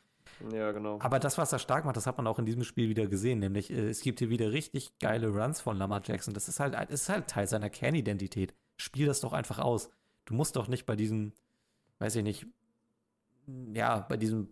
[0.53, 0.99] Ja, genau.
[1.01, 3.39] Aber das, was er stark macht, das hat man auch in diesem Spiel wieder gesehen.
[3.39, 6.33] Nämlich, äh, es gibt hier wieder richtig geile Runs von Lamar Jackson.
[6.33, 8.53] Das ist halt, das ist halt Teil seiner Kernidentität.
[8.75, 9.89] Spiel das doch einfach aus.
[10.25, 11.31] Du musst doch nicht bei diesem,
[11.99, 12.45] weiß ich nicht,
[13.73, 14.49] ja, bei diesem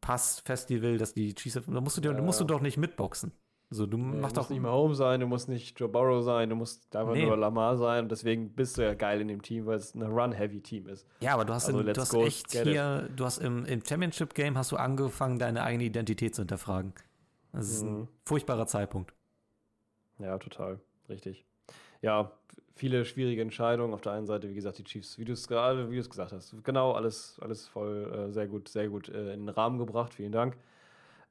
[0.00, 2.22] Pass-Festival, dass die Chiefs, da musst du, dir, Ja.
[2.22, 3.32] musst du doch nicht mitboxen.
[3.74, 5.88] So, du Nee, machst du doch musst nicht mehr Home sein, du musst nicht Joe
[5.88, 7.26] Burrow sein, du musst einfach Nee.
[7.26, 10.02] nur Lamar sein und deswegen bist du ja geil in dem Team, weil es ein
[10.02, 11.08] Run-Heavy-Team ist.
[11.20, 12.72] Ja, aber du hast, Also, in, let's du hast echt get it.
[12.72, 16.92] hier, du hast im, im Championship-Game hast du angefangen, deine eigene Identität zu hinterfragen.
[17.52, 18.08] Das ist ein Mhm.
[18.24, 19.12] furchtbarer Zeitpunkt.
[20.20, 20.78] Ja, total.
[21.08, 21.44] Richtig.
[22.00, 22.30] Ja,
[22.76, 23.92] viele schwierige Entscheidungen.
[23.92, 26.10] Auf der einen Seite, wie gesagt, die Chiefs, wie du es gerade, wie du es
[26.10, 26.54] gesagt hast.
[26.62, 30.14] Genau, alles, alles voll äh, sehr gut, sehr gut äh, in den Rahmen gebracht.
[30.14, 30.56] Vielen Dank.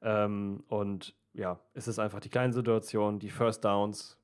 [0.02, 4.18] Ähm, und ja, es ist einfach die kleine Situation, die First Downs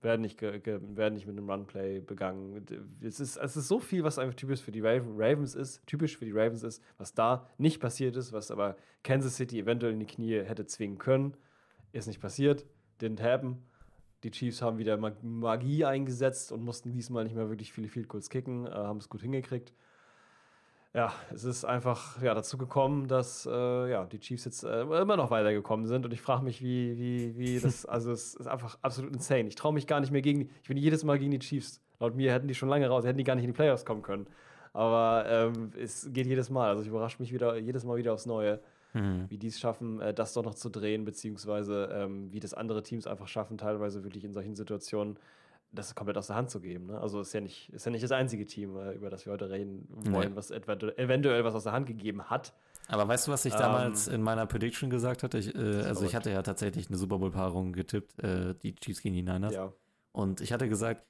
[0.00, 2.64] werden nicht, werden nicht mit einem Runplay begangen.
[3.00, 6.18] Es ist, es ist so viel, was einfach typisch für die Raven- Ravens ist, typisch
[6.18, 10.00] für die Ravens ist, was da nicht passiert ist, was aber Kansas City eventuell in
[10.00, 11.36] die Knie hätte zwingen können.
[11.92, 12.66] Ist nicht passiert,
[13.00, 13.62] didn't happen.
[14.24, 18.08] Die Chiefs haben wieder Mag- Magie eingesetzt und mussten diesmal nicht mehr wirklich viele Field
[18.08, 19.72] Goals kicken, äh, haben es gut hingekriegt.
[20.94, 25.16] Ja, es ist einfach ja, dazu gekommen, dass äh, ja, die Chiefs jetzt äh, immer
[25.16, 28.78] noch weitergekommen sind und ich frage mich, wie, wie, wie das, also es ist einfach
[28.80, 29.48] absolut insane.
[29.48, 31.80] Ich traue mich gar nicht mehr gegen die, ich bin jedes Mal gegen die Chiefs.
[31.98, 34.02] Laut mir hätten die schon lange raus, hätten die gar nicht in die Playoffs kommen
[34.02, 34.28] können.
[34.72, 38.26] Aber ähm, es geht jedes Mal, also ich überrasche mich wieder, jedes Mal wieder aufs
[38.26, 38.60] Neue
[38.94, 39.26] Hm.
[39.28, 42.84] wie die es schaffen, äh, das doch noch zu drehen, beziehungsweise ähm, wie das andere
[42.84, 45.18] Teams einfach schaffen, teilweise wirklich in solchen Situationen
[45.74, 46.86] das komplett aus der Hand zu geben.
[46.86, 47.00] Ne?
[47.00, 49.50] Also ist ja nicht, ist ja nicht das einzige Team, äh, über das wir heute
[49.50, 50.36] reden wollen, Nee.
[50.36, 52.52] was etwa, eventuell was aus der Hand gegeben hat.
[52.88, 55.38] Aber weißt du, was ich Ähm, damals in meiner Prediction gesagt hatte?
[55.38, 59.14] Ich, äh, also ich hatte ja tatsächlich eine Super Bowl-Paarung getippt, äh, die Chiefs gegen
[59.14, 59.54] die Niners.
[59.54, 59.72] Ja.
[60.12, 61.02] Und ich hatte gesagt,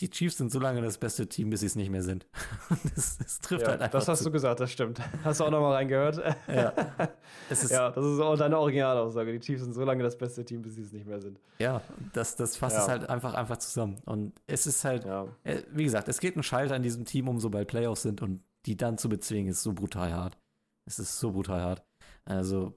[0.00, 2.26] die, Chiefs sind so lange das beste Team, bis sie es nicht mehr sind.
[2.94, 4.24] das, das trifft ja halt einfach das hast zu.
[4.24, 5.00] du gesagt, das stimmt.
[5.22, 6.20] Hast du auch nochmal reingehört?
[6.48, 6.72] Ja.
[7.50, 7.88] Ist, ja.
[7.88, 9.32] ja, das ist auch deine Originalaussage.
[9.32, 11.38] Die Chiefs sind so lange das beste Team, bis sie es nicht mehr sind.
[12.12, 12.82] das, das fasst Ja.
[12.82, 13.98] es halt einfach, einfach zusammen.
[14.06, 15.26] Und es ist halt, Ja.
[15.44, 18.42] äh, wie gesagt, es geht ein Schalter in diesem Team um, sobald Playoffs sind und
[18.66, 20.38] die dann zu bezwingen, ist so brutal hart.
[20.86, 21.84] Es ist so brutal hart.
[22.24, 22.72] Also,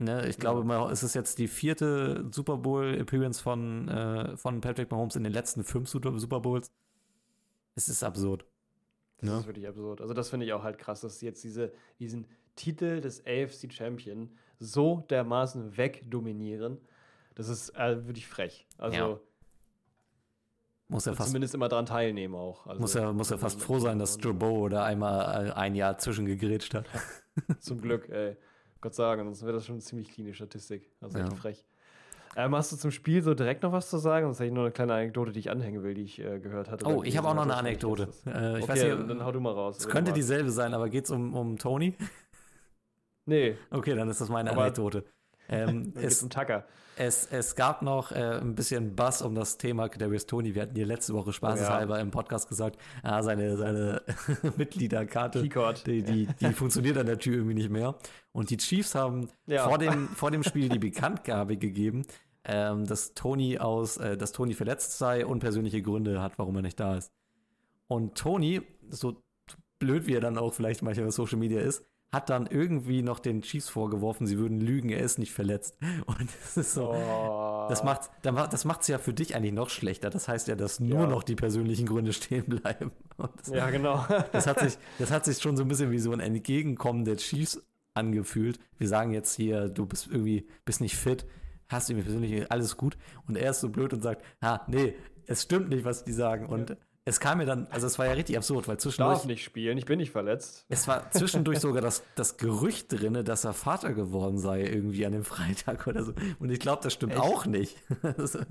[0.00, 0.90] ne, ich glaube Ja.
[0.90, 5.62] es ist jetzt die vierte Super Bowl-Appearance von, äh, von Patrick Mahomes in den letzten
[5.64, 6.70] fünf Super Bowls.
[7.76, 8.44] Es ist absurd.
[9.18, 9.38] Das Ja.
[9.40, 10.00] ist wirklich absurd.
[10.00, 12.26] Also, das finde ich auch halt krass, dass sie jetzt diese, diesen
[12.56, 16.78] Titel des AFC Champion so dermaßen wegdominieren.
[17.34, 18.66] Das ist äh, wirklich frech.
[18.78, 19.20] Also, Ja.
[20.88, 22.66] Muss ja und fast, zumindest immer dran teilnehmen auch.
[22.66, 25.76] Also, muss ja, muss ja fast froh sein, dass Joe Bow da einmal äh, ein
[25.76, 26.86] Jahr zwischengegrätscht hat.
[27.60, 28.36] Zum Glück, ey.
[28.80, 30.90] Gott sagen, sonst wäre das schon eine ziemlich cleane Statistik.
[31.00, 31.34] Also echt Ja.
[31.36, 31.64] frech.
[32.36, 34.26] Ähm, hast du zum Spiel so direkt noch was zu sagen?
[34.26, 36.70] Sonst hätte ich nur eine kleine Anekdote, die ich anhängen will, die ich äh, gehört
[36.70, 36.86] hatte.
[36.86, 37.56] Oh, ich habe auch noch eine.
[37.56, 38.04] Anekdote.
[38.26, 39.78] Äh, ich okay, weiß dann, nicht, dann hau du mal raus.
[39.78, 41.96] es könnte dieselbe sein, aber geht es um, um Tony?
[43.26, 45.04] Nee, Okay, dann ist das meine Aber- Anekdote.
[45.50, 46.64] Ähm, es, um Tucker.
[46.96, 50.54] es, es gab noch äh, ein bisschen Bass um das Thema Kadarius Tony.
[50.54, 54.02] Wir hatten hier letzte Woche spaßeshalber im Podcast gesagt, ah, seine, seine
[54.56, 55.86] Mitgliederkarte, Keycord.
[55.86, 57.96] die, die, die funktioniert an der Tür irgendwie nicht mehr.
[58.32, 59.68] Und die Chiefs haben Ja.
[59.68, 62.06] vor, dem, vor dem Spiel die Bekanntgabe gegeben,
[62.44, 66.62] ähm, dass Tony aus, äh, dass Tony verletzt sei und persönliche Gründe hat, warum er
[66.62, 67.12] nicht da ist.
[67.88, 69.20] Und Tony, so
[69.80, 73.20] blöd wie er dann auch vielleicht manchmal auf Social Media ist, hat dann irgendwie noch
[73.20, 75.76] den Chiefs vorgeworfen, sie würden lügen, er ist nicht verletzt.
[76.06, 77.66] Und das ist so, Oh.
[77.68, 80.10] das macht das macht's ja für dich eigentlich noch schlechter.
[80.10, 81.06] Das heißt ja, dass nur Ja.
[81.06, 82.90] noch die persönlichen Gründe stehen bleiben.
[83.36, 84.04] Das, Ja, genau.
[84.32, 87.16] das, hat sich, das hat sich schon so ein bisschen wie so ein Entgegenkommen der
[87.18, 87.62] Chiefs
[87.94, 88.58] angefühlt.
[88.78, 91.26] Wir sagen jetzt hier, du bist irgendwie, bist nicht fit,
[91.68, 92.96] hast irgendwie persönlich alles gut.
[93.28, 94.94] Und er ist so blöd und sagt, ah, nee,
[95.26, 96.46] es stimmt nicht, was die sagen.
[96.46, 96.76] Und
[97.10, 99.76] es kam mir dann, also es war ja richtig absurd, weil zwischendurch, Darf nicht spielen,
[99.76, 100.64] ich bin nicht verletzt.
[100.68, 105.12] es war zwischendurch sogar das, das Gerücht drinne, dass er Vater geworden sei irgendwie an
[105.12, 106.12] dem Freitag oder so.
[106.38, 107.22] Und ich glaube, das stimmt Echt?
[107.22, 107.76] auch nicht.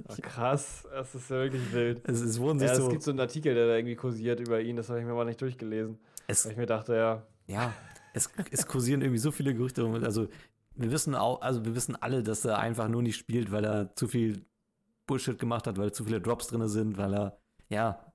[0.10, 2.02] Oh, krass, das ist ja wirklich wild.
[2.08, 4.40] es, es wurden sich Ja, es so, gibt so einen Artikel, der da irgendwie kursiert
[4.40, 5.98] über ihn, das habe ich mir mal nicht durchgelesen.
[6.28, 7.74] es, Weil ich mir dachte, ja, ja,
[8.14, 9.84] es, es kursieren irgendwie so viele Gerüchte.
[9.84, 10.04] rum.
[10.04, 10.28] Also
[10.76, 13.96] wir wissen auch, also wir wissen alle, dass er einfach nur nicht spielt, weil er
[13.96, 14.46] zu viel
[15.08, 17.40] Bullshit gemacht hat, weil zu viele Drops drin sind, weil er,
[17.70, 18.09] ja,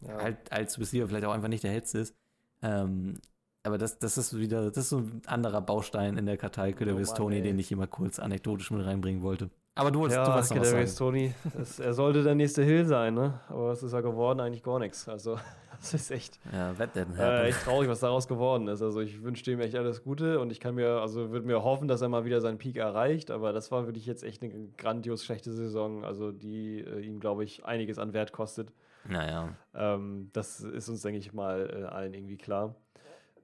[0.00, 0.16] ja.
[0.22, 2.14] halt als Receiver vielleicht auch einfach nicht der hellste ist.
[2.62, 3.14] Ähm,
[3.62, 7.12] aber das, das ist wieder, das ist so ein anderer Baustein in der Kartei Kadarius
[7.12, 7.42] Oh Tony, ey.
[7.42, 9.50] den ich immer kurz anekdotisch mit reinbringen wollte.
[9.74, 11.10] Aber du wolltest, du Ja, wolltest noch was Kadarius sagen.
[11.10, 13.40] Tony, das, er sollte der nächste Hill sein, ne?
[13.48, 14.40] Aber was ist er geworden?
[14.40, 15.08] Eigentlich gar nichts.
[15.08, 15.38] Also
[15.80, 18.82] Das ist echt, Ja, äh, echt traurig, was daraus geworden ist.
[18.82, 21.88] Also ich wünsche ihm echt alles Gute und ich kann mir, also würde mir hoffen,
[21.88, 25.24] dass er mal wieder seinen Peak erreicht, aber das war wirklich jetzt echt eine grandios
[25.24, 28.72] schlechte Saison, also die äh, ihm, glaube ich, einiges an Wert kostet.
[29.08, 29.56] Naja.
[29.74, 32.74] Ähm, das ist uns, denke ich mal, äh, allen irgendwie klar.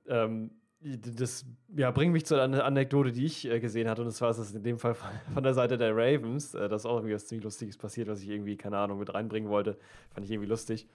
[0.06, 0.50] Ähm,
[0.80, 1.46] das
[1.76, 4.52] ja, bringt mich zu einer Anekdote, die ich äh, gesehen hatte, und das war es
[4.52, 6.54] in dem Fall von, der Seite der Ravens.
[6.54, 9.14] Äh, das ist auch irgendwie was ziemlich Lustiges passiert, was ich irgendwie, keine Ahnung, mit
[9.14, 9.78] reinbringen wollte.
[10.10, 10.88] Fand ich irgendwie lustig.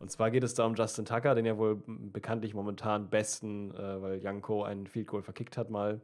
[0.00, 4.02] Und zwar geht es da um Justin Tucker, den ja wohl bekanntlich momentan besten, äh,
[4.02, 6.00] weil Janko einen Field Goal verkickt hat, mal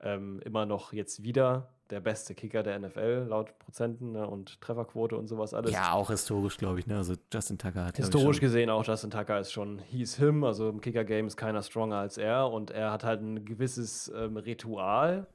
[0.00, 5.16] ähm, immer noch jetzt wieder der beste Kicker der NFL, laut Prozenten ne, und Trefferquote
[5.16, 5.72] und sowas alles.
[5.72, 6.86] Ja, auch historisch, glaube ich.
[6.86, 6.96] Ne?
[6.96, 10.80] Also Justin Tucker hat Historisch gesehen auch Justin Tucker ist schon he's him, also im
[10.80, 15.26] Kicker-Game ist keiner stronger als er und er hat halt ein gewisses ähm, Ritual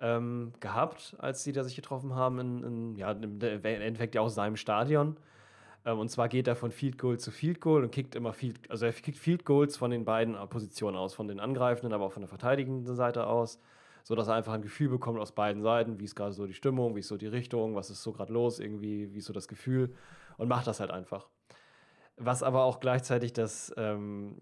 [0.00, 4.20] ähm, gehabt, als die da sich getroffen haben, in, in, ja, im im Endeffekt ja
[4.20, 5.16] auch seinem Stadion.
[5.84, 8.58] Ähm, und zwar geht er von Field Goal zu Field Goal und kickt immer Field,
[8.70, 12.12] also er kickt Field Goals von den beiden Positionen aus, von den angreifenden, aber auch
[12.12, 13.60] von der verteidigenden Seite aus,
[14.02, 16.54] so dass er einfach ein Gefühl bekommt aus beiden Seiten, wie ist gerade so die
[16.54, 19.32] Stimmung, wie ist so die Richtung, was ist so gerade los, irgendwie, wie ist so
[19.32, 19.94] das Gefühl?
[20.36, 21.28] Und macht das halt einfach.
[22.16, 24.36] Was aber auch gleichzeitig das ähm,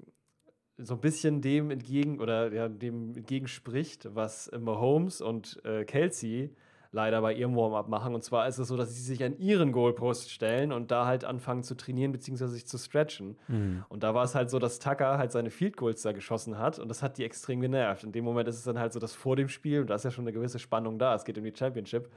[0.79, 6.55] so ein bisschen dem entgegen oder ja, dem entgegenspricht, was Mahomes und äh, Kelsey
[6.93, 8.15] leider bei ihrem Warm-up machen.
[8.15, 11.25] Und zwar ist es so, dass sie sich an ihren Goalpost stellen und da halt
[11.25, 12.47] anfangen zu trainieren bzw.
[12.49, 13.37] sich zu stretchen.
[13.49, 13.85] Mhm.
[13.89, 16.79] Und da war es halt so, dass Tucker halt seine Field Goals da geschossen hat
[16.79, 18.03] und das hat die extrem genervt.
[18.03, 20.05] In dem Moment ist es dann halt so, dass vor dem Spiel, und da ist
[20.05, 22.11] ja schon eine gewisse Spannung da, es geht um die Championship,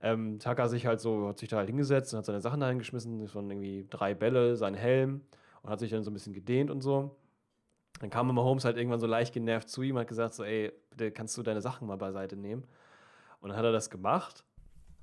[0.00, 2.68] ähm, Tucker sich halt so, hat sich da halt hingesetzt und hat seine Sachen da
[2.68, 5.22] hingeschmissen, das waren irgendwie drei Bälle, sein Helm
[5.62, 7.16] und hat sich dann so ein bisschen gedehnt und so.
[8.00, 11.10] Dann kam Mahomes halt irgendwann so leicht genervt zu ihm, hat gesagt so, ey, bitte
[11.10, 12.64] kannst du deine Sachen mal beiseite nehmen.
[13.44, 14.42] Und dann hat er das gemacht.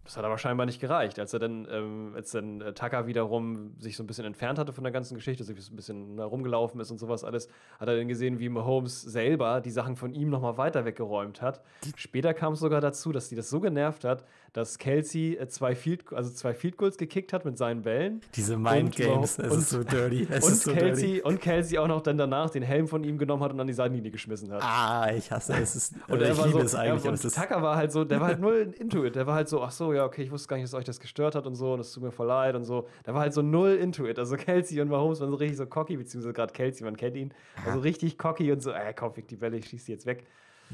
[0.03, 1.19] Das hat aber scheinbar nicht gereicht.
[1.19, 4.73] Als er dann, ähm, als dann äh, Tucker wiederum sich so ein bisschen entfernt hatte
[4.73, 7.87] von der ganzen Geschichte, sich so ein bisschen ne, rumgelaufen ist und sowas alles, hat
[7.87, 11.61] er dann gesehen, wie Mahomes selber die Sachen von ihm nochmal weiter weggeräumt hat.
[11.95, 15.75] Später kam es sogar dazu, dass die das so genervt hat, dass Kelsey äh, zwei
[15.75, 18.19] Field, also zwei Field Goals gekickt hat mit seinen Bällen.
[18.35, 20.27] Diese Mind Und Games, überhaupt- es ist so dirty.
[20.29, 20.85] Es und, ist so dirty.
[20.85, 23.67] Kelsey, und Kelsey auch noch dann danach den Helm von ihm genommen hat und an
[23.67, 24.61] die Seitenlinie geschmissen hat.
[24.63, 25.75] Ah, ich hasse es.
[25.75, 27.91] Ist, Und also er ich war liebe so, es eigentlich, ja, und Tucker war halt
[27.93, 29.15] so, der war halt null into it.
[29.15, 30.99] Der war halt so, ach so, ja, okay, ich wusste gar nicht, dass euch das
[30.99, 32.87] gestört hat und so, und es tut mir voll leid und so.
[33.05, 34.19] Der war halt so null into it.
[34.19, 37.33] Also Kelsey und Mahomes waren so richtig so cocky, beziehungsweise gerade Kelsey, man kennt ihn,
[37.65, 40.25] also richtig cocky und so, ey, komm, fick die Bälle, ich schieß die jetzt weg.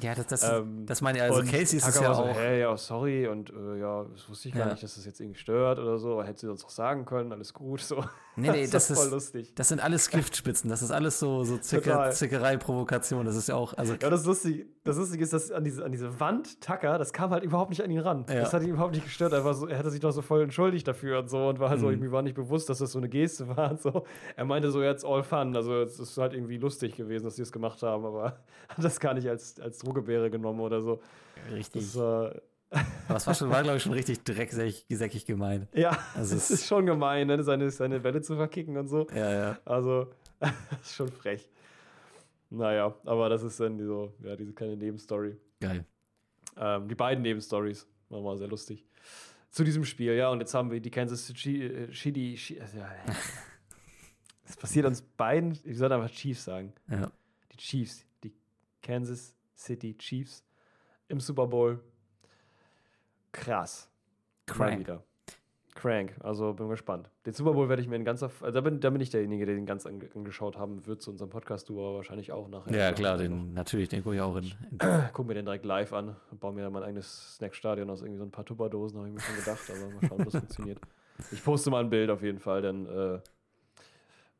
[0.01, 2.35] Ja, das, das, Ähm, das meine ich, also Casey ist es ja so, auch.
[2.35, 4.71] hey, ja, sorry, und äh, ja, das wusste ich gar Ja.
[4.71, 7.53] nicht, dass das jetzt irgendwie stört oder so, hätte sie uns auch sagen können, alles
[7.53, 8.03] gut, so.
[8.37, 9.55] Nee, nee, das voll ist, lustig.
[9.55, 12.13] das sind alles Giftspitzen, das ist alles so, so Zicker, Total.
[12.13, 15.63] Zickerei, Provokation, das ist ja auch, also Ja, das Lustige, das Lustige ist, dass an
[15.63, 18.25] diese, an diese Wand Tucker, das kam halt überhaupt nicht an ihn ran.
[18.29, 18.35] Ja.
[18.41, 19.33] Das hat ihn überhaupt nicht gestört.
[19.33, 21.69] Er, war so, er hatte sich doch so voll entschuldigt dafür und so und war
[21.69, 21.99] halt so, Mhm.
[21.99, 24.05] mir war nicht bewusst, dass das so eine Geste war und so.
[24.35, 25.55] Er meinte so, jetzt all fun.
[25.55, 28.37] Also es ist halt irgendwie lustig gewesen, dass sie es gemacht haben, aber
[28.69, 31.01] hat das gar nicht als, als Drohgebäre genommen oder so.
[31.51, 31.81] richtig.
[31.83, 32.33] Das war,
[33.07, 35.67] Aber es war, schon, war glaube ich, schon richtig drecksäckig gemein.
[35.73, 37.41] ja, Also es ist schon gemein, ne?
[37.43, 39.07] seine, seine Welle zu verkicken und so.
[39.15, 39.59] Ja, ja.
[39.63, 40.07] Also,
[40.39, 40.51] das
[40.83, 41.49] ist schon frech.
[42.49, 45.37] Naja, aber das ist dann so, ja, diese kleine Nebenstory.
[45.59, 45.85] Geil.
[46.57, 47.87] Ähm, die beiden Nebenstories.
[48.09, 48.85] War mal sehr lustig.
[49.49, 52.77] Zu diesem Spiel, ja, und jetzt haben wir die Kansas City, äh, City, Chi- also,
[52.79, 52.89] ja,
[54.45, 56.73] es passiert uns beiden, ich sollte einfach Chiefs sagen.
[56.89, 57.11] Ja.
[57.53, 58.33] Die Chiefs, die
[58.81, 60.43] Kansas City Chiefs
[61.07, 61.81] im Super Bowl.
[63.37, 63.89] Krass.
[64.47, 64.79] Mal Crank.
[64.79, 65.03] wieder.
[65.77, 67.09] Crank, also bin gespannt.
[67.25, 69.45] Den Super Bowl werde ich mir in ganzer, also da bin, da bin ich derjenige,
[69.45, 72.75] der den ganz ange angeschaut haben wird zu unserem Podcast, du aber wahrscheinlich auch nachher.
[72.75, 74.53] Ja, klar, den, natürlich, den gucke ich auch in.
[75.13, 78.23] Guck mir den direkt live an baue mir dann mein eigenes Snackstadion aus irgendwie so
[78.23, 80.79] ein paar Tupperdosen, habe ich mir schon gedacht, aber mal schauen, ob das funktioniert.
[81.31, 83.19] Ich poste mal ein Bild auf jeden Fall, denn äh,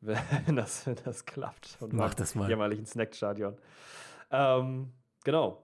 [0.00, 1.76] wenn, das, wenn das klappt.
[1.80, 2.48] Und Mach das mal.
[2.48, 3.56] Jämmerlichen Snackstadion.
[4.30, 4.92] Ähm,
[5.24, 5.62] genau.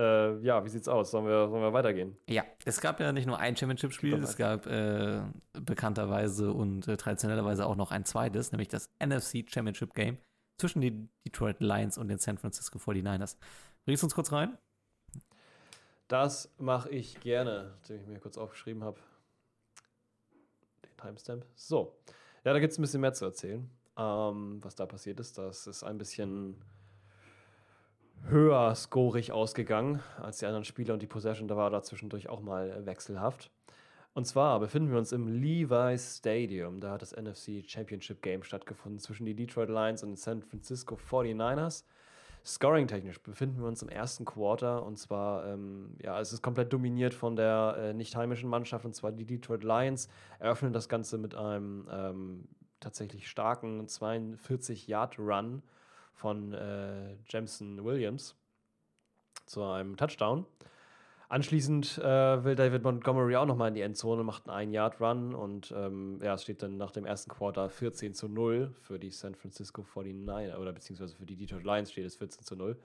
[0.00, 1.10] Äh, ja, wie sieht's aus?
[1.10, 2.16] Sollen wir, sollen wir weitergehen?
[2.26, 5.20] Ja, es gab ja nicht nur ein Championship-Spiel, es gab äh,
[5.52, 10.16] bekannterweise und äh, traditionellerweise auch noch ein zweites, nämlich das NFC Championship Game
[10.56, 13.36] zwischen den Detroit Lions und den San Francisco 49ers.
[13.84, 14.56] Bringst du uns kurz rein?
[16.08, 18.98] Das mache ich gerne, nachdem ich mir kurz aufgeschrieben habe.
[20.82, 21.44] Den Timestamp.
[21.54, 21.94] So.
[22.44, 25.36] Ja, da gibt es ein bisschen mehr zu erzählen, ähm, was da passiert ist.
[25.36, 26.56] Das ist ein bisschen
[28.28, 32.40] höher scorig ausgegangen als die anderen Spiele und die Possession, da war da zwischendurch auch
[32.40, 33.50] mal wechselhaft.
[34.12, 36.80] Und zwar befinden wir uns im Levi's Stadium.
[36.80, 40.96] Da hat das NFC Championship Game stattgefunden zwischen die Detroit Lions und den San Francisco
[40.96, 41.84] 49ers.
[42.44, 47.12] Scoring-technisch befinden wir uns im ersten Quarter und zwar, ähm, ja, es ist komplett dominiert
[47.12, 50.08] von der äh, nicht heimischen Mannschaft und zwar die Detroit Lions
[50.38, 52.48] eröffnen das Ganze mit einem ähm,
[52.80, 55.62] tatsächlich starken 42-Yard-Run
[56.20, 58.36] von äh, Jameson Williams
[59.46, 60.44] zu einem Touchdown.
[61.30, 66.18] Anschließend äh, will David Montgomery auch nochmal in die Endzone, macht einen Ein-Yard-Run und ähm,
[66.22, 69.82] ja, es steht dann nach dem ersten Quarter 14 zu 0 für die San Francisco
[69.82, 72.76] 49 oder beziehungsweise für die Detroit Lions steht es 14 zu 0.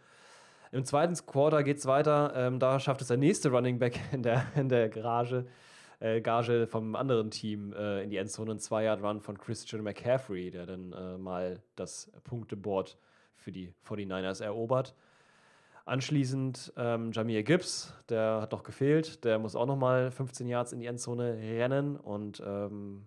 [0.71, 2.33] Im zweiten Quarter geht es weiter.
[2.35, 5.45] Ähm, da schafft es der nächste Running Back in der, in der Garage,
[5.99, 8.51] äh, Gage vom anderen Team äh, in die Endzone.
[8.51, 12.97] Ein Zwei-Yard-Run von Christian McCaffrey, der dann äh, mal das Punkteboard
[13.35, 14.95] für die 49ers erobert.
[15.85, 19.23] Anschließend ähm, Jamir Gibbs, der hat noch gefehlt.
[19.23, 23.05] Der muss auch noch mal 15 Yards in die Endzone rennen und ähm,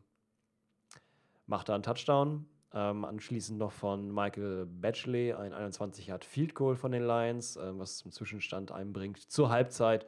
[1.46, 2.46] macht da einen Touchdown.
[2.72, 7.78] Ähm, anschließend noch von Michael Batchley ein 21 Yard Field Goal von den Lions, äh,
[7.78, 10.06] was zum Zwischenstand einbringt zur Halbzeit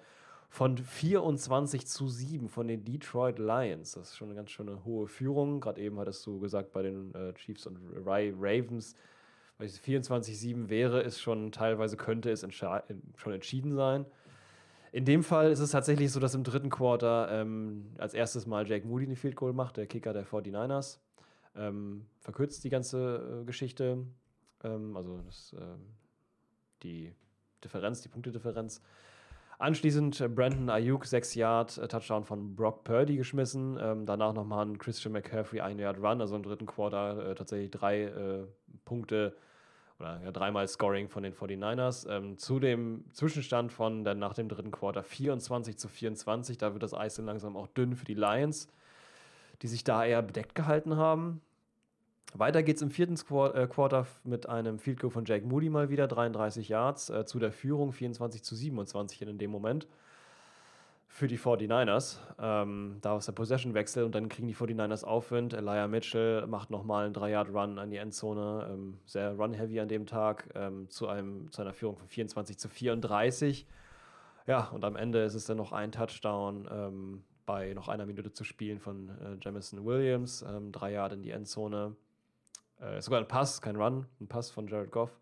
[0.51, 3.93] von 24 zu 7 von den Detroit Lions.
[3.93, 5.61] Das ist schon eine ganz schöne hohe Führung.
[5.61, 8.95] Gerade eben hattest du gesagt, bei den äh, Chiefs und Ravens
[9.61, 12.47] 24-7 wäre, ist schon teilweise könnte es
[13.17, 14.07] schon entschieden sein.
[14.93, 18.69] In dem Fall ist es tatsächlich so, dass im dritten Quarter ähm, als erstes Mal
[18.69, 20.99] Jake Moody den Field Goal macht, der Kicker der 49ers.
[21.55, 24.05] Ähm, verkürzt die ganze äh, Geschichte,
[24.65, 25.95] ähm, also das, ähm,
[26.83, 27.13] die
[27.63, 28.83] Differenz, die Punktedifferenz.
[29.59, 33.79] Anschließend äh, Brandon Ayuk, 6 Yard, äh, Touchdown von Brock Purdy geschmissen.
[33.81, 37.71] Ähm, danach nochmal ein Christian McCaffrey, 1 Yard Run, also im dritten Quarter äh, tatsächlich
[37.71, 38.47] drei äh,
[38.85, 39.37] Punkte
[40.01, 42.09] oder ja, dreimal Scoring von den 49ers.
[42.09, 46.59] Ähm, zu dem Zwischenstand von dann nach dem dritten Quarter 24 zu 24.
[46.59, 48.69] Da wird das Eis dann langsam auch dünn für die Lions,
[49.63, 51.41] die sich da eher bedeckt gehalten haben.
[52.33, 55.91] Weiter geht es im vierten äh, Quarter mit einem Field Goal von Jake Moody mal
[55.91, 59.87] wieder, 33 Yards, äh, zu der Führung 24 zu 27 in dem Moment
[61.11, 62.19] für die 49ers.
[62.39, 65.53] Ähm, da ist der Possession-Wechsel und dann kriegen die 49ers Aufwind.
[65.53, 68.69] Elijah Mitchell macht nochmal einen 3-Yard-Run an die Endzone.
[68.71, 72.69] Ähm, sehr run-heavy an dem Tag ähm, zu, einem, zu einer Führung von 24 zu
[72.69, 73.67] 34.
[74.47, 78.33] Ja, und am Ende ist es dann noch ein Touchdown ähm, bei noch einer Minute
[78.33, 80.43] zu spielen von äh, Jamison Williams.
[80.49, 81.97] Ähm, drei Yard in die Endzone.
[82.79, 85.21] Äh, sogar ein Pass, kein Run, ein Pass von Jared Goff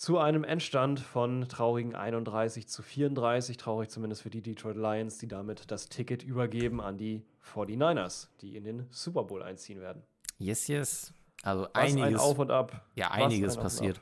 [0.00, 3.58] zu einem Endstand von traurigen 31 zu 34.
[3.58, 7.22] Traurig zumindest für die Detroit Lions, die damit das Ticket übergeben an die
[7.52, 10.02] 49ers, die in den Super Bowl einziehen werden.
[10.38, 11.12] Yes, yes.
[11.42, 12.08] Also Was einiges.
[12.08, 12.82] ein Auf und Ab.
[12.94, 14.00] Ja, einiges ein passiert.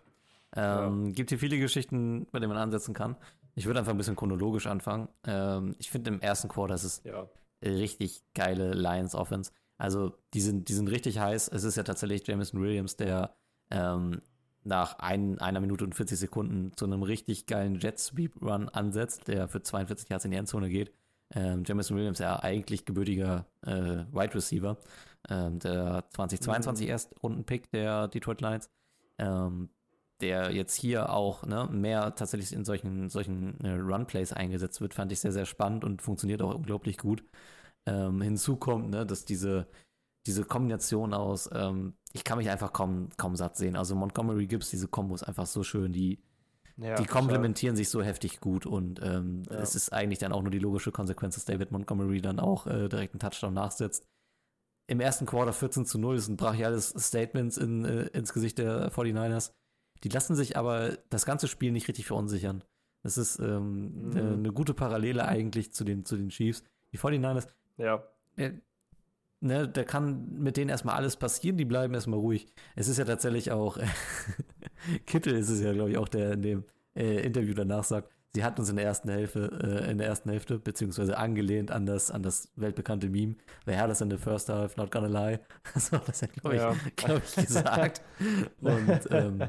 [0.55, 3.16] Ähm, Gibt hier viele Geschichten, bei denen man ansetzen kann.
[3.57, 5.09] Ich würde einfach ein bisschen chronologisch anfangen.
[5.26, 7.28] Ähm, ich finde im ersten Quarter ist es Ja.
[7.61, 9.51] richtig geile Lions Offense.
[9.78, 11.49] Also die sind, die sind richtig heiß.
[11.49, 13.34] Es ist ja tatsächlich Jameson Williams, der
[13.72, 14.22] ähm,
[14.65, 19.29] nach ein, einer Minute und 40 Sekunden zu einem richtig geilen Jet Sweep Run ansetzt,
[19.29, 20.93] der für 42 Yards in die Endzone geht.
[21.35, 24.79] Ähm, Jameson Williams ja eigentlich gebürtiger äh, Wide Receiver,
[25.29, 26.91] ähm, der 2022 Mhm.
[26.91, 28.71] erst Runden-Pick der Detroit Lions,
[29.19, 29.69] ähm,
[30.21, 35.13] der jetzt hier auch ne, mehr tatsächlich in solchen, solchen äh, Run-Plays eingesetzt wird, fand
[35.13, 37.23] ich sehr, sehr spannend und funktioniert auch unglaublich gut.
[37.87, 39.67] Ähm, hinzu kommt, ne, dass diese,
[40.27, 43.77] diese Kombination aus, ähm, ich kann mich einfach kaum, kaum satt sehen.
[43.77, 46.21] Also Montgomery Gibbs, diese Kombos einfach so schön, die,
[46.77, 49.57] ja die komplementieren sich so heftig gut und ähm, Ja.
[49.61, 52.89] es ist eigentlich dann auch nur die logische Konsequenz, dass David Montgomery dann auch äh,
[52.89, 54.05] direkt einen Touchdown nachsetzt.
[54.87, 58.91] Im ersten Quarter 14 zu 0 ist ein brachiales Statement in, äh, ins Gesicht der
[58.91, 59.53] 49ers.
[60.05, 62.64] Die lassen sich aber das ganze Spiel nicht richtig verunsichern.
[63.03, 64.16] Das ist ähm, Mhm.
[64.16, 66.64] äh, eine gute Parallele eigentlich zu den, zu den Chiefs.
[66.93, 68.03] Die 49ers, Ja.
[69.41, 72.47] Ne, da kann mit denen erstmal alles passieren, die bleiben erstmal ruhig.
[72.76, 73.78] Es ist ja tatsächlich auch,
[75.07, 76.64] Kittel ist es ja, glaube ich, auch, der in dem
[76.95, 80.30] äh, Interview danach sagt, sie hat uns in der ersten Hälfte, äh, in der ersten
[80.30, 84.49] Hälfte, beziehungsweise angelehnt an das, an das weltbekannte Meme, they had us in the first
[84.49, 85.41] half, not gonna lie.
[85.76, 86.76] So hat das ja, glaube ich, Ja.
[86.96, 88.03] glaub ich, gesagt.
[88.61, 89.42] Und ähm,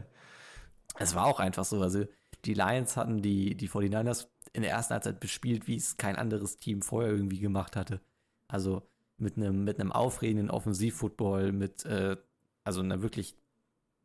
[1.00, 1.82] es war auch einfach so.
[1.82, 2.06] Also
[2.46, 6.58] die Lions hatten die, die 49ers in der ersten Halbzeit bespielt, wie es kein anderes
[6.58, 8.02] Team vorher irgendwie gemacht hatte.
[8.48, 8.90] Also
[9.22, 12.18] mit einem mit einem aufregenden Offensivfootball, mit äh,
[12.64, 13.36] also einer wirklich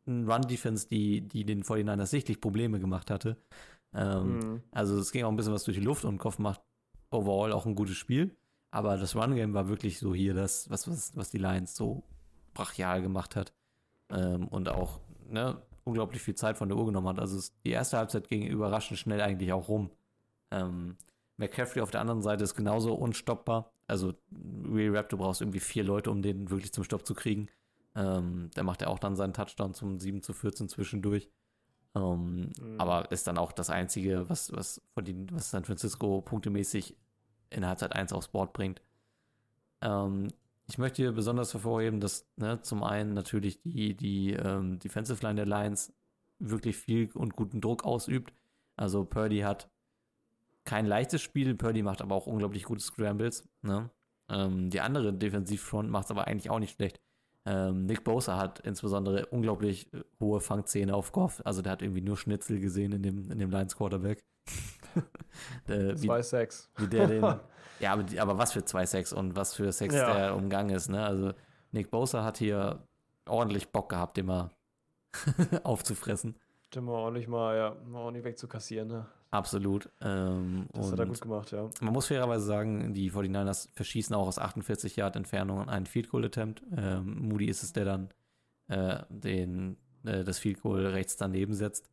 [0.07, 3.37] Run-Defense, die, die den 49ers sichtlich Probleme gemacht hatte.
[3.95, 4.63] Ähm, Mhm.
[4.71, 6.61] Also es ging auch ein bisschen was durch die Luft und Kopf macht
[7.11, 8.37] overall auch ein gutes Spiel.
[8.71, 12.03] Aber das Run-Game war wirklich so hier das, was, was, was die Lions so
[12.55, 13.53] brachial gemacht hat.
[14.11, 17.21] Ähm, und auch ne, unglaublich viel Zeit von der Uhr genommen hat.
[17.21, 19.91] Also die erste Halbzeit ging überraschend schnell eigentlich auch rum.
[20.51, 20.97] Ähm,
[21.37, 23.73] McCaffrey auf der anderen Seite ist genauso unstoppbar.
[23.87, 24.15] Also
[24.73, 27.49] Real Rap, du brauchst irgendwie vier Leute, um den wirklich zum Stopp zu kriegen.
[27.95, 31.31] Ähm, der macht ja auch dann seinen Touchdown zum 7 zu 14 zwischendurch.
[31.95, 32.81] Ähm, Mhm.
[32.81, 36.97] Aber ist dann auch das Einzige, was, was, von den, was San Francisco punktemäßig
[37.51, 38.83] in Halbzeit 1 aufs Board bringt.
[39.81, 40.29] Ähm,
[40.67, 45.37] ich möchte hier besonders hervorheben, dass ne, zum einen natürlich die, die ähm, Defensive Line
[45.37, 45.93] der Lions
[46.39, 48.33] wirklich viel und guten Druck ausübt.
[48.77, 49.71] Also Purdy hat
[50.65, 53.49] kein leichtes Spiel, Purdy macht aber auch unglaublich gute Scrambles.
[53.63, 53.91] Ne?
[54.29, 57.01] Ähm, die andere Defensivfront macht es aber eigentlich auch nicht schlecht.
[57.47, 61.43] Ähm, Nick Bosa hat insbesondere unglaublich äh, hohe Fangzähne auf Goff.
[61.45, 64.25] Also der hat irgendwie nur Schnitzel gesehen in dem, in dem Lions Quarterback.
[65.69, 66.71] äh, zwei Sex.
[66.77, 67.23] Wie der den,
[67.81, 70.15] ja, aber, aber was für zwei Sex und was für Sex ja.
[70.15, 70.89] der umgang ist.
[70.89, 71.05] Ne?
[71.05, 71.33] Also
[71.73, 72.87] Nick Bosa hat hier
[73.29, 74.51] ordentlich Bock gehabt, den mal
[75.65, 76.39] aufzufressen.
[76.75, 78.89] Den mal ordentlich mal, ja, mal ordentlich wegzukassieren.
[78.89, 79.07] Ne?
[79.35, 79.91] Absolut.
[80.01, 81.69] Ähm, das hat er gut gemacht, ja.
[81.81, 86.25] Man muss fairerweise sagen, die 49ers verschießen auch aus 48 Yard Entfernung einen Field Goal
[86.25, 86.63] Attempt.
[86.77, 88.09] Ähm, Moody ist es, der dann
[88.69, 91.91] äh, den, äh, das Field Goal rechts daneben setzt.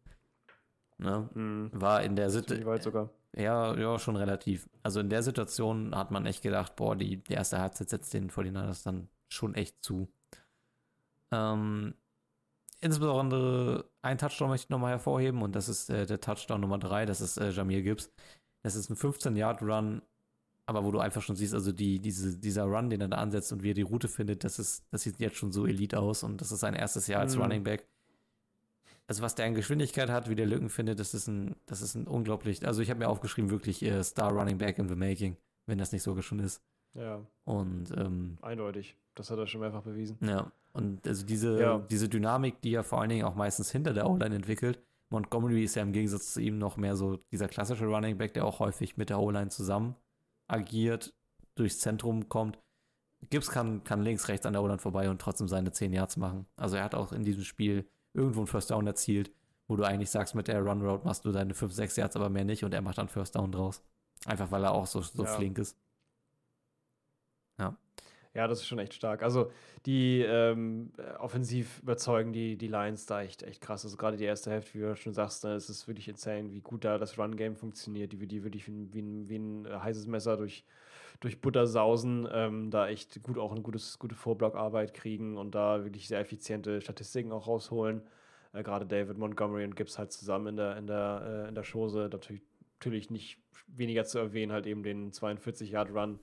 [1.00, 1.28] Ne?
[1.34, 1.72] Mhm.
[1.74, 3.10] War in der Situation.
[3.36, 4.70] Ja, ja, schon relativ.
[4.84, 8.30] Also in der Situation hat man echt gedacht, boah, die, die erste Halbzeit setzt den
[8.30, 10.10] 49ers dann schon echt zu.
[11.32, 11.96] Ähm,
[12.82, 17.06] insbesondere ein Touchdown möchte ich nochmal hervorheben und das ist äh, der Touchdown Nummer 3,
[17.06, 18.12] das ist äh, Jamir Gibbs.
[18.64, 20.02] Das ist ein 15-Yard-Run,
[20.66, 23.52] aber wo du einfach schon siehst, also die, diese, dieser Run, den er da ansetzt
[23.52, 26.24] und wie er die Route findet, das, ist, das sieht jetzt schon so elite aus
[26.24, 27.44] und das ist sein erstes Jahr als mhm.
[27.44, 27.88] Running Back.
[29.08, 31.96] Also was der an Geschwindigkeit hat, wie der Lücken findet, das ist ein, das ist
[31.96, 35.38] ein unglaublich, also ich habe mir aufgeschrieben, wirklich äh, Star Running Back in the Making,
[35.66, 36.62] wenn das nicht sogar schon ist.
[36.94, 37.22] Ja.
[37.46, 38.96] Und ähm, eindeutig.
[39.16, 40.18] Das hat er schon mehrfach bewiesen.
[40.22, 40.52] Ja.
[40.74, 41.80] Und also diese, ja.
[41.80, 44.80] diese Dynamik, die er vor allen Dingen auch meistens hinter der O-Line entwickelt.
[45.10, 48.46] Montgomery ist ja im Gegensatz zu ihm noch mehr so dieser klassische Running Back, der
[48.46, 49.96] auch häufig mit der O-Line zusammen
[50.48, 51.14] agiert,
[51.56, 52.60] durchs Zentrum kommt.
[53.30, 56.46] Gibbs kann, kann links, rechts an der O-Line vorbei und trotzdem seine 10 Yards machen.
[56.56, 59.32] Also er hat auch in diesem Spiel irgendwo einen First Down erzielt,
[59.68, 62.30] wo du eigentlich sagst, mit der Run Road machst du deine 5, 6 Yards aber
[62.30, 63.84] mehr nicht und er macht dann First Down draus.
[64.26, 65.30] Einfach weil er auch so, so ja.
[65.30, 65.78] flink ist.
[68.34, 68.48] Ja.
[68.48, 69.24] Das ist schon echt stark.
[69.24, 69.52] Also
[69.86, 73.84] die ähm, offensiv überzeugen die, die Lions da echt, echt krass.
[73.84, 76.62] Also gerade die erste Hälfte, wie du schon sagst, da ist es wirklich insane, wie
[76.62, 80.08] gut da das Run-Game funktioniert, die, die wirklich wie ein, wie ein, wie ein heißes
[80.08, 80.66] Messer durch,
[81.20, 85.84] durch Butter sausen, ähm, da echt gut auch eine gutes, gute Vorblockarbeit kriegen und da
[85.84, 88.02] wirklich sehr effiziente Statistiken auch rausholen.
[88.54, 91.64] Äh, gerade David Montgomery und Gibbs halt zusammen in der, in der, äh, in der
[91.64, 92.10] Chose.
[92.12, 92.44] Natürlich,
[92.80, 96.20] natürlich nicht weniger zu erwähnen, halt eben den 42-Yard-Run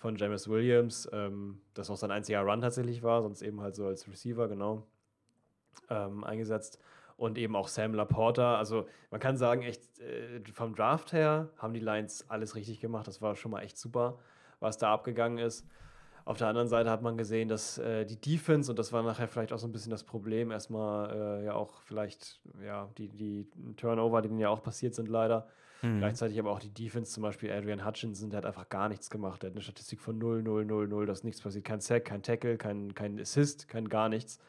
[0.00, 3.86] von James Williams, ähm, das auch sein einziger Run tatsächlich war, sonst eben halt so
[3.86, 4.86] als Receiver, genau,
[5.90, 6.80] ähm, eingesetzt.
[7.18, 8.56] Und eben auch Sam Laporta.
[8.56, 13.06] Also man kann sagen, echt äh, vom Draft her haben die Lions alles richtig gemacht.
[13.08, 14.18] Das war schon mal echt super,
[14.58, 15.66] was da abgegangen ist.
[16.24, 19.28] Auf der anderen Seite hat man gesehen, dass äh, die Defense, und das war nachher
[19.28, 21.10] vielleicht auch so ein bisschen das Problem, erstmal
[21.42, 23.46] äh, ja auch vielleicht, ja, die, die
[23.76, 25.46] Turnover, die denen ja auch passiert sind leider,
[25.82, 25.98] Mhm.
[25.98, 29.42] Gleichzeitig aber auch die Defense, zum Beispiel Adrian Hutchinson, der hat einfach gar nichts gemacht.
[29.42, 31.64] Der hat eine Statistik von 0, 0, 0, 0, dass nichts passiert.
[31.64, 34.40] Kein Sack, kein Tackle, kein, kein Assist, kein gar nichts.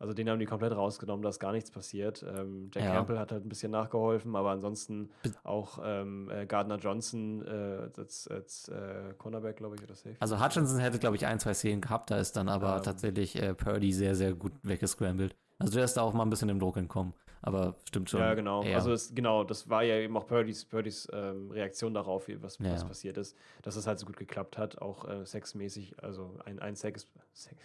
[0.00, 2.24] Also den haben die komplett rausgenommen, dass gar nichts passiert.
[2.26, 2.94] Ähm, Jack ja.
[2.94, 5.10] Campbell hat halt ein bisschen nachgeholfen, aber ansonsten
[5.44, 10.16] auch ähm, äh, Gardner Johnson äh, als, als äh, Cornerback, glaube ich, oder safe.
[10.18, 13.36] Also Hutchinson hätte, glaube ich, ein, zwei Szenen gehabt, da ist dann aber ähm, tatsächlich
[13.36, 15.36] äh, Purdy sehr, sehr gut weggescrambled.
[15.58, 17.12] Also der ist da auch mal ein bisschen im Druck entkommen.
[17.42, 18.20] Aber stimmt schon.
[18.20, 18.62] Ja, genau.
[18.62, 18.76] Eher.
[18.76, 22.72] Also es, genau, das war ja eben auch Purdy's, Purdy's ähm, Reaktion darauf, was, ja.
[22.72, 26.58] was passiert ist, dass es halt so gut geklappt hat, auch äh, sexmäßig, also ein,
[26.58, 27.56] ein Sex, Sex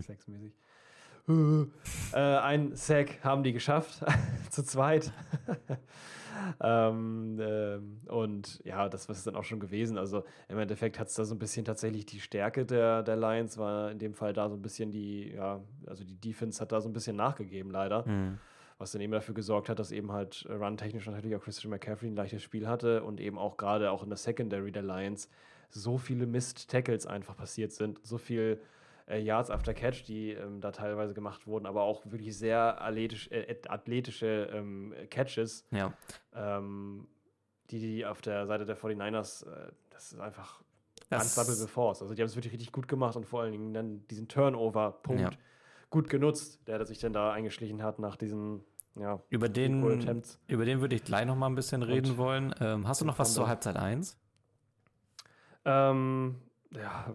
[0.00, 0.52] sexmäßig.
[1.28, 4.02] äh, ein Sack haben die geschafft,
[4.50, 5.12] zu zweit.
[6.60, 9.98] ähm, ähm, und ja, das war es dann auch schon gewesen.
[9.98, 13.58] Also im Endeffekt hat es da so ein bisschen tatsächlich die Stärke der, der Lions,
[13.58, 16.80] war in dem Fall da so ein bisschen die, ja, also die Defense hat da
[16.80, 18.06] so ein bisschen nachgegeben, leider.
[18.06, 18.38] Mhm
[18.78, 22.16] was dann eben dafür gesorgt hat, dass eben halt run-technisch natürlich auch Christian McCaffrey ein
[22.16, 25.28] leichtes Spiel hatte und eben auch gerade auch in der Secondary der Lions
[25.70, 28.60] so viele Mist-Tackles einfach passiert sind, so viel
[29.08, 33.28] äh, Yards after Catch, die ähm, da teilweise gemacht wurden, aber auch wirklich sehr athletisch,
[33.32, 35.92] äh, athletische ähm, Catches, ja.
[36.34, 37.08] ähm,
[37.70, 40.62] die, die auf der Seite der 49ers, äh, das ist einfach
[41.10, 42.00] das unstoppable force.
[42.00, 45.20] Also die haben es wirklich richtig gut gemacht und vor allen Dingen dann diesen Turnover-Punkt
[45.20, 45.30] ja
[45.90, 48.64] gut genutzt, der sich dann da eingeschlichen hat nach diesen
[49.00, 52.54] ja, über den, über den würde ich gleich noch mal ein bisschen reden und wollen.
[52.60, 54.18] Ähm, hast du noch was zur Halbzeit 1?
[55.64, 56.36] Ähm,
[56.74, 57.14] ja,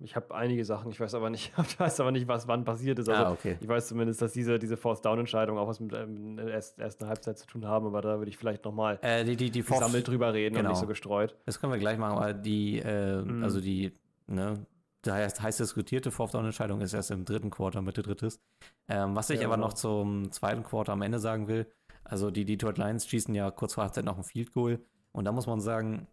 [0.00, 2.98] ich habe einige Sachen, ich weiß aber nicht, ich weiß aber nicht, was wann passiert
[2.98, 3.08] ist.
[3.08, 3.56] Also ah, okay.
[3.60, 7.46] ich weiß zumindest, dass diese, diese Force-Down-Entscheidung auch was mit ähm, der ersten Halbzeit zu
[7.46, 10.56] tun haben, aber da würde ich vielleicht nochmal äh, die, die, die gesammelt drüber reden
[10.56, 10.68] genau.
[10.68, 11.36] und nicht so gestreut.
[11.46, 13.44] Das können wir gleich machen, aber die, äh, mhm.
[13.44, 13.92] also die,
[14.26, 14.66] ne,
[15.12, 18.40] heißt, heiß diskutierte Fourth Down Entscheidung ist erst im dritten Quarter, Mitte drittes.
[18.88, 19.68] Ähm, was ich ja, aber genau.
[19.68, 21.66] noch zum zweiten Quarter am Ende sagen will,
[22.04, 25.32] also die Detroit Lions schießen ja kurz vor Halbzeit noch ein Field Goal und da
[25.32, 26.06] muss man sagen,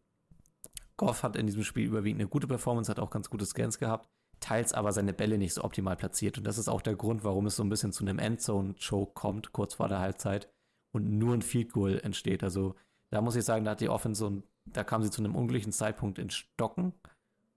[0.97, 4.07] Goff hat in diesem Spiel überwiegend eine gute Performance, hat auch ganz gute Scans gehabt.
[4.39, 6.37] teils aber seine Bälle nicht so optimal platziert.
[6.37, 9.51] Und das ist auch der Grund, warum es so ein bisschen zu einem Endzone-Choke kommt,
[9.53, 10.51] kurz vor der Halbzeit
[10.91, 12.43] und nur ein Field Goal entsteht.
[12.43, 12.75] Also
[13.09, 15.35] da muss ich sagen, da hat die Offense so ein, da kam sie zu einem
[15.35, 16.93] unglücklichen Zeitpunkt in Stocken,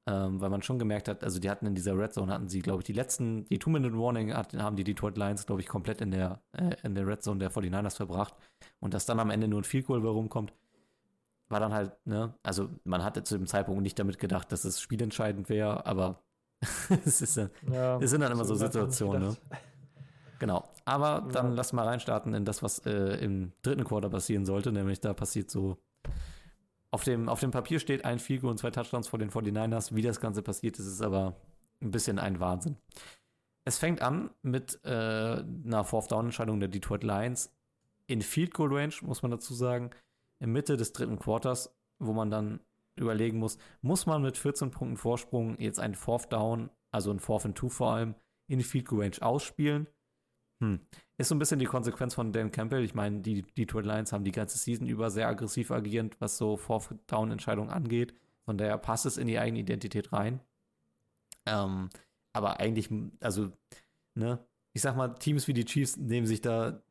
[0.06, 2.60] ähm, weil man schon gemerkt hat, also die hatten in dieser Red Zone, hatten sie,
[2.60, 6.42] glaube ich, die letzten, die Two-Minute-Warning haben die Detroit Lions, glaube ich, komplett in der,
[6.52, 8.34] äh, in der Red Zone der 49ers verbracht.
[8.80, 10.52] Und dass dann am Ende nur ein Field Goal rumkommt,
[11.48, 14.80] war dann halt, ne, also man hatte zu dem Zeitpunkt nicht damit gedacht, dass es
[14.80, 16.22] spielentscheidend wäre, aber
[17.04, 19.36] es, ist, ja, es sind dann immer so Situationen, ne?
[20.38, 20.68] Genau.
[20.84, 21.54] Aber dann ja.
[21.54, 25.50] lass mal reinstarten in das, was äh, im dritten Quarter passieren sollte, nämlich da passiert
[25.50, 25.78] so.
[26.94, 29.96] Auf dem, auf dem Papier steht ein Field und zwei Touchdowns vor den 49ers.
[29.96, 31.34] Wie das Ganze passiert, ist es aber
[31.82, 32.76] ein bisschen ein Wahnsinn.
[33.64, 37.52] Es fängt an mit äh, einer Fourth-Down-Entscheidung der Detroit Lions
[38.06, 39.90] in Field Goal Range, muss man dazu sagen,
[40.38, 42.60] in Mitte des dritten Quarters, wo man dann
[42.94, 47.44] überlegen muss, muss man mit 14 Punkten Vorsprung jetzt einen Fourth Down, also ein Fourth
[47.44, 48.14] and Two vor allem,
[48.46, 49.88] in Field Goal Range ausspielen?
[50.62, 50.78] Hm.
[51.16, 52.82] Ist so ein bisschen die Konsequenz von Dan Campbell.
[52.82, 56.56] Ich meine, die Detroit Lions haben die ganze Season über sehr aggressiv agierend, was so
[56.56, 58.14] Fourth Down Entscheidungen angeht.
[58.44, 60.40] Von daher passt es in die eigene Identität rein.
[61.46, 61.88] Ähm,
[62.32, 63.52] aber eigentlich, also,
[64.14, 66.82] ne, ich sag mal, Teams wie die Chiefs nehmen sich da,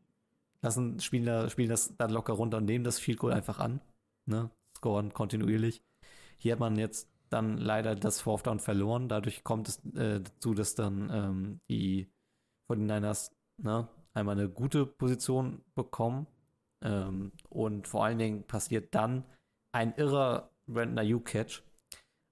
[0.61, 3.81] lassen, spielen, da, spielen das dann locker runter und nehmen das Field Goal einfach an,
[4.25, 5.83] ne, scoren kontinuierlich.
[6.37, 9.09] Hier hat man jetzt dann leider das Fourth Down verloren.
[9.09, 12.09] Dadurch kommt es äh, dazu, dass dann ähm, die
[12.69, 16.27] 49ers ne, einmal eine gute Position bekommen.
[16.81, 19.23] Ähm, und vor allen Dingen passiert dann
[19.71, 21.63] ein irrer Brandon Ayuk-Catch.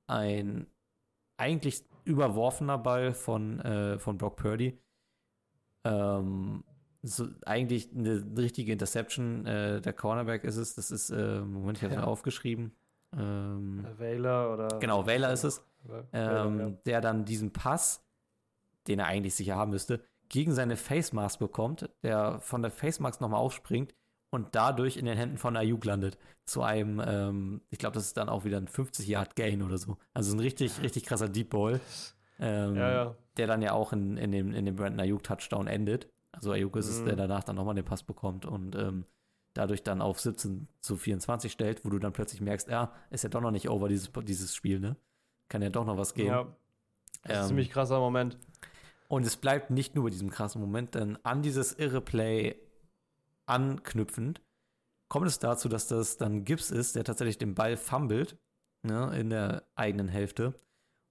[0.08, 0.68] Ein
[1.38, 4.78] eigentlich überworfener Ball von, äh, von Brock Purdy.
[5.84, 6.64] Ähm,
[7.04, 9.46] so, eigentlich eine richtige Interception.
[9.46, 10.76] Äh, der Cornerback ist es.
[10.76, 12.04] Das ist, äh, Moment, ich habe ja.
[12.04, 12.76] aufgeschrieben.
[13.18, 14.80] Ähm, Wähler oder.
[14.80, 15.64] Genau, Wähler ist es.
[16.14, 16.70] Ähm, ja.
[16.86, 18.06] Der dann diesen Pass,
[18.88, 23.00] den er eigentlich sicher haben müsste, gegen seine Face Mask bekommt, der von der Face
[23.02, 23.94] Mask nochmal aufspringt
[24.30, 26.18] und dadurch in den Händen von Ayuk landet.
[26.46, 29.98] Zu einem, ähm, ich glaube, das ist dann auch wieder ein 50-Yard-Gain oder so.
[30.14, 31.82] Also ein richtig, richtig krasser Deep Ball.
[32.40, 33.16] Ähm, ja, ja.
[33.38, 36.10] Der dann ja auch in, in, dem, in dem Brandon Ayuk-Touchdown endet.
[36.32, 37.18] Also Ayuk ist es, der mhm.
[37.18, 39.06] danach dann nochmal den Pass bekommt und ähm,
[39.54, 43.30] dadurch dann auf 17 zu 24 stellt, wo du dann plötzlich merkst, ja, ist ja
[43.30, 44.96] doch noch nicht over, dieses, dieses Spiel, ne?
[45.50, 46.30] Kann ja doch noch was geben.
[46.30, 46.44] Ja.
[47.24, 48.38] Das ist ein ähm, ziemlich krasser Moment.
[49.12, 52.56] Und es bleibt nicht nur bei diesem krassen Moment, denn an dieses irre Play
[53.46, 54.42] anknüpfend
[55.10, 58.38] kommt es dazu, dass das dann Gibbs ist, der tatsächlich den Ball fummelt
[58.84, 60.54] ne, in der eigenen Hälfte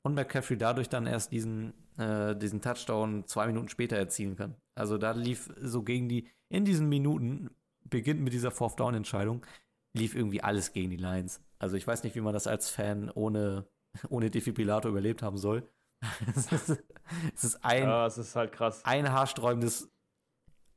[0.03, 4.57] und McCaffrey dadurch dann erst diesen, äh, diesen Touchdown zwei Minuten später erzielen kann.
[4.75, 7.51] Also da lief so gegen die, in diesen Minuten,
[7.85, 9.45] beginnt mit dieser Fourth Down Entscheidung,
[9.93, 11.43] lief irgendwie alles gegen die Lions.
[11.59, 13.67] Also ich weiß nicht, wie man das als Fan ohne,
[14.09, 15.69] ohne Defibrillator überlebt haben soll.
[16.37, 18.85] es ist ein, ja, es ist halt krass.
[18.85, 19.91] Ein haarsträubendes,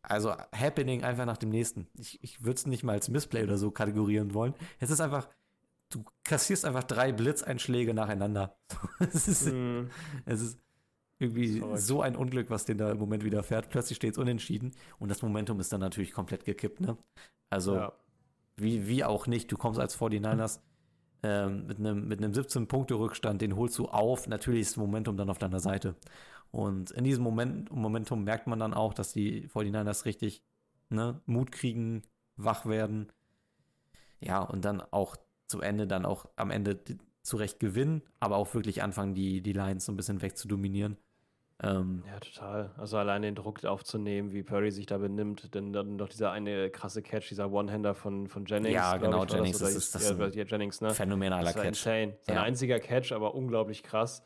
[0.02, 1.88] also Happening einfach nach dem nächsten.
[1.98, 4.54] Ich, ich würde es nicht mal als Missplay oder so kategorieren wollen.
[4.80, 5.30] Es ist einfach,
[5.90, 8.58] du kassierst einfach drei Blitzeinschläge nacheinander.
[9.00, 9.90] es, ist, mm.
[10.26, 10.60] es ist
[11.20, 11.78] irgendwie Sorry.
[11.78, 13.70] so ein Unglück, was den da im Moment widerfährt.
[13.70, 16.82] Plötzlich steht es unentschieden und das Momentum ist dann natürlich komplett gekippt.
[16.82, 16.98] Ne?
[17.50, 17.94] Also, ja.
[18.58, 20.60] wie, wie auch nicht, du kommst als 49ers
[21.24, 24.28] ähm, mit einem mit 17-Punkte-Rückstand, den holst du auf.
[24.28, 25.95] Natürlich ist Momentum dann auf deiner Seite.
[26.52, 30.44] Und in diesem Moment, Momentum merkt man dann auch, dass die 49ers richtig
[30.90, 32.04] ne, Mut kriegen,
[32.36, 33.12] wach werden.
[34.20, 35.16] Ja, und dann auch
[35.48, 36.80] zum Ende, dann auch am Ende
[37.24, 40.98] zurecht gewinnen, aber auch wirklich anfangen, die, die Lines so ein bisschen wegzudominieren.
[41.62, 42.72] Ähm, ja, total.
[42.78, 46.70] Also allein den Druck aufzunehmen, wie Purdy sich da benimmt, denn dann doch dieser eine
[46.70, 48.74] krasse Catch, dieser One-Hander von, von Jennings.
[48.74, 49.60] Ja, genau, ich, Jennings.
[49.60, 50.90] Das, ist das ja, Jennings, ne?
[50.90, 51.68] phänomenaler das Catch.
[51.68, 52.18] Insane.
[52.22, 52.44] Sein ja.
[52.44, 54.24] einziger Catch, aber unglaublich krass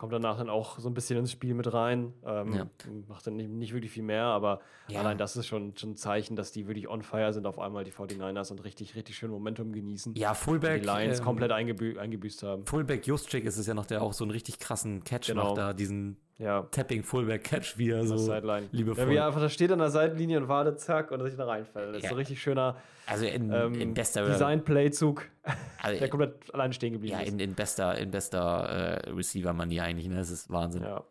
[0.00, 2.14] kommt danach dann auch so ein bisschen ins Spiel mit rein.
[2.24, 2.66] Ähm, ja.
[3.06, 5.00] Macht dann nicht, nicht, wirklich viel mehr, aber ja.
[5.00, 7.84] allein das ist schon, schon ein Zeichen, dass die wirklich on fire sind auf einmal,
[7.84, 10.14] die 49ers, und richtig, richtig schön Momentum genießen.
[10.14, 10.80] Ja, Fullback.
[10.80, 12.64] Die Lions ähm, komplett eingebü eingebüßt haben.
[12.64, 15.48] Fullback Juszczyk ist es ja noch, der auch so einen richtig krassen Catch genau.
[15.48, 16.62] macht da, diesen ja.
[16.70, 18.68] Tapping Fullback Catch, wie er so Sideline.
[18.72, 19.04] liebevoll.
[19.04, 21.46] Ja, wie er einfach da steht an der Seitenlinie und wartet, zack, und sich da
[21.46, 21.94] reinfällt.
[21.94, 22.08] Das ja.
[22.08, 22.76] ist so richtig schöner
[23.06, 25.28] also in, ähm, in bester Design-Playzug,
[25.82, 27.26] also der komplett allein stehen geblieben ja, ist.
[27.26, 30.16] Ja, in, in bester, in bester äh, Receiver-Manier eigentlich, ne?
[30.16, 30.82] Das ist Wahnsinn.
[30.82, 31.02] Ja.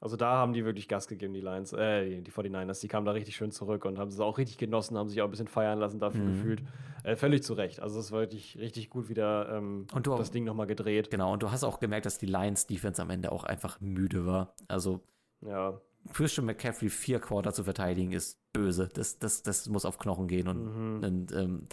[0.00, 2.80] Also da haben die wirklich Gas gegeben, die Lions, äh, die 49ers.
[2.80, 5.26] Die kamen da richtig schön zurück und haben es auch richtig genossen, haben sich auch
[5.26, 6.36] ein bisschen feiern lassen dafür mhm.
[6.36, 6.62] gefühlt.
[7.04, 7.80] Äh, völlig zu Recht.
[7.80, 11.10] Also es war wirklich richtig gut wieder ähm, und du, das Ding nochmal gedreht.
[11.10, 14.54] Genau, und du hast auch gemerkt, dass die Lions-Defense am Ende auch einfach müde war.
[14.68, 15.00] Also
[15.42, 15.78] ja.
[16.14, 18.88] Christian McCaffrey vier Quarter zu verteidigen ist böse.
[18.94, 21.04] Das, das, das muss auf Knochen gehen und, mhm.
[21.04, 21.68] und ähm,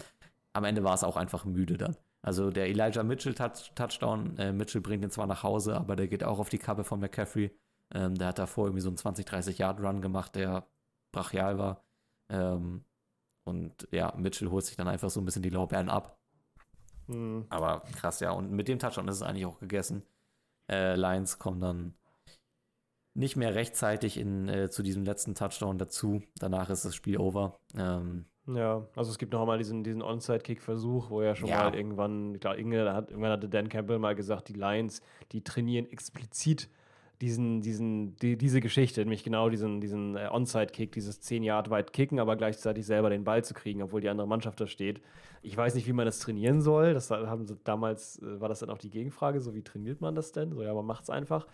[0.52, 1.96] am Ende war es auch einfach müde dann.
[2.22, 6.10] Also der Elijah Mitchell Touch Touchdown, äh, Mitchell bringt ihn zwar nach Hause, aber der
[6.10, 7.52] geht auch auf die Kappe von McCaffrey.
[7.94, 10.68] Ähm, der hat davor irgendwie so einen 20, 30 Yard Run gemacht, der
[11.12, 11.84] brachial war.
[12.30, 12.84] Ähm,
[13.46, 16.20] und ja, Mitchell holt sich dann einfach so ein bisschen die Lorbeeren ab.
[17.08, 17.46] Hm.
[17.50, 18.32] Aber krass, ja.
[18.32, 20.04] Und mit dem Touchdown ist es eigentlich auch gegessen.
[20.70, 21.94] Äh, Lions kommen dann
[23.14, 26.22] nicht mehr rechtzeitig in, äh, zu diesem letzten Touchdown dazu.
[26.40, 27.58] Danach ist das Spiel over.
[27.76, 31.64] Ähm, Ja, also es gibt noch einmal diesen, diesen Onside-Kick-Versuch, wo ja schon Ja.
[31.64, 35.02] mal irgendwann, ich glaube, Inge, hat, irgendwann hatte Dan Campbell mal gesagt, die Lions,
[35.32, 36.70] die trainieren explizit
[37.22, 41.92] diesen, diesen, die, diese Geschichte, nämlich genau diesen, diesen äh, Onside-Kick, dieses 10 Yard weit
[41.94, 45.02] kicken, aber gleichzeitig selber den Ball zu kriegen, obwohl die andere Mannschaft da steht.
[45.42, 46.94] Ich weiß nicht, wie man das trainieren soll.
[46.94, 50.14] Das haben sie damals, äh, war das dann auch die Gegenfrage, so wie trainiert man
[50.14, 50.52] das denn?
[50.52, 51.48] So, ja, man macht es einfach.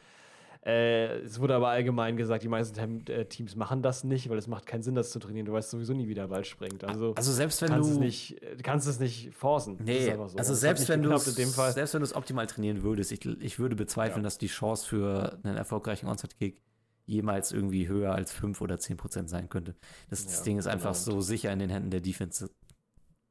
[0.65, 4.47] Äh, es wurde aber allgemein gesagt, die meisten äh, Teams machen das nicht, weil es
[4.47, 5.45] macht keinen Sinn, das zu trainieren.
[5.45, 6.85] Du weißt sowieso nie, wie der Ball springt.
[6.85, 9.77] Also, also selbst wenn kannst du es nicht, äh, kannst es nicht forcen.
[9.83, 10.37] Nee, so.
[10.37, 11.73] also selbst wenn Fall.
[11.73, 14.23] selbst wenn du es optimal trainieren würdest, ich, ich würde bezweifeln, Ja.
[14.23, 16.61] dass die Chance für einen erfolgreichen Onside-Kick
[17.05, 19.75] jemals irgendwie höher als 5 oder 10 Prozent sein könnte.
[20.09, 20.75] Das, das Ja, Ding ist genau.
[20.75, 22.49] einfach so sicher in den Händen der Defense.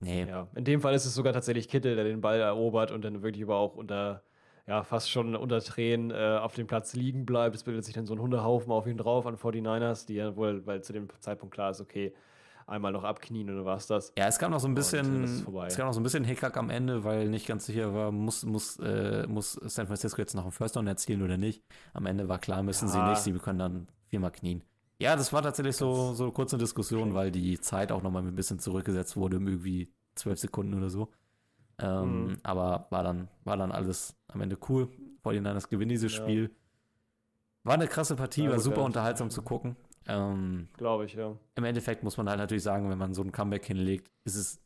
[0.00, 3.02] Nee, Ja, in dem Fall ist es sogar tatsächlich Kittel, der den Ball erobert und
[3.06, 4.22] dann wirklich aber auch unter,
[4.66, 7.56] ja, fast schon unter Tränen äh, auf dem Platz liegen bleibt.
[7.56, 10.64] Es bildet sich dann so ein Hundehaufen auf ihn drauf an 49ers, die ja wohl,
[10.66, 12.14] weil zu dem Zeitpunkt klar ist, okay,
[12.66, 14.12] einmal noch abknien und dann war's das.
[14.16, 16.56] Ja, es kam noch so ein bisschen, es es kam noch so ein bisschen Hickhack
[16.56, 20.44] am Ende, weil nicht ganz sicher war, muss, muss, äh, muss San Francisco jetzt noch
[20.44, 21.62] einen First Down erzielen oder nicht.
[21.92, 23.08] Am Ende war klar, müssen sie Ja.
[23.08, 24.62] nicht, sie können dann viermal knien.
[25.00, 28.34] Ja, das war tatsächlich so, so eine kurze Diskussion, weil die Zeit auch nochmal ein
[28.36, 31.08] bisschen zurückgesetzt wurde, um irgendwie zwölf Sekunden oder so.
[31.82, 32.36] Ähm, Mhm.
[32.42, 34.88] Aber war dann, war dann alles am Ende cool.
[35.24, 36.22] 49ers gewinnen dieses Ja.
[36.22, 36.50] Spiel.
[37.64, 38.84] War eine krasse Partie, Ja, war super ja.
[38.84, 39.76] unterhaltsam zu gucken.
[40.06, 41.36] Ähm, Glaube ich, ja.
[41.54, 44.60] im Endeffekt muss man halt natürlich sagen, wenn man so ein Comeback hinlegt, ist es,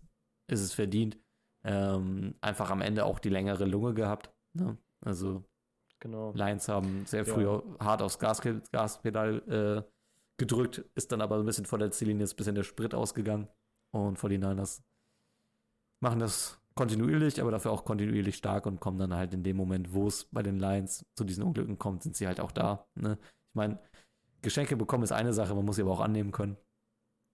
[0.47, 1.18] ist es verdient.
[1.64, 4.30] Ähm, einfach am Ende auch die längere Lunge gehabt.
[4.55, 4.78] Ne?
[5.01, 5.43] Also
[6.01, 6.32] Genau.
[6.34, 7.32] Lions haben sehr Ja.
[7.34, 7.47] früh
[7.80, 8.40] hart aufs Gas,
[8.72, 9.90] Gaspedal äh,
[10.38, 13.48] gedrückt, ist dann aber ein bisschen vor der Ziellinie, ist ein bisschen der Sprit ausgegangen.
[13.93, 14.82] Und 49ers
[16.01, 19.92] machen das kontinuierlich, aber dafür auch kontinuierlich stark und kommen dann halt in dem Moment,
[19.92, 22.86] wo es bei den Lions zu diesen Unglücken kommt, sind sie halt auch da.
[22.94, 23.18] Ne?
[23.22, 23.78] Ich meine,
[24.42, 26.56] Geschenke bekommen ist eine Sache, man muss sie aber auch annehmen können.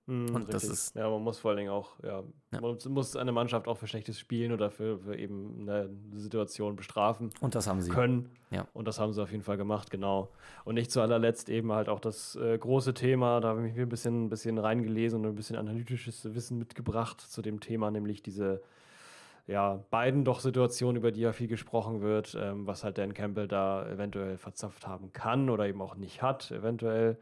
[0.06, 0.70] Mhm, Und das richtig.
[0.70, 2.60] ist- Ja, man muss vor allen Dingen auch, ja, Ja.
[2.60, 7.31] man muss eine Mannschaft auch für schlechtes Spielen oder für, für eben eine Situation bestrafen.
[7.40, 7.90] Und das haben sie.
[7.90, 8.28] können.
[8.51, 8.66] Ja.
[8.73, 10.32] Und das haben sie auf jeden Fall gemacht, genau.
[10.64, 13.81] Und nicht zu allerletzt eben halt auch das äh, große Thema, da habe ich mich
[13.82, 18.23] ein bisschen, ein bisschen reingelesen und ein bisschen analytisches Wissen mitgebracht zu dem Thema, nämlich
[18.24, 18.60] diese
[19.47, 23.48] ja, beiden doch Situationen, über die ja viel gesprochen wird, ähm, was halt Dan Campbell
[23.48, 27.19] da eventuell verzapft haben kann oder eben auch nicht hat, eventuell.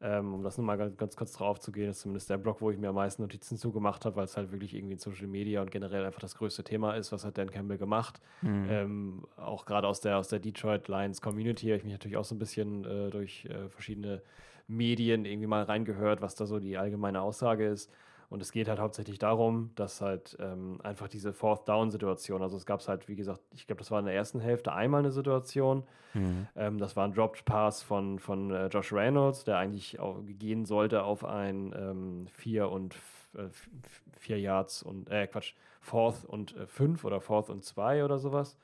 [0.00, 2.70] Ähm, um das nochmal ganz, ganz kurz drauf zu gehen, ist zumindest der Blog, wo
[2.70, 5.60] ich mir am meisten Notizen zugemacht habe, weil es halt wirklich irgendwie in Social Media
[5.60, 8.20] und generell einfach das größte Thema ist, was hat Dan Campbell gemacht.
[8.42, 8.66] Mhm.
[8.70, 12.24] Ähm, auch gerade aus der, aus der Detroit Lions Community habe ich mich natürlich auch
[12.24, 14.22] so ein bisschen äh, durch äh, verschiedene
[14.68, 17.90] Medien irgendwie mal reingehört, was da so die allgemeine Aussage ist.
[18.30, 22.66] Und es geht halt hauptsächlich darum, dass halt ähm, einfach diese Fourth Down-Situation, also es
[22.66, 25.12] gab es halt, wie gesagt, ich glaube, das war in der ersten Hälfte einmal eine
[25.12, 25.82] Situation.
[26.12, 26.46] Mhm.
[26.54, 30.66] Ähm, das war ein Dropped Pass von, von äh, Josh Reynolds, der eigentlich auch gehen
[30.66, 33.70] sollte auf ein ähm, vier und f- äh, f-
[34.18, 38.58] vier Yards und äh, Quatsch, Fourth und äh, fünf oder Fourth und zwei oder sowas.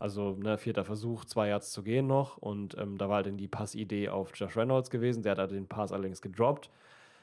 [0.00, 2.36] Also ne, vierter Versuch, zwei Yards zu gehen noch.
[2.38, 5.22] Und ähm, da war halt dann die Passidee auf Josh Reynolds gewesen.
[5.22, 6.70] Der hat halt den Pass allerdings gedroppt.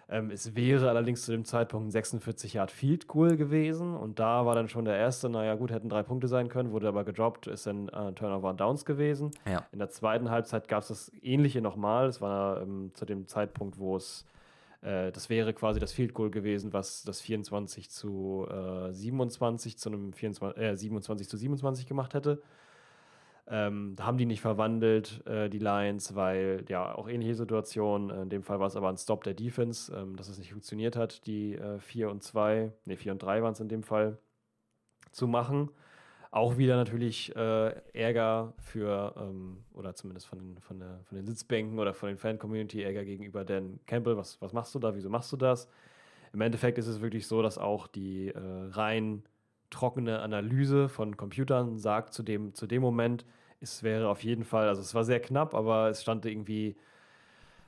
[0.07, 3.95] Ähm, es wäre allerdings zu dem Zeitpunkt ein 46 Yard Field Goal gewesen.
[3.95, 6.87] Und da war dann schon der erste, naja gut, hätten drei Punkte sein können, wurde
[6.87, 9.31] aber gedroppt, ist dann äh, Turnover und Downs gewesen.
[9.45, 9.65] Ja.
[9.71, 12.07] In der zweiten Halbzeit gab es das Ähnliche nochmal.
[12.07, 14.25] Es war ähm, zu dem Zeitpunkt, wo es,
[14.81, 19.89] äh, das wäre quasi das Field Goal gewesen, was das 24 zu äh, 27 zu
[19.89, 22.41] einem 24, äh, 27 zu 27 gemacht hätte.
[23.47, 28.09] Ähm, haben die nicht verwandelt, äh, die Lions, weil ja auch ähnliche Situation.
[28.09, 30.51] Äh, in dem Fall war es aber ein Stop der Defense, ähm, dass es nicht
[30.51, 33.83] funktioniert hat, die äh, 4 und 2, ne, 4 und 3 waren es in dem
[33.83, 34.17] Fall,
[35.11, 35.69] zu machen.
[36.31, 41.27] Auch wieder natürlich äh, Ärger für, ähm, oder zumindest von den, von, der, von den
[41.27, 44.17] Sitzbänken oder von den Fan-Community, Ärger gegenüber Dan Campbell.
[44.17, 44.95] Was, was machst du da?
[44.95, 45.69] Wieso machst du das?
[46.33, 48.39] Im Endeffekt ist es wirklich so, dass auch die äh,
[48.71, 49.23] rein
[49.75, 53.25] trockene Analyse von Computern sagt zu dem, zu dem Moment,
[53.59, 56.77] es wäre auf jeden Fall, also es war sehr knapp, aber es stand irgendwie,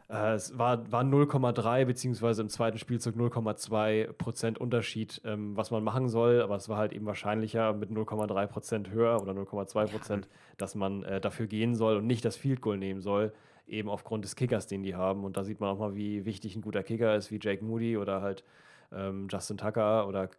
[0.09, 5.84] äh, es war, war 0,3 beziehungsweise im zweiten Spielzug 0,2 Prozent Unterschied, ähm, was man
[5.84, 10.29] machen soll, aber es war halt eben wahrscheinlicher mit 0,3 Prozent höher oder 0,2 Prozent,
[10.57, 13.34] dass man äh, dafür gehen soll und nicht das Field Goal nehmen soll,
[13.67, 15.25] eben aufgrund des Kickers, den die haben.
[15.25, 17.97] Und da sieht man auch mal, wie wichtig ein guter Kicker ist, wie Jake Moody
[17.97, 18.45] oder halt
[18.93, 20.29] ähm, Justin Tucker oder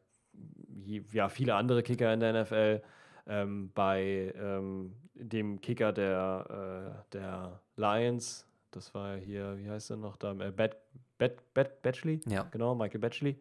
[1.13, 2.83] ja, viele andere Kicker in der NFL.
[3.27, 9.91] Ähm, bei ähm, dem Kicker der, äh, der Lions, das war ja hier, wie heißt
[9.91, 10.33] er noch da?
[10.33, 10.77] Äh, Bet,
[11.19, 12.21] Bet, Bet, Batchley?
[12.27, 12.47] Ja.
[12.51, 13.37] Genau, Michael Batchley.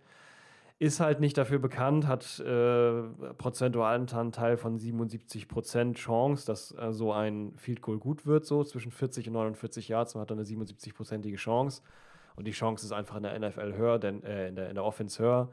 [0.80, 3.02] Ist halt nicht dafür bekannt, hat äh,
[3.38, 8.91] prozentualen Anteil von 77% Chance, dass äh, so ein Field Goal gut wird, so zwischen
[8.91, 10.14] 40 und 49 Yards.
[10.14, 11.82] Man hat dann eine 77%ige Chance.
[12.36, 14.84] Und die Chance ist einfach in der NFL höher, denn äh, in, der, in der
[14.84, 15.49] Offense höher.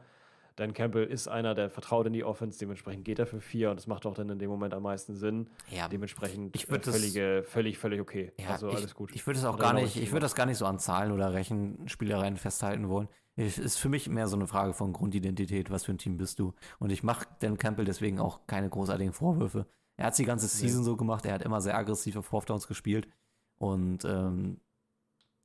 [0.55, 3.75] Dan Campbell ist einer, der vertraut in die Offense, dementsprechend geht er für vier und
[3.77, 5.49] das macht auch dann in dem Moment am meisten Sinn.
[5.69, 8.31] Ja, Dementsprechend Ich äh, das- völlige, völlig, völlig okay.
[8.39, 9.13] Ja, also ich, alles gut.
[9.13, 11.11] Ich würde es auch gar genau nicht, ich würde das gar nicht so an Zahlen
[11.11, 13.07] oder Rechenspielereien festhalten wollen.
[13.35, 16.39] Es ist für mich mehr so eine Frage von Grundidentität, was für ein Team bist
[16.39, 16.53] du.
[16.79, 19.65] Und ich mache Dan Campbell deswegen auch keine großartigen Vorwürfe.
[19.97, 22.67] Er hat die ganze Season so gemacht, er hat immer sehr aggressiv auf Fourth Downs
[22.67, 23.09] gespielt.
[23.57, 24.59] Und ähm,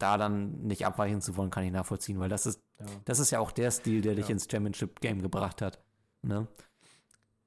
[0.01, 2.87] da dann nicht abweichen zu wollen, kann ich nachvollziehen, weil das ist, Ja.
[3.05, 4.33] das ist ja auch der Stil, der dich Ja.
[4.33, 5.79] ins Championship-Game gebracht hat.
[6.23, 6.47] Ne?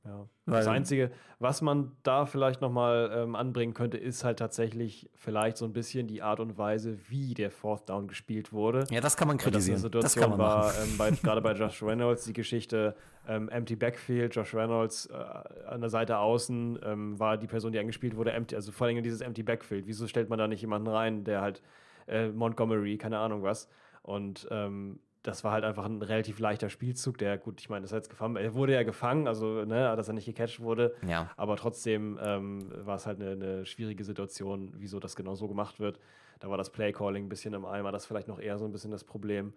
[0.05, 0.27] Ja.
[0.45, 5.63] Das Einzige, was man da vielleicht nochmal ähm, anbringen könnte, ist halt tatsächlich vielleicht so
[5.63, 8.85] ein bisschen die Art und Weise, wie der Fourth Down gespielt wurde.
[8.89, 9.75] Ja, das kann man das kritisieren.
[9.75, 10.75] Das, Situation kann man war, machen.
[10.83, 12.97] ähm, bei, gerade bei Josh Reynolds, die Geschichte
[13.29, 17.79] ähm, Empty Backfield, Josh Reynolds äh, an der Seite außen ähm, war die Person, die
[17.79, 19.87] angespielt wurde, empty, also vor allem dieses Empty Backfield.
[19.87, 21.61] Wieso stellt man da nicht jemanden rein, der halt
[22.07, 23.69] äh, Montgomery, keine Ahnung was.
[24.01, 27.91] Und ähm, das war halt einfach ein relativ leichter Spielzug, der, gut, ich meine, das
[27.91, 30.95] ist jetzt gefangen, er wurde ja gefangen, also, ne, dass er nicht gecatcht wurde.
[31.07, 31.31] Ja.
[31.37, 35.79] Aber trotzdem ähm, war es halt eine, eine schwierige Situation, wieso das genau so gemacht
[35.79, 35.99] wird.
[36.41, 38.91] Da war das Playcalling ein bisschen im Eimer, das vielleicht noch eher so ein bisschen
[38.91, 39.53] das Problem,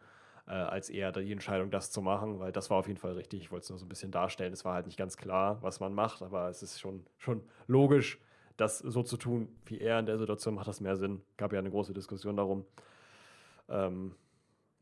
[0.46, 3.42] äh, als eher die Entscheidung, das zu machen, weil das war auf jeden Fall richtig.
[3.42, 4.52] Ich wollte es nur so ein bisschen darstellen.
[4.52, 8.20] Es war halt nicht ganz klar, was man macht, aber es ist schon, schon logisch,
[8.56, 11.22] das so zu tun, wie er in der Situation macht das mehr Sinn.
[11.36, 12.64] Gab ja eine große Diskussion darum.
[13.68, 14.14] Ähm,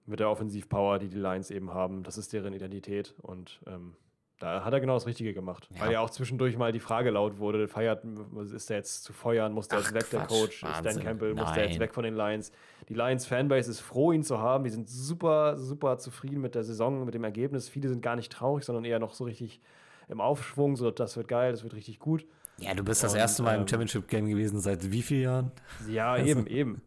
[0.06, 3.96] mit der Offensivpower, die die Lions eben haben, das ist deren Identität und ähm,
[4.40, 5.68] da hat er genau das Richtige gemacht.
[5.72, 5.80] Ja.
[5.80, 8.04] Weil ja auch zwischendurch mal die Frage laut wurde, feiert,
[8.52, 10.84] ist der jetzt zu feuern, muss der Ach, jetzt weg, der Quatsch, Coach, ist Dan
[10.84, 11.02] Wahnsinn.
[11.02, 11.80] Campbell, muss der jetzt Nein.
[11.80, 12.52] weg von den Lions.
[12.88, 17.04] Die Lions-Fanbase ist froh, ihn zu haben, die sind super, super zufrieden mit der Saison,
[17.04, 17.68] mit dem Ergebnis.
[17.68, 19.60] Viele sind gar nicht traurig, sondern eher noch so richtig
[20.08, 22.26] im Aufschwung, so das wird geil, das wird richtig gut.
[22.58, 25.52] Ja, du bist das Und, erste Mal im ähm, Championship-Game gewesen seit wie vielen Jahren?
[25.88, 26.82] Ja, eben, eben.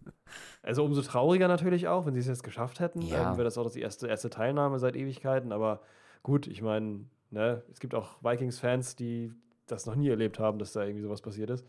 [0.63, 3.01] Also umso trauriger natürlich auch, wenn sie es jetzt geschafft hätten.
[3.01, 3.31] Ja.
[3.31, 5.51] Ähm, Wäre das auch die erste, erste Teilnahme seit Ewigkeiten.
[5.51, 5.81] Aber
[6.23, 9.31] gut, ich meine, ne, es gibt auch Vikings-Fans, die
[9.65, 11.65] das noch nie erlebt haben, dass da irgendwie sowas passiert ist.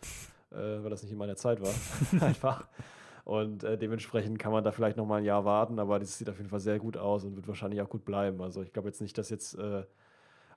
[0.50, 1.74] Äh, weil das nicht in meiner Zeit war.
[2.26, 2.66] Einfach.
[3.24, 6.30] Und äh, dementsprechend kann man da vielleicht noch mal ein Jahr warten, aber das sieht
[6.30, 8.40] auf jeden Fall sehr gut aus und wird wahrscheinlich auch gut bleiben.
[8.40, 9.82] Also ich glaube jetzt nicht, dass jetzt äh,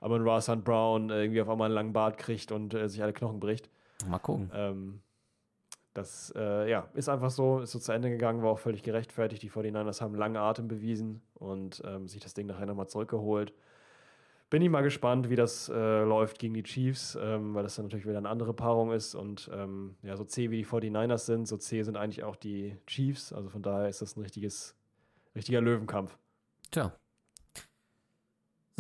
[0.02, 0.64] Amon Ra St.
[0.64, 3.70] Brown äh, irgendwie auf einmal einen langen Bart kriegt und äh, sich alle Knochen bricht.
[4.08, 4.52] Mal gucken.
[4.54, 5.02] Ähm,
[5.94, 9.44] das äh, ja, ist einfach so, ist so zu Ende gegangen, war auch völlig gerechtfertigt.
[9.44, 13.54] Die 49ers haben langen Atem bewiesen und ähm, sich das Ding nachher nochmal zurückgeholt.
[14.50, 17.86] Bin ich mal gespannt, wie das äh, läuft gegen die Chiefs, ähm, weil das dann
[17.86, 19.16] natürlich wieder eine andere Paarung ist.
[19.16, 22.78] Und ähm, ja, so zäh wie die 49ers sind, so zäh sind eigentlich auch die
[22.88, 23.32] Chiefs.
[23.32, 24.76] Also von daher ist das ein richtiges,
[25.36, 26.18] richtiger Löwenkampf.
[26.70, 26.94] Tja.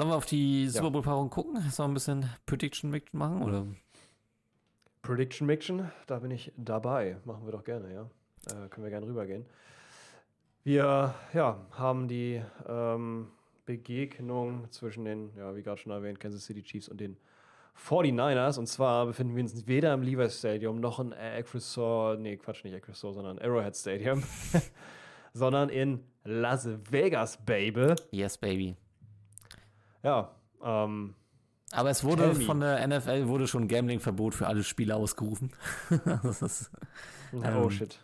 [0.02, 1.61] Sollen wir auf die Super Bowl-Paarung gucken?
[1.69, 3.44] Sollen wir ein bisschen Prediction machen?
[3.44, 3.68] Oder?
[5.03, 7.18] Prediction Miction, da bin ich dabei.
[7.23, 8.10] Machen wir doch gerne, ja.
[8.48, 9.45] Äh, können wir gerne rübergehen.
[10.64, 13.28] Wir ja, haben die ähm,
[13.68, 17.15] Begegnung zwischen den, ja, wie gerade schon erwähnt, Kansas City Chiefs und den
[17.78, 18.57] 49ers.
[18.57, 22.73] Und zwar befinden wir uns weder im Levi's Stadium noch in Acrisure, nee, Quatsch, nicht
[22.73, 24.23] Acrisure, sondern Arrowhead Stadium,
[25.34, 27.94] sondern in Las Vegas, Baby.
[28.10, 28.76] Yes, baby.
[30.03, 30.32] Ja,
[30.64, 31.15] ähm,
[31.72, 35.52] Aber es wurde von der NFL wurde schon Gambling-Verbot für alle Spieler ausgerufen.
[36.41, 36.72] ist,
[37.34, 37.99] oh Ähm, shit.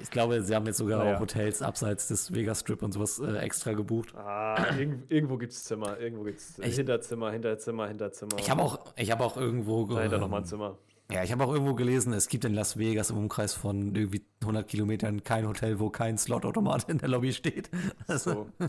[0.00, 1.16] ich glaube, sie haben jetzt sogar Naja.
[1.16, 4.14] auch Hotels abseits des Vegas Strip und sowas äh, extra gebucht.
[4.14, 8.36] Ah, irgend, irgendwo gibt es Zimmer, irgendwo gibt es Ich- Hinterzimmer, Hinterzimmer, Hinterzimmer.
[8.38, 10.78] Ich habe auch, ich habe auch irgendwo, Dahinter nochmal ein Zimmer.
[11.12, 14.22] Ja, ich habe auch irgendwo gelesen, es gibt in Las Vegas im Umkreis von irgendwie
[14.42, 17.70] 100 Kilometern kein Hotel, wo kein Slotautomat in der Lobby steht.
[18.06, 18.66] Also, So.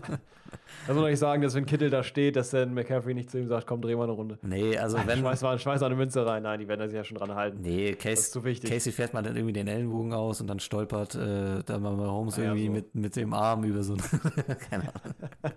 [0.86, 3.48] Also noch nicht sagen, dass wenn Kittel da steht, dass dann McCaffrey nicht zu ihm
[3.48, 4.38] sagt, komm, dreh mal eine Runde.
[4.42, 6.44] nee, also wenn, Schmeiß mal, schmeiß mal eine Münze rein.
[6.44, 7.58] Nein, die werden sich ja schon dran halten.
[7.62, 8.70] Nee, Das ist Case, zu wichtig.
[8.70, 12.38] Casey fährt mal dann irgendwie den Ellenbogen aus und dann stolpert äh, dann mal Holmes
[12.38, 12.72] Ah ja, irgendwie so.
[12.72, 14.00] mit, mit dem Arm über so ein.
[14.70, 15.14] Keine Ahnung.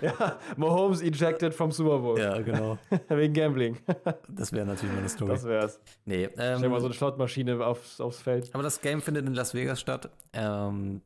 [0.00, 2.18] Ja, Mahomes ejected vom Super Bowl.
[2.18, 2.78] Ja, genau.
[3.08, 3.76] Wegen Gambling.
[4.28, 5.30] Das wäre natürlich meine Story.
[5.30, 5.80] Das wär's.
[6.04, 8.50] nee, Stell mal so ähm, eine Schlottmaschine aufs, aufs Feld.
[8.54, 10.10] aber das Game findet in Las Vegas statt.
[10.32, 11.02] Ähm,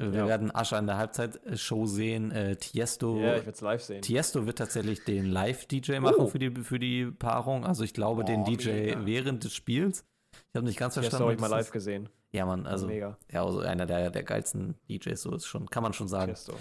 [0.00, 0.26] wir Ja.
[0.28, 2.30] werden Ascher in der Halbzeitshow sehen.
[2.30, 4.02] Äh, Tiesto, Ja, ich werde es live sehen.
[4.02, 6.26] Tiesto wird tatsächlich den Live-DJ machen Oh.
[6.28, 7.64] für, die, für die Paarung.
[7.66, 9.06] Also ich glaube, den Oh, DJ mega.
[9.06, 10.04] während des Spiels.
[10.50, 11.24] Ich habe nicht ganz Das verstanden.
[11.24, 12.08] habe ich mal live gesehen.
[12.30, 13.16] Ja, Mann, also, Mega.
[13.32, 16.34] ja, also einer der, der geilsten DJs, so ist schon, kann man schon sagen.
[16.34, 16.52] Tiesto.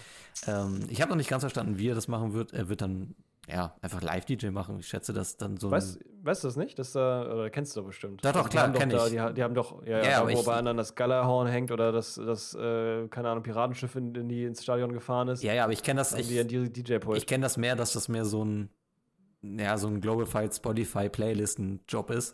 [0.48, 2.54] Ähm, ich habe noch nicht ganz verstanden, wie er das machen wird.
[2.54, 3.16] Er wird dann
[3.50, 4.80] ja, einfach Live-DJ machen.
[4.80, 5.72] Ich schätze, dass dann so.
[5.72, 6.78] Weißt, weißt du das nicht?
[6.78, 8.24] Das, äh, oder kennst du doch bestimmt.
[8.26, 9.14] Doch, doch, die klar, kenn da, ich.
[9.14, 12.16] Die, die haben doch, ja, Ja, ja, wo bei anderen das Gallerhorn hängt oder das,
[12.16, 15.44] das äh, keine Ahnung, Piratenschiff in, in die, ins Stadion gefahren ist.
[15.44, 16.14] ja, ja, aber ich kenne das.
[16.14, 18.70] Ich, ich kenne das mehr, dass das mehr so ein.
[19.44, 22.34] Ja, so ein Glorified Spotify Playlisten-Job ist.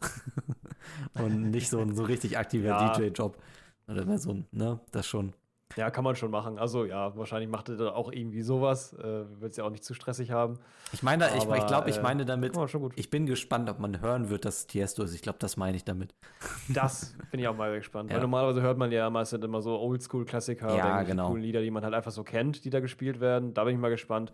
[1.14, 2.94] Und nicht so ein so richtig aktiver Ja.
[2.94, 3.38] DJ-Job.
[3.88, 5.34] Oder mehr so ein, ne, das schon.
[5.76, 6.60] Ja, kann man schon machen.
[6.60, 8.94] Also ja, wahrscheinlich macht er da auch irgendwie sowas.
[8.94, 9.04] Äh,
[9.42, 10.60] Will es ja auch nicht zu stressig haben.
[10.92, 12.94] Ich meine, ich, ich glaube, ich äh, meine damit, gut.
[12.96, 15.16] ich bin gespannt, ob man hören wird, dass es Tiesto ist.
[15.16, 16.14] Ich glaube, das meine ich damit.
[16.70, 18.10] Das bin ich auch mal gespannt.
[18.10, 18.16] Ja.
[18.16, 21.28] Weil normalerweise hört man ja meistens immer so Oldschool-Klassiker Ja, oder irgendwelche genau.
[21.30, 23.54] coolen Lieder, die man halt einfach so kennt, die da gespielt werden.
[23.54, 24.32] Da bin ich mal gespannt,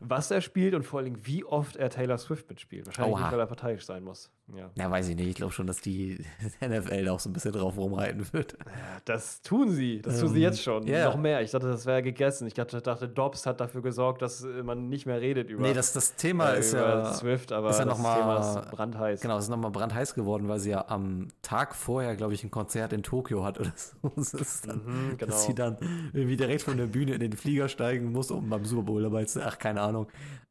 [0.00, 2.86] was er spielt und vor allem, wie oft er Taylor Swift mitspielt.
[2.86, 3.22] Wahrscheinlich Oha.
[3.22, 4.30] nicht, weil er parteiisch sein muss.
[4.56, 4.70] Ja.
[4.76, 5.28] Ja, weiß ich nicht.
[5.28, 6.24] Ich glaube schon, dass die
[6.66, 8.56] NFL da auch so ein bisschen drauf rumreiten wird.
[9.04, 10.00] Das tun sie.
[10.00, 10.86] Das tun sie Ähm, jetzt schon.
[10.86, 11.04] ja.
[11.04, 11.42] Noch mehr.
[11.42, 12.46] Ich dachte, das wäre gegessen.
[12.46, 15.74] Ich dachte, dachte, Dobbs hat dafür gesorgt, dass äh, man nicht mehr redet über, Nee,
[15.74, 17.12] das, das Thema äh, ist ja.
[17.12, 19.20] Swift, aber ist ja das noch mal- Thema ist brandheiß.
[19.20, 22.50] Genau, es ist nochmal brandheiß geworden, weil sie ja am Tag vorher, glaube ich, ein
[22.50, 24.10] Konzert in Tokio hat oder so.
[24.16, 25.30] Es ist dann, Mhm, genau.
[25.32, 25.76] Dass sie dann
[26.14, 29.24] irgendwie direkt von der Bühne in den Flieger steigen muss, um beim Super Bowl dabei
[29.26, 30.06] zu Ach, keine Ahnung.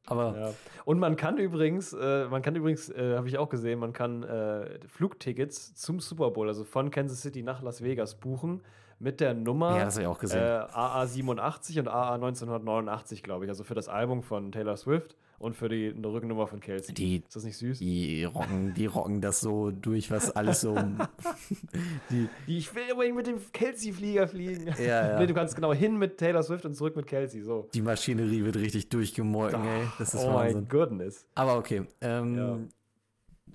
[0.10, 0.54] Aber Ja.
[0.86, 4.24] Und man kann übrigens, äh, man kann übrigens, äh, habe ich auch gesehen, man kann
[4.24, 8.62] äh, Flugtickets zum Super Bowl, also von Kansas City nach Las Vegas buchen
[9.00, 10.40] mit der Nummer ja, das ich auch äh, gesehen.
[10.42, 13.50] AA87 und AA 1989, glaube ich.
[13.50, 16.96] Also für das Album von Taylor Swift und für die Rückennummer von Kelsey.
[16.96, 17.78] Die- Ist das nicht süß?
[17.78, 20.76] die rocken, die rocken das so durch, was alles so.
[22.10, 24.74] die, Die, ich will unbedingt mit dem Kelsey-Flieger fliegen.
[24.80, 25.20] Ja, ja.
[25.20, 27.42] Nee, du kannst genau hin mit Taylor Swift und zurück mit Kelsey.
[27.44, 27.68] So.
[27.76, 29.84] die Maschinerie wird richtig durchgemolken, ey.
[30.00, 30.62] Das ist oh Wahnsinn.
[30.62, 31.28] mein goodness.
[31.36, 31.84] Aber okay.
[32.02, 32.58] Ähm, Ja.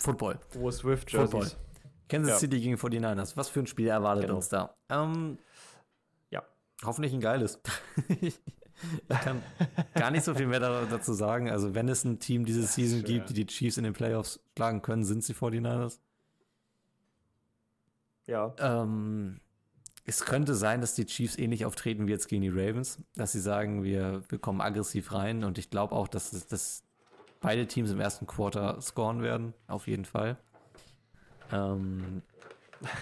[0.02, 0.38] Football.
[0.52, 1.42] Wo Swift Football.
[1.44, 1.58] Jerseys.
[2.08, 2.38] Kansas Ja.
[2.38, 3.36] City gegen 49ers.
[3.36, 4.36] Was für ein Spiel erwartet Genau.
[4.36, 4.74] uns da?
[4.90, 5.38] Ähm,
[6.30, 6.42] Ja.
[6.84, 7.60] Hoffentlich ein geiles.
[8.20, 8.38] ich
[9.08, 9.42] kann
[9.94, 11.48] gar nicht so viel mehr da- dazu sagen.
[11.50, 13.08] Also, wenn es ein Team diese Season schwer.
[13.18, 16.00] gibt, die die Chiefs in den Playoffs schlagen können, sind sie 49ers.
[18.26, 18.54] Ja.
[18.58, 19.40] Ähm,
[20.04, 23.40] es könnte sein, dass die Chiefs ähnlich auftreten wie jetzt gegen die Ravens, dass sie
[23.40, 26.82] sagen, wir, wir kommen aggressiv rein und ich glaube auch, dass, dass
[27.42, 30.36] beide Teams im ersten Quarter scoren werden, auf jeden Fall.
[31.52, 32.22] Ähm,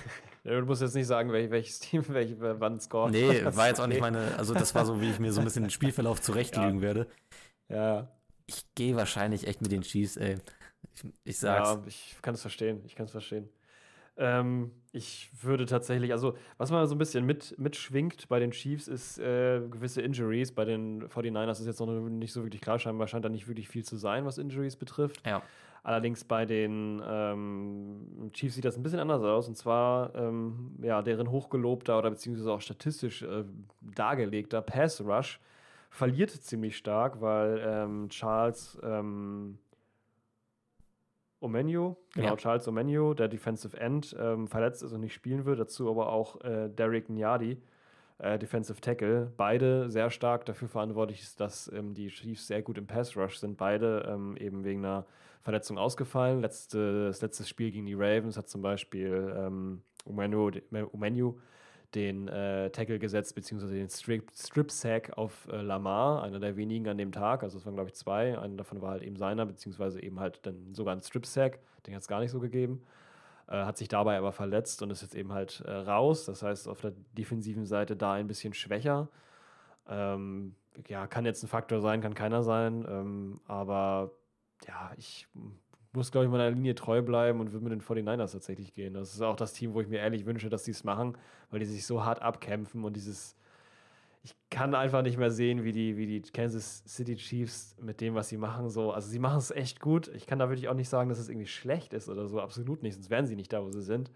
[0.43, 3.13] Ja, Du musst jetzt nicht sagen, welch, welches Team welch, wann scoret.
[3.13, 5.45] nee, war jetzt auch nicht meine, also das war so, wie ich mir so ein
[5.45, 7.07] bisschen den Spielverlauf zurechtlegen werde.
[7.69, 8.09] Ja,
[8.47, 10.39] Ich gehe wahrscheinlich echt mit den Chiefs, ey.
[10.95, 11.69] Ich, ich sag's.
[11.69, 12.81] ja, ich kann es verstehen.
[12.87, 13.51] Ich kann es verstehen.
[14.21, 18.87] Ähm, ich würde tatsächlich, also was man so ein bisschen mit, mitschwingt bei den Chiefs,
[18.87, 20.53] ist äh, gewisse Injuries.
[20.53, 23.69] Bei den 49ers ist jetzt noch nicht so wirklich klar, scheinbar scheint da nicht wirklich
[23.69, 25.27] viel zu sein, was Injuries betrifft.
[25.27, 25.43] Ja.
[25.83, 29.49] Allerdings bei den ähm, Chiefs sieht das ein bisschen anders aus.
[29.49, 33.45] Und zwar, ähm, ja, deren hochgelobter oder beziehungsweise auch statistisch äh,
[33.81, 35.41] dargelegter Pass Rush
[35.89, 39.59] verliert ziemlich stark, weil ähm, Charles ähm,
[41.41, 42.37] Omenyo, genau, Ja.
[42.37, 45.59] Charles Omenyo, der Defensive End, ähm, verletzt ist und nicht spielen wird.
[45.59, 47.61] Dazu aber auch äh, Derek Nyadi,
[48.19, 49.33] äh, Defensive Tackle.
[49.37, 53.39] Beide sehr stark dafür verantwortlich ist, dass ähm, die Chiefs sehr gut im Pass Rush
[53.39, 53.57] sind.
[53.57, 55.07] Beide ähm, eben wegen einer
[55.43, 56.41] Verletzung ausgefallen.
[56.41, 60.51] Letzte, das letzte Spiel gegen die Ravens hat zum Beispiel ähm, Omenyo,
[60.93, 61.39] Omenyo
[61.95, 66.89] den äh, Tackle gesetzt, beziehungsweise den Strip, Strip Sack auf äh, Lamar, einer der wenigen
[66.89, 67.43] an dem Tag.
[67.43, 68.39] Also es waren, glaube ich, zwei.
[68.39, 71.59] Einer davon war halt eben seiner, beziehungsweise eben halt dann sogar ein Strip Sack.
[71.87, 72.83] Den hat es gar nicht so gegeben.
[73.49, 76.25] Äh, hat sich dabei aber verletzt und ist jetzt eben halt äh, raus.
[76.25, 79.09] Das heißt, auf der defensiven Seite da ein bisschen schwächer.
[79.89, 80.55] Ähm,
[80.87, 82.87] ja, kann jetzt ein Faktor sein, kann keiner sein.
[82.89, 84.13] Ähm, aber
[84.67, 85.27] ja, ich
[85.93, 88.95] muss, glaube ich, meiner Linie treu bleiben und würde mit den 49ers tatsächlich gehen.
[88.95, 91.17] Das ist auch das Team, wo ich mir ehrlich wünsche, dass sie es machen,
[91.51, 93.37] weil die sich so hart abkämpfen und dieses.
[94.23, 98.15] Ich kann einfach nicht mehr sehen, wie die, wie die Kansas City Chiefs mit dem,
[98.15, 98.93] was sie machen, so.
[98.93, 100.09] Also, sie machen es echt gut.
[100.09, 102.39] Ich kann da wirklich auch nicht sagen, dass es irgendwie schlecht ist oder so.
[102.41, 104.11] Absolut nicht, sonst wären sie nicht da, wo sie sind.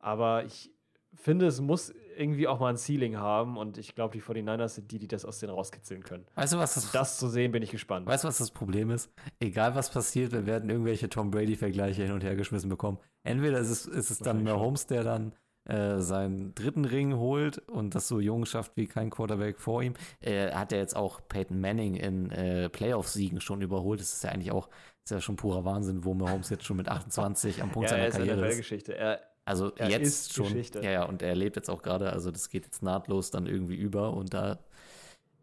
[0.00, 0.70] Aber ich
[1.14, 4.90] finde, es muss irgendwie auch mal ein Ceiling haben und ich glaube, die 49ers sind
[4.90, 6.26] die, die das aus denen rauskitzeln können.
[6.34, 8.06] Weißt du, was das, Das zu sehen, bin ich gespannt.
[8.06, 9.10] weißt du, was das Problem ist?
[9.38, 12.98] Egal was passiert, wir werden irgendwelche Tom Brady-Vergleiche hin und her geschmissen bekommen.
[13.22, 14.42] Entweder ist es, ist es dann.
[14.44, 15.32] Mahomes, der dann
[15.64, 19.94] äh, seinen dritten Ring holt und das so jung schafft wie kein Quarterback vor ihm.
[20.20, 24.00] Äh, hat er jetzt auch Peyton Manning in äh, Playoff-Siegen schon überholt.
[24.00, 24.68] Das ist ja eigentlich auch,
[25.04, 28.02] ist ja schon purer Wahnsinn, wo Mahomes jetzt schon mit 28 am Punkt ja, seiner
[28.04, 28.46] er ist Karriere ist.
[28.46, 28.96] NFL-Geschichte.
[28.96, 30.46] Er, Also Er jetzt schon.
[30.46, 30.80] Geschichte.
[30.80, 33.76] Ja, ja, und er lebt jetzt auch gerade, also das geht jetzt nahtlos dann irgendwie
[33.76, 34.58] über und da,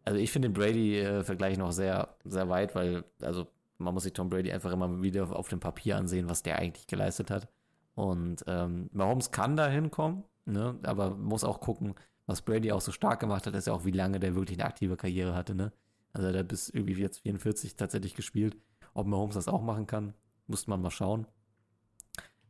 [0.05, 3.47] also ich finde den Brady-Vergleich noch sehr, sehr weit, weil, also
[3.77, 6.87] man muss sich Tom Brady einfach immer wieder auf dem Papier ansehen, was der eigentlich
[6.87, 7.47] geleistet hat.
[7.95, 10.77] Und ähm, Mahomes kann da hinkommen, ne?
[10.83, 11.95] aber muss auch gucken,
[12.27, 14.67] was Brady auch so stark gemacht hat, ist ja auch, wie lange der wirklich eine
[14.67, 15.55] aktive Karriere hatte.
[15.55, 15.71] Ne?
[16.13, 18.57] Also er hat bis irgendwie jetzt 44 tatsächlich gespielt.
[18.93, 20.13] Ob Mahomes das auch machen kann,
[20.47, 21.27] musste man mal schauen.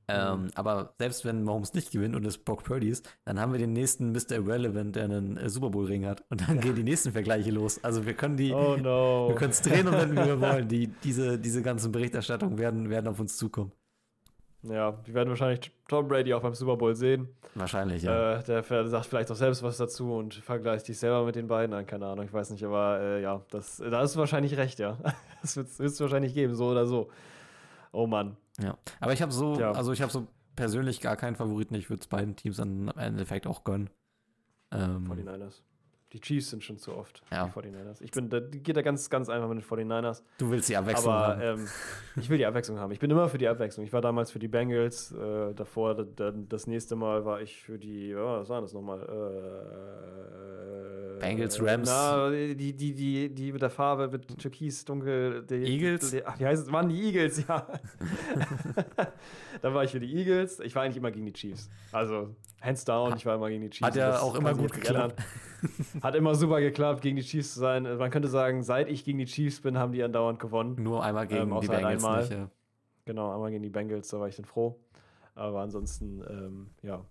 [0.10, 0.48] Ähm, Mhm.
[0.56, 3.74] aber selbst wenn Mahomes nicht gewinnt und es Brock Purdy ist, dann haben wir den
[3.74, 4.36] nächsten Mr.
[4.38, 6.24] Irrelevant, der einen äh, Super Bowl Ring hat.
[6.30, 7.84] Und dann gehen die nächsten Vergleiche los.
[7.84, 9.28] Also wir können die, Oh no.
[9.28, 10.68] wir können es drehen und wie wir wollen.
[10.70, 13.74] Die, diese, diese ganzen Berichterstattungen werden, werden auf uns zukommen.
[14.64, 17.28] Ja, wir werden wahrscheinlich Tom Brady auch beim Super Bowl sehen.
[17.56, 18.40] Wahrscheinlich, ja.
[18.40, 21.72] Äh, der sagt vielleicht auch selbst was dazu und vergleicht sich selber mit den beiden.
[21.72, 24.80] Nein, keine Ahnung, ich weiß nicht, aber äh, ja, das, da hast du wahrscheinlich recht,
[24.80, 24.98] ja.
[25.42, 27.10] Das wird es wahrscheinlich geben, so oder so.
[27.92, 28.36] Oh Mann.
[28.62, 28.78] Ja.
[29.00, 29.72] Aber ich habe so, Ja.
[29.72, 31.76] also ich habe so persönlich gar keinen Favoriten.
[31.76, 33.90] Ich würde es beiden Teams dann im Endeffekt auch gönnen.
[34.72, 35.62] Ähm, 49ers.
[36.18, 37.22] Die Chiefs sind schon zu oft.
[37.32, 37.46] Ja.
[37.46, 38.02] Die 49ers.
[38.02, 40.24] Ich bin, da geht da ganz, ganz einfach mit den 49ers.
[40.40, 41.60] du willst die Abwechslung Aber haben.
[41.60, 41.68] ähm,
[42.16, 42.92] ich will die Abwechslung haben.
[42.92, 43.86] Ich bin immer für die Abwechslung.
[43.86, 45.12] Ich war damals für die Bengals.
[45.12, 48.74] Äh, davor, da, da, das nächste Mal war ich für die, ja, was war das
[48.74, 49.02] nochmal?
[49.04, 51.88] Äh, Bengals, Rams.
[51.88, 55.44] Na, die, die, die, die mit der Farbe, mit Türkis, dunkel.
[55.44, 56.10] Die, Eagles?
[56.12, 57.68] Die, ach, die heißen, waren die Eagles, ja.
[59.62, 60.60] da war ich für die Eagles.
[60.62, 61.70] Ich war eigentlich immer gegen die Chiefs.
[61.92, 63.88] Also, hands down, ich war immer gegen die Chiefs.
[63.88, 65.14] Hat ja auch immer gut ändern.
[66.02, 67.84] Hat immer super geklappt, gegen die Chiefs zu sein.
[67.84, 70.76] Man könnte sagen, seit ich gegen die Chiefs bin, haben die andauernd gewonnen.
[70.82, 72.22] Nur einmal gegen ähm, die Bengals einmal.
[72.22, 72.32] nicht.
[72.32, 72.50] Ja.
[73.06, 74.80] Genau, einmal gegen die Bengals, da war ich dann froh.
[75.36, 77.06] Aber ansonsten, ähm, ja,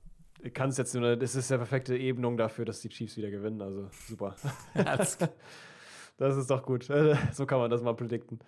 [0.53, 3.63] kann es jetzt nur, das ist der perfekte Ebenung dafür, dass die Chiefs wieder gewinnen.
[3.63, 4.35] Also super.
[6.19, 6.85] Das ist doch gut.
[7.33, 8.39] so kann man das mal predikten.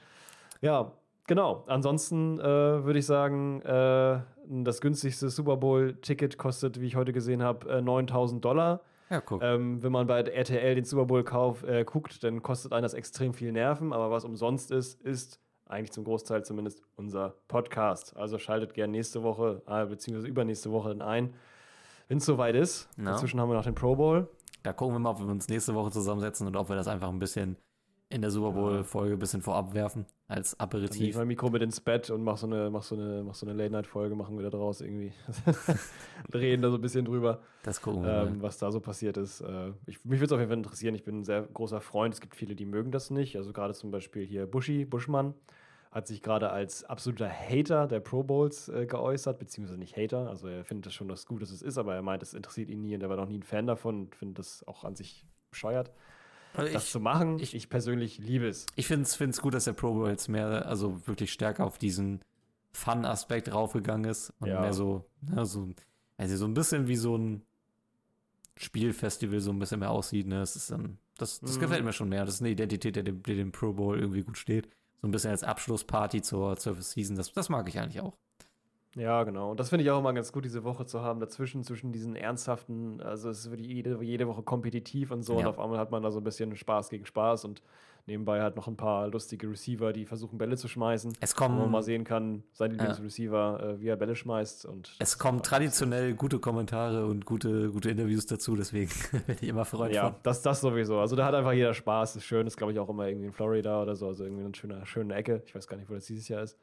[0.61, 0.93] Ja,
[1.27, 1.65] genau.
[1.67, 7.43] Ansonsten äh, würde ich sagen, äh, das günstigste Super Bowl-Ticket kostet, wie ich heute gesehen
[7.43, 8.81] habe, äh, 9000 Dollar.
[9.11, 9.43] Ja, guck.
[9.43, 12.95] Ähm, wenn man bei RTL den Super Bowl kauf, äh, guckt, dann kostet einen das
[12.95, 13.93] extrem viel Nerven.
[13.93, 18.17] Aber was umsonst ist, ist eigentlich zum Großteil zumindest unser Podcast.
[18.17, 21.35] Also schaltet gerne nächste Woche, äh, beziehungsweise übernächste Woche dann ein,
[22.09, 22.89] wenn es soweit ist.
[22.97, 23.05] Ja.
[23.05, 24.29] Dazwischen haben wir noch den Pro Bowl.
[24.63, 27.09] Da gucken wir mal, ob wir uns nächste Woche zusammensetzen und ob wir das einfach
[27.09, 27.57] ein bisschen
[28.11, 31.17] in der Super Bowl-Folge ein bisschen vorab werfen, als Dann nehme ich Aperitif.
[31.17, 33.55] mein Mikro mit ins Bett und mach so eine, mach so eine, mach so eine
[33.55, 35.13] Late-Night-Folge, machen wir da draus irgendwie.
[36.27, 37.43] und reden da so ein bisschen drüber.
[37.65, 38.43] Das gucken wir ähm, mal.
[38.43, 39.43] was da so passiert ist.
[39.43, 40.95] Äh, ich, mich würde es auf jeden Fall interessieren.
[40.95, 42.15] Ich bin ein sehr großer Freund.
[42.15, 43.37] Es gibt viele, die mögen das nicht.
[43.37, 45.35] Also gerade zum Beispiel hier Buschi, Buschmann,
[45.91, 50.29] hat sich gerade als absoluter Hater der Pro Bowls äh, geäußert, beziehungsweise nicht Hater.
[50.29, 52.71] Also er findet das schon das gut, dass es ist, aber er meint, es interessiert
[52.71, 54.95] ihn nie und er war noch nie ein Fan davon und findet das auch an
[54.95, 55.91] sich bescheuert,
[56.55, 57.39] Also das ich zu machen.
[57.39, 58.67] ich- Ich, persönlich liebe es.
[58.77, 62.21] ich finde es gut, dass der Pro Bowl jetzt mehr, also wirklich stärker auf diesen
[62.73, 64.61] Fun-Aspekt raufgegangen ist und Ja.
[64.61, 65.69] mehr so, ne, so,
[66.17, 67.43] also so ein bisschen wie so ein
[68.57, 70.27] Spielfestival so ein bisschen mehr aussieht.
[70.27, 70.41] Ne?
[70.41, 71.61] Das, ist dann, das, das Mhm.
[71.61, 72.25] gefällt mir schon mehr.
[72.25, 74.69] Das ist eine Identität, die dem, die dem Pro Bowl irgendwie gut steht.
[75.01, 77.15] So ein bisschen als Abschlussparty zur, zur Season.
[77.17, 78.17] Das, das mag ich eigentlich auch.
[78.97, 79.51] Ja, genau.
[79.51, 82.17] Und das finde ich auch immer ganz gut, diese Woche zu haben, dazwischen, zwischen diesen
[82.17, 85.35] ernsthaften, also es ist wirklich jede, jede Woche kompetitiv und so.
[85.35, 85.49] Und Ja.
[85.51, 87.63] auf einmal hat man da so ein bisschen Spaß gegen Spaß und
[88.07, 91.13] nebenbei halt noch ein paar lustige Receiver, die versuchen, Bälle zu schmeißen.
[91.21, 92.77] Es Wo man kommen, mal sehen kann, sein Ja.
[92.79, 94.65] Lieblingsreceiver, äh, wie er Bälle schmeißt.
[94.65, 98.57] Und es kommen traditionell gute Kommentare und gute, gute Interviews dazu.
[98.57, 98.91] Deswegen
[99.27, 100.15] bin ich immer Freund Ja, von.
[100.23, 100.99] das, das sowieso.
[100.99, 102.17] Also da hat einfach jeder Spaß.
[102.17, 102.47] Ist schön.
[102.47, 104.09] Ist, glaube ich, auch immer irgendwie in Florida oder so.
[104.09, 105.43] Also irgendwie eine schöne, schöne Ecke.
[105.45, 106.57] Ich weiß gar nicht, wo das dieses Jahr ist.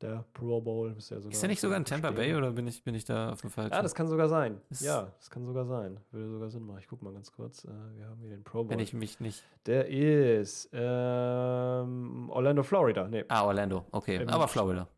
[0.00, 1.30] Der Pro Bowl ist ja sogar.
[1.32, 2.10] Ist der nicht sogar in Tampa.
[2.10, 3.72] Bay oder bin ich, bin ich da auf dem falschen?
[3.72, 4.60] Ja, das kann sogar sein.
[4.68, 5.96] Ist- ja, das kann sogar sein.
[6.10, 6.78] Würde sogar Sinn machen.
[6.80, 7.64] Ich gucke mal ganz kurz.
[7.64, 8.70] Äh, wir haben hier den Pro Bowl.
[8.70, 9.44] wenn ich mich nicht.
[9.66, 13.06] Der ist ähm, Orlando, Florida.
[13.06, 13.84] Nee, Ah, Orlando.
[13.92, 14.88] Okay, Ähm, aber Florida.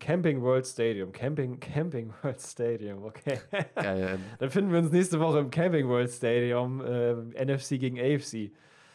[0.00, 1.10] Camping World Stadium.
[1.12, 3.02] Camping, Camping World Stadium.
[3.04, 3.38] Okay.
[3.74, 4.18] Geil.
[4.38, 6.80] Dann finden wir uns nächste Woche im Camping World Stadium.
[6.80, 8.52] Äh, NFC gegen AFC.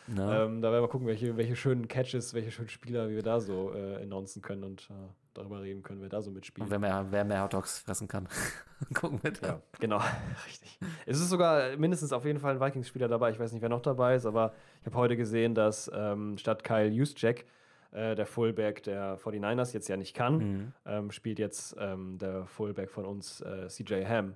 [0.07, 0.21] Ne?
[0.45, 3.39] Ähm, da werden wir gucken, welche, welche schönen Catches, welche schönen Spieler, wie wir da
[3.39, 4.93] so äh, announcen können und äh,
[5.33, 6.65] darüber reden können, wer da so mitspielt.
[6.65, 8.27] Und wer mehr, wer mehr Hot Dogs fressen kann.
[8.93, 9.47] Gucken wir da.
[9.47, 9.97] Ja, genau,
[10.45, 10.77] richtig.
[11.05, 13.31] Es ist sogar mindestens auf jeden Fall ein Vikings-Spieler dabei.
[13.31, 16.63] Ich weiß nicht, wer noch dabei ist, aber ich habe heute gesehen, dass ähm, statt
[16.63, 17.45] Kyle Juszczyk,
[17.91, 20.73] äh, der Fullback der 49ers, jetzt ja nicht kann, Mhm.
[20.85, 24.35] ähm, spielt jetzt ähm, der Fullback von uns, äh, CJ Ham,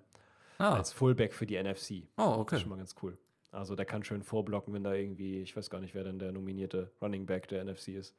[0.60, 2.04] Ah, als Fullback für die NFC.
[2.18, 2.56] oh, Das okay.
[2.56, 3.18] ist schon mal ganz cool.
[3.52, 6.32] Also der kann schön vorblocken, wenn da irgendwie, ich weiß gar nicht, wer denn der
[6.32, 8.16] nominierte Running Back der NFC ist.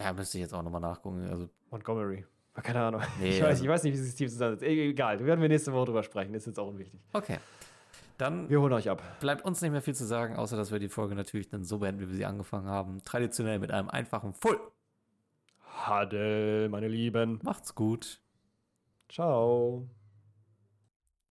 [0.00, 1.28] Ja, müsste ich jetzt auch nochmal nachgucken.
[1.30, 2.24] Also, Montgomery.
[2.54, 3.02] Keine Ahnung.
[3.20, 4.68] Nee, ich, weiß, also- ich weiß nicht, wie sich das Team zusammensetzt.
[4.70, 6.32] E- Egal, da werden wir nächste Woche drüber sprechen.
[6.32, 7.00] Das ist jetzt auch unwichtig.
[7.12, 7.38] okay.
[8.18, 9.02] Dann Wir holen euch ab.
[9.20, 11.78] bleibt uns nicht mehr viel zu sagen, außer dass wir die Folge natürlich dann so
[11.78, 13.02] beenden, wie wir sie angefangen haben.
[13.02, 14.60] Traditionell mit einem einfachen Full.
[15.86, 17.38] Hadel, meine Lieben.
[17.42, 18.20] Macht's gut.
[19.08, 19.88] Ciao.